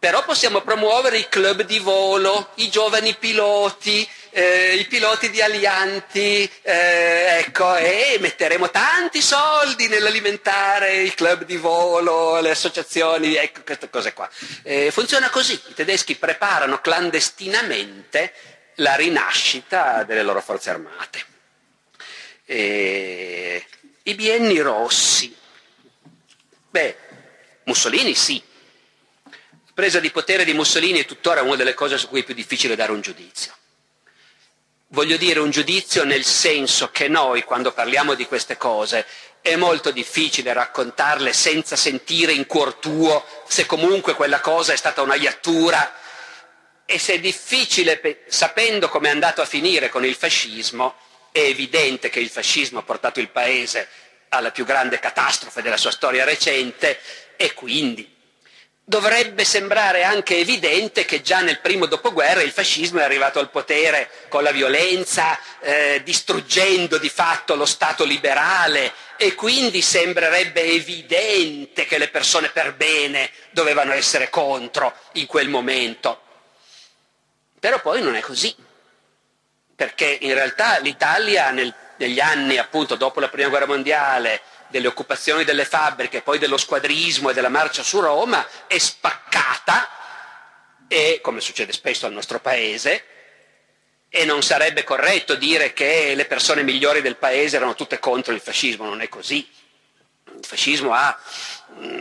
[0.00, 6.50] Però possiamo promuovere i club di volo, i giovani piloti, eh, i piloti di alianti,
[6.62, 13.90] eh, ecco, e metteremo tanti soldi nell'alimentare i club di volo, le associazioni, ecco queste
[13.90, 14.26] cose qua.
[14.62, 18.32] Eh, funziona così, i tedeschi preparano clandestinamente
[18.76, 21.24] la rinascita delle loro forze armate.
[22.46, 25.36] I bienni rossi.
[26.70, 26.96] Beh,
[27.64, 28.42] Mussolini sì,
[29.80, 32.76] presa di potere di Mussolini è tuttora una delle cose su cui è più difficile
[32.76, 33.54] dare un giudizio.
[34.88, 39.06] Voglio dire un giudizio nel senso che noi, quando parliamo di queste cose,
[39.40, 45.00] è molto difficile raccontarle senza sentire in cuor tuo se comunque quella cosa è stata
[45.00, 45.94] una iattura
[46.84, 50.94] e se è difficile, sapendo come è andato a finire con il fascismo,
[51.32, 53.88] è evidente che il fascismo ha portato il paese
[54.28, 57.00] alla più grande catastrofe della sua storia recente
[57.36, 58.18] e quindi
[58.90, 64.10] dovrebbe sembrare anche evidente che già nel primo dopoguerra il fascismo è arrivato al potere
[64.28, 71.98] con la violenza, eh, distruggendo di fatto lo Stato liberale e quindi sembrerebbe evidente che
[71.98, 76.20] le persone per bene dovevano essere contro in quel momento.
[77.60, 78.52] Però poi non è così,
[79.76, 85.44] perché in realtà l'Italia nel, negli anni appunto dopo la Prima Guerra Mondiale delle occupazioni
[85.44, 89.88] delle fabbriche, poi dello squadrismo e della marcia su Roma, è spaccata
[90.88, 93.04] e, come succede spesso al nostro paese,
[94.08, 98.40] e non sarebbe corretto dire che le persone migliori del paese erano tutte contro il
[98.40, 99.48] fascismo, non è così.
[100.24, 101.16] Il fascismo ha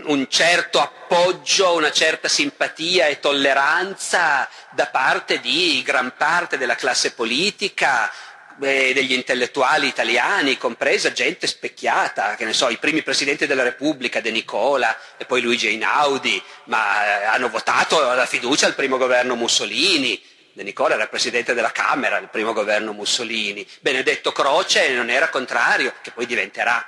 [0.05, 7.11] un certo appoggio, una certa simpatia e tolleranza da parte di gran parte della classe
[7.13, 8.11] politica,
[8.61, 14.21] eh, degli intellettuali italiani, compresa gente specchiata, che ne so, i primi presidenti della Repubblica,
[14.21, 19.35] De Nicola e poi Luigi Einaudi, ma eh, hanno votato la fiducia al primo governo
[19.35, 20.21] Mussolini.
[20.53, 23.65] De Nicola era presidente della Camera del primo governo Mussolini.
[23.79, 26.85] Benedetto Croce non era contrario, che poi diventerà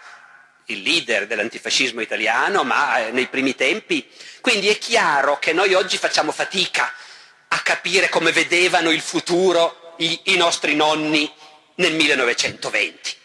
[0.65, 4.07] il leader dell'antifascismo italiano, ma eh, nei primi tempi.
[4.41, 6.91] Quindi è chiaro che noi oggi facciamo fatica
[7.47, 11.31] a capire come vedevano il futuro i, i nostri nonni
[11.81, 13.15] nel 1920.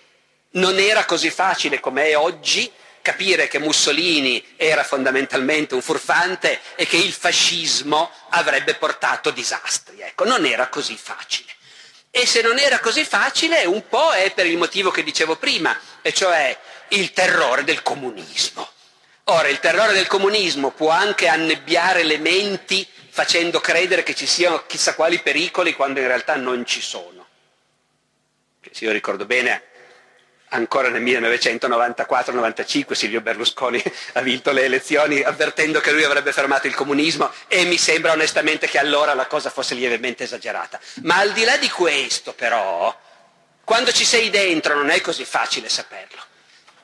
[0.53, 2.71] Non era così facile come è oggi
[3.03, 10.01] capire che Mussolini era fondamentalmente un furfante e che il fascismo avrebbe portato disastri.
[10.01, 11.53] Ecco, non era così facile.
[12.11, 15.79] E se non era così facile, un po' è per il motivo che dicevo prima,
[16.01, 16.59] e cioè
[16.89, 18.67] il terrore del comunismo.
[19.25, 24.65] Ora, il terrore del comunismo può anche annebbiare le menti facendo credere che ci siano
[24.67, 27.26] chissà quali pericoli quando in realtà non ci sono
[28.73, 29.63] se io ricordo bene,
[30.51, 33.83] ancora nel 1994-95 Silvio Berlusconi
[34.13, 38.69] ha vinto le elezioni avvertendo che lui avrebbe fermato il comunismo e mi sembra onestamente
[38.69, 40.79] che allora la cosa fosse lievemente esagerata.
[41.03, 42.97] Ma al di là di questo però,
[43.65, 46.23] quando ci sei dentro non è così facile saperlo.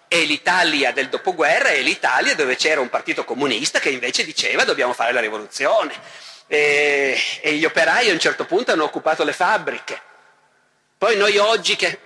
[0.09, 4.93] E l'Italia del dopoguerra è l'Italia dove c'era un partito comunista che invece diceva dobbiamo
[4.93, 5.95] fare la rivoluzione.
[6.49, 10.11] E, e gli operai a un certo punto hanno occupato le fabbriche
[11.03, 11.99] poi noi oggi che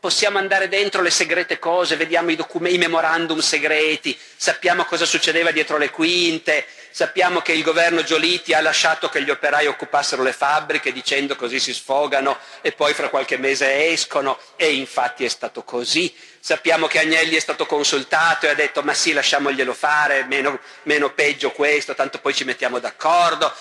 [0.00, 5.76] possiamo andare dentro le segrete cose, vediamo i, i memorandum segreti, sappiamo cosa succedeva dietro
[5.76, 10.92] le quinte, sappiamo che il governo Giolitti ha lasciato che gli operai occupassero le fabbriche
[10.92, 16.12] dicendo così si sfogano e poi fra qualche mese escono e infatti è stato così.
[16.40, 21.12] Sappiamo che Agnelli è stato consultato e ha detto ma sì lasciamoglielo fare, meno, meno
[21.12, 23.54] peggio questo, tanto poi ci mettiamo d'accordo.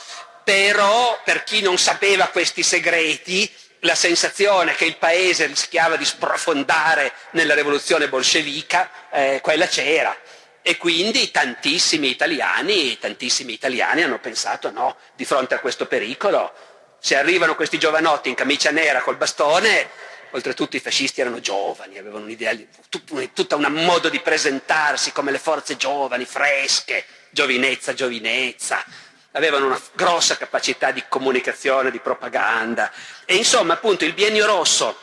[0.44, 3.52] Però per chi non sapeva questi segreti,
[3.86, 10.16] la sensazione che il paese rischiava di sprofondare nella rivoluzione bolscevica, eh, quella c'era.
[10.62, 16.52] E quindi tantissimi italiani, tantissimi italiani hanno pensato no, di fronte a questo pericolo,
[17.00, 19.88] se arrivano questi giovanotti in camicia nera col bastone,
[20.32, 22.58] oltretutto i fascisti erano giovani, avevano un'idea,
[23.32, 28.84] tutta un modo di presentarsi come le forze giovani, fresche, giovinezza, giovinezza,
[29.36, 32.92] avevano una grossa capacità di comunicazione, di propaganda.
[33.26, 34.98] E insomma, appunto, il biennio rosso,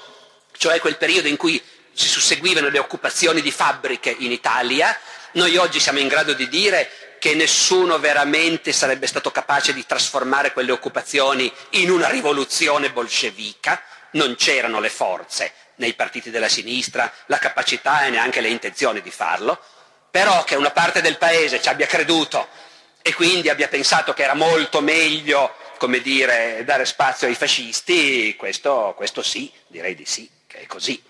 [0.56, 4.98] cioè quel periodo in cui si susseguivano le occupazioni di fabbriche in Italia,
[5.32, 10.52] noi oggi siamo in grado di dire che nessuno veramente sarebbe stato capace di trasformare
[10.52, 13.80] quelle occupazioni in una rivoluzione bolscevica,
[14.12, 19.10] non c'erano le forze nei partiti della sinistra, la capacità e neanche le intenzioni di
[19.10, 19.60] farlo,
[20.10, 22.48] però che una parte del paese ci abbia creduto
[23.02, 28.94] e quindi abbia pensato che era molto meglio, come dire, dare spazio ai fascisti, questo,
[28.96, 31.02] questo sì, direi di sì, che è così.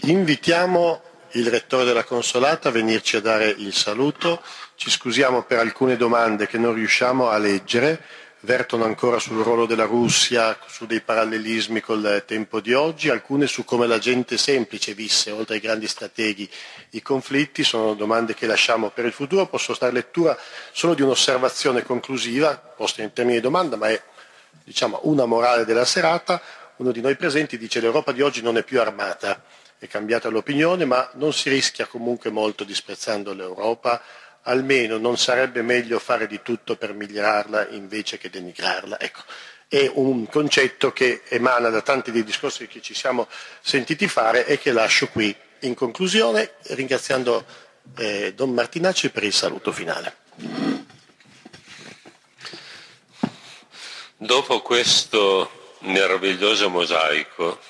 [0.00, 1.02] Invitiamo
[1.32, 4.42] il rettore della Consolata a venirci a dare il saluto.
[4.76, 8.02] Ci scusiamo per alcune domande che non riusciamo a leggere,
[8.46, 13.64] vertono ancora sul ruolo della Russia, su dei parallelismi col tempo di oggi, alcune su
[13.64, 16.48] come la gente semplice visse, oltre ai grandi strateghi,
[16.90, 17.64] i conflitti.
[17.64, 19.46] Sono domande che lasciamo per il futuro.
[19.46, 20.38] Posso stare lettura
[20.70, 24.00] solo di un'osservazione conclusiva, posta in termini di domanda, ma è
[24.62, 26.40] diciamo, una morale della serata.
[26.76, 29.42] Uno di noi presenti dice l'Europa di oggi non è più armata
[29.78, 34.00] è cambiata l'opinione, ma non si rischia comunque molto disprezzando l'Europa,
[34.46, 38.98] almeno non sarebbe meglio fare di tutto per migliorarla invece che denigrarla.
[38.98, 39.22] Ecco,
[39.68, 43.28] è un concetto che emana da tanti dei discorsi che ci siamo
[43.60, 47.44] sentiti fare e che lascio qui in conclusione, ringraziando
[47.96, 50.24] eh, Don Martinacci per il saluto finale.
[54.18, 57.60] Dopo questo meraviglioso mosaico,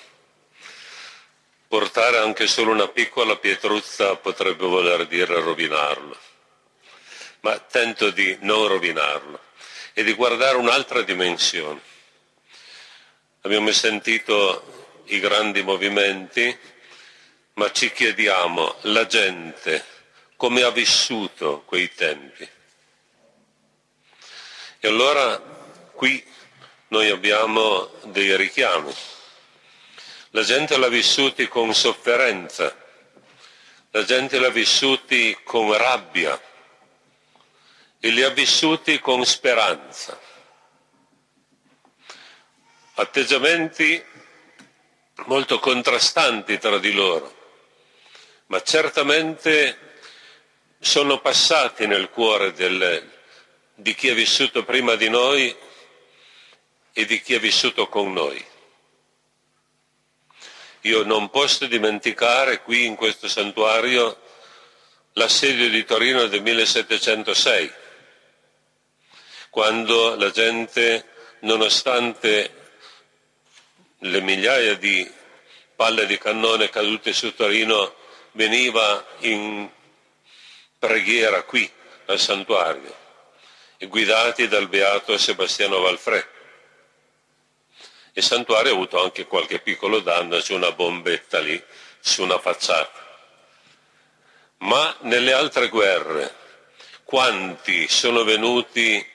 [1.68, 6.16] Portare anche solo una piccola pietruzza potrebbe voler dire rovinarlo,
[7.46, 9.40] ma tento di non rovinarlo
[9.92, 11.80] e di guardare un'altra dimensione.
[13.42, 16.58] Abbiamo sentito i grandi movimenti,
[17.52, 19.84] ma ci chiediamo la gente
[20.34, 22.48] come ha vissuto quei tempi.
[24.80, 25.38] E allora
[25.92, 26.20] qui
[26.88, 28.92] noi abbiamo dei richiami
[30.30, 32.76] la gente l'ha vissuti con sofferenza,
[33.92, 36.38] la gente l'ha vissuti con rabbia
[38.00, 40.18] e li ha vissuti con speranza.
[42.94, 44.02] Atteggiamenti
[45.24, 47.34] molto contrastanti tra di loro,
[48.46, 49.78] ma certamente
[50.78, 53.10] sono passati nel cuore del,
[53.74, 55.54] di chi è vissuto prima di noi
[56.92, 58.44] e di chi è vissuto con noi.
[60.82, 64.22] Io non posso dimenticare qui in questo santuario
[65.14, 67.72] l'assedio di Torino del 1706,
[69.56, 71.02] quando la gente,
[71.40, 72.50] nonostante
[74.00, 75.10] le migliaia di
[75.74, 77.94] palle di cannone cadute su Torino,
[78.32, 79.66] veniva in
[80.78, 81.72] preghiera qui
[82.04, 82.94] al santuario,
[83.78, 86.28] guidati dal beato Sebastiano Valfrè
[88.12, 91.62] il santuario ha avuto anche qualche piccolo danno su una bombetta lì,
[91.98, 93.04] su una facciata.
[94.58, 96.34] Ma nelle altre guerre,
[97.04, 99.14] quanti sono venuti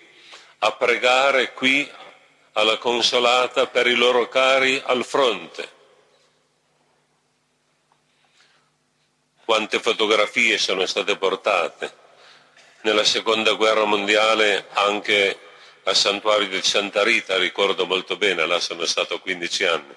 [0.63, 1.89] a pregare qui
[2.53, 5.79] alla Consolata per i loro cari al fronte?
[9.43, 11.99] Quante fotografie sono state portate?
[12.81, 15.39] Nella seconda guerra mondiale anche
[15.83, 19.95] al santuario di Santa Rita, ricordo molto bene, là sono stato 15 anni.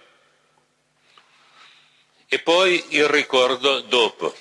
[2.26, 4.34] E poi il ricordo dopo,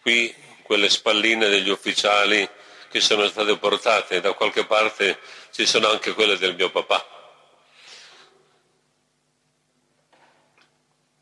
[0.00, 2.48] qui quelle spalline degli ufficiali
[2.94, 5.18] che sono state portate, da qualche parte
[5.50, 7.04] ci sono anche quelle del mio papà.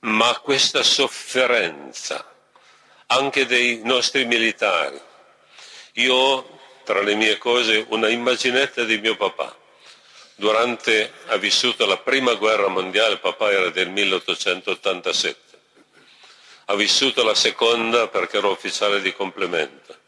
[0.01, 2.31] Ma questa sofferenza
[3.07, 5.01] anche dei nostri militari,
[5.93, 9.57] io tra le mie cose una immaginetta di mio papà.
[10.35, 15.40] Durante, ha vissuto la prima guerra mondiale, papà era del 1887.
[16.66, 20.01] Ha vissuto la seconda perché ero ufficiale di complemento.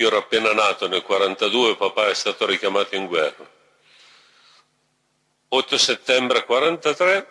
[0.00, 3.48] Io ero appena nato nel 1942, papà è stato richiamato in guerra.
[5.48, 7.26] 8 settembre 1943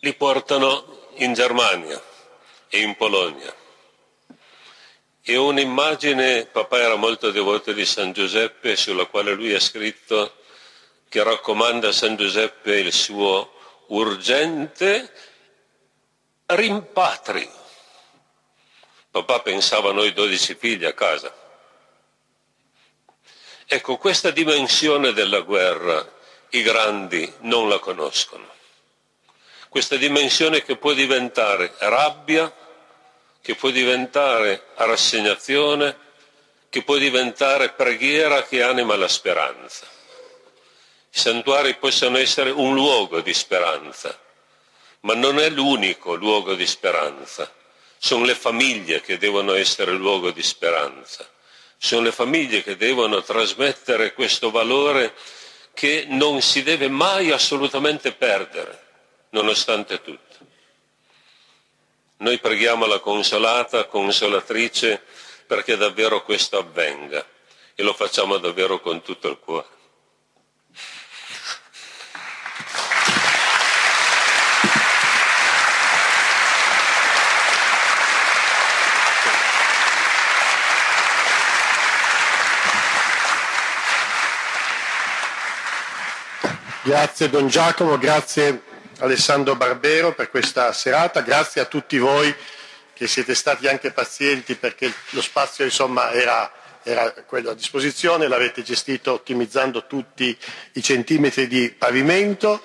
[0.00, 2.00] li portano in Germania
[2.68, 3.64] e in Polonia
[5.28, 10.36] e un'immagine, papà era molto devoto di San Giuseppe, sulla quale lui ha scritto
[11.08, 13.52] che raccomanda a San Giuseppe il suo
[13.88, 15.12] urgente
[16.46, 17.50] rimpatri.
[19.16, 21.34] Papà pensava a noi dodici figli a casa.
[23.64, 26.06] Ecco, questa dimensione della guerra
[26.50, 28.46] i grandi non la conoscono.
[29.70, 32.54] Questa dimensione che può diventare rabbia,
[33.40, 35.96] che può diventare rassegnazione,
[36.68, 39.86] che può diventare preghiera che anima la speranza.
[41.10, 44.20] I santuari possono essere un luogo di speranza,
[45.00, 47.50] ma non è l'unico luogo di speranza.
[47.98, 51.28] Sono le famiglie che devono essere luogo di speranza.
[51.78, 55.14] Sono le famiglie che devono trasmettere questo valore
[55.74, 58.84] che non si deve mai assolutamente perdere,
[59.30, 60.36] nonostante tutto.
[62.18, 65.02] Noi preghiamo la consolata, consolatrice,
[65.46, 67.24] perché davvero questo avvenga
[67.74, 69.75] e lo facciamo davvero con tutto il cuore.
[86.86, 88.62] Grazie Don Giacomo, grazie
[89.00, 92.32] Alessandro Barbero per questa serata, grazie a tutti voi
[92.94, 96.48] che siete stati anche pazienti perché lo spazio insomma era,
[96.84, 100.38] era quello a disposizione, l'avete gestito ottimizzando tutti
[100.74, 102.62] i centimetri di pavimento,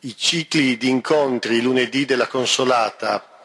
[0.00, 3.42] i cicli di incontri lunedì della Consolata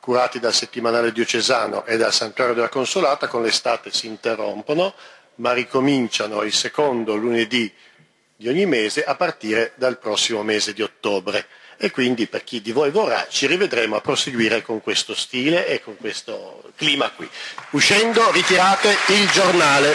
[0.00, 4.94] curati dal settimanale diocesano e dal santuario della Consolata con l'estate si interrompono,
[5.34, 7.70] ma ricominciano il secondo lunedì
[8.42, 11.46] di ogni mese a partire dal prossimo mese di ottobre.
[11.76, 15.80] E quindi per chi di voi vorrà ci rivedremo a proseguire con questo stile e
[15.80, 17.28] con questo clima qui.
[17.70, 19.94] Uscendo ritirate il giornale.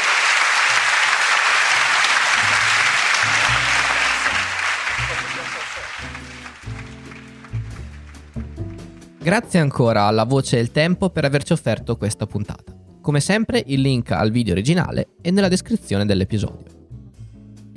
[9.18, 12.74] Grazie ancora alla Voce del Tempo per averci offerto questa puntata.
[13.02, 16.77] Come sempre il link al video originale è nella descrizione dell'episodio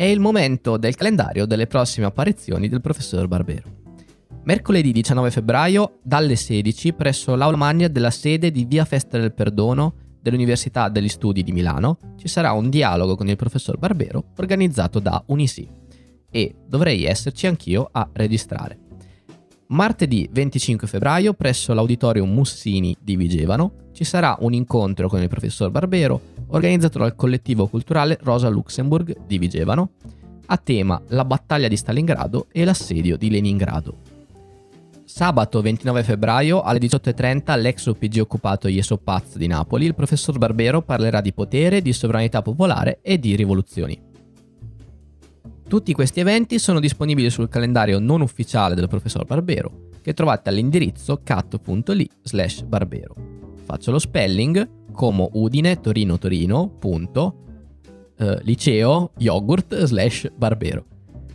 [0.01, 3.69] è il momento del calendario delle prossime apparizioni del professor Barbero.
[4.45, 9.93] Mercoledì 19 febbraio, dalle 16, presso l'Aula Magna della sede di Via Festa del Perdono
[10.23, 15.23] dell'Università degli Studi di Milano, ci sarà un dialogo con il professor Barbero organizzato da
[15.27, 15.69] Unisi.
[16.31, 18.79] E dovrei esserci anch'io a registrare.
[19.67, 25.71] Martedì 25 febbraio, presso l'Auditorium Mussini di Vigevano, ci sarà un incontro con il professor
[25.71, 26.21] Barbero,
[26.51, 29.93] organizzato dal collettivo culturale Rosa Luxemburg di Vigevano,
[30.47, 34.19] a tema la battaglia di Stalingrado e l'assedio di Leningrado.
[35.05, 40.83] Sabato 29 febbraio alle 18.30 all'ex OPG occupato Ieso Paz di Napoli il professor Barbero
[40.83, 44.01] parlerà di potere, di sovranità popolare e di rivoluzioni.
[45.69, 51.21] Tutti questi eventi sono disponibili sul calendario non ufficiale del professor Barbero, che trovate all'indirizzo
[51.23, 53.15] cat.li slash barbero.
[53.65, 57.37] Faccio lo spelling come Udine Torino Torino punto
[58.19, 60.85] eh, liceo yogurt slash barbero.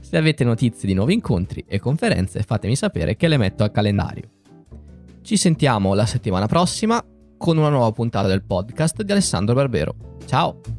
[0.01, 4.29] Se avete notizie di nuovi incontri e conferenze fatemi sapere che le metto al calendario.
[5.23, 7.03] Ci sentiamo la settimana prossima
[7.35, 9.95] con una nuova puntata del podcast di Alessandro Barbero.
[10.27, 10.74] Ciao!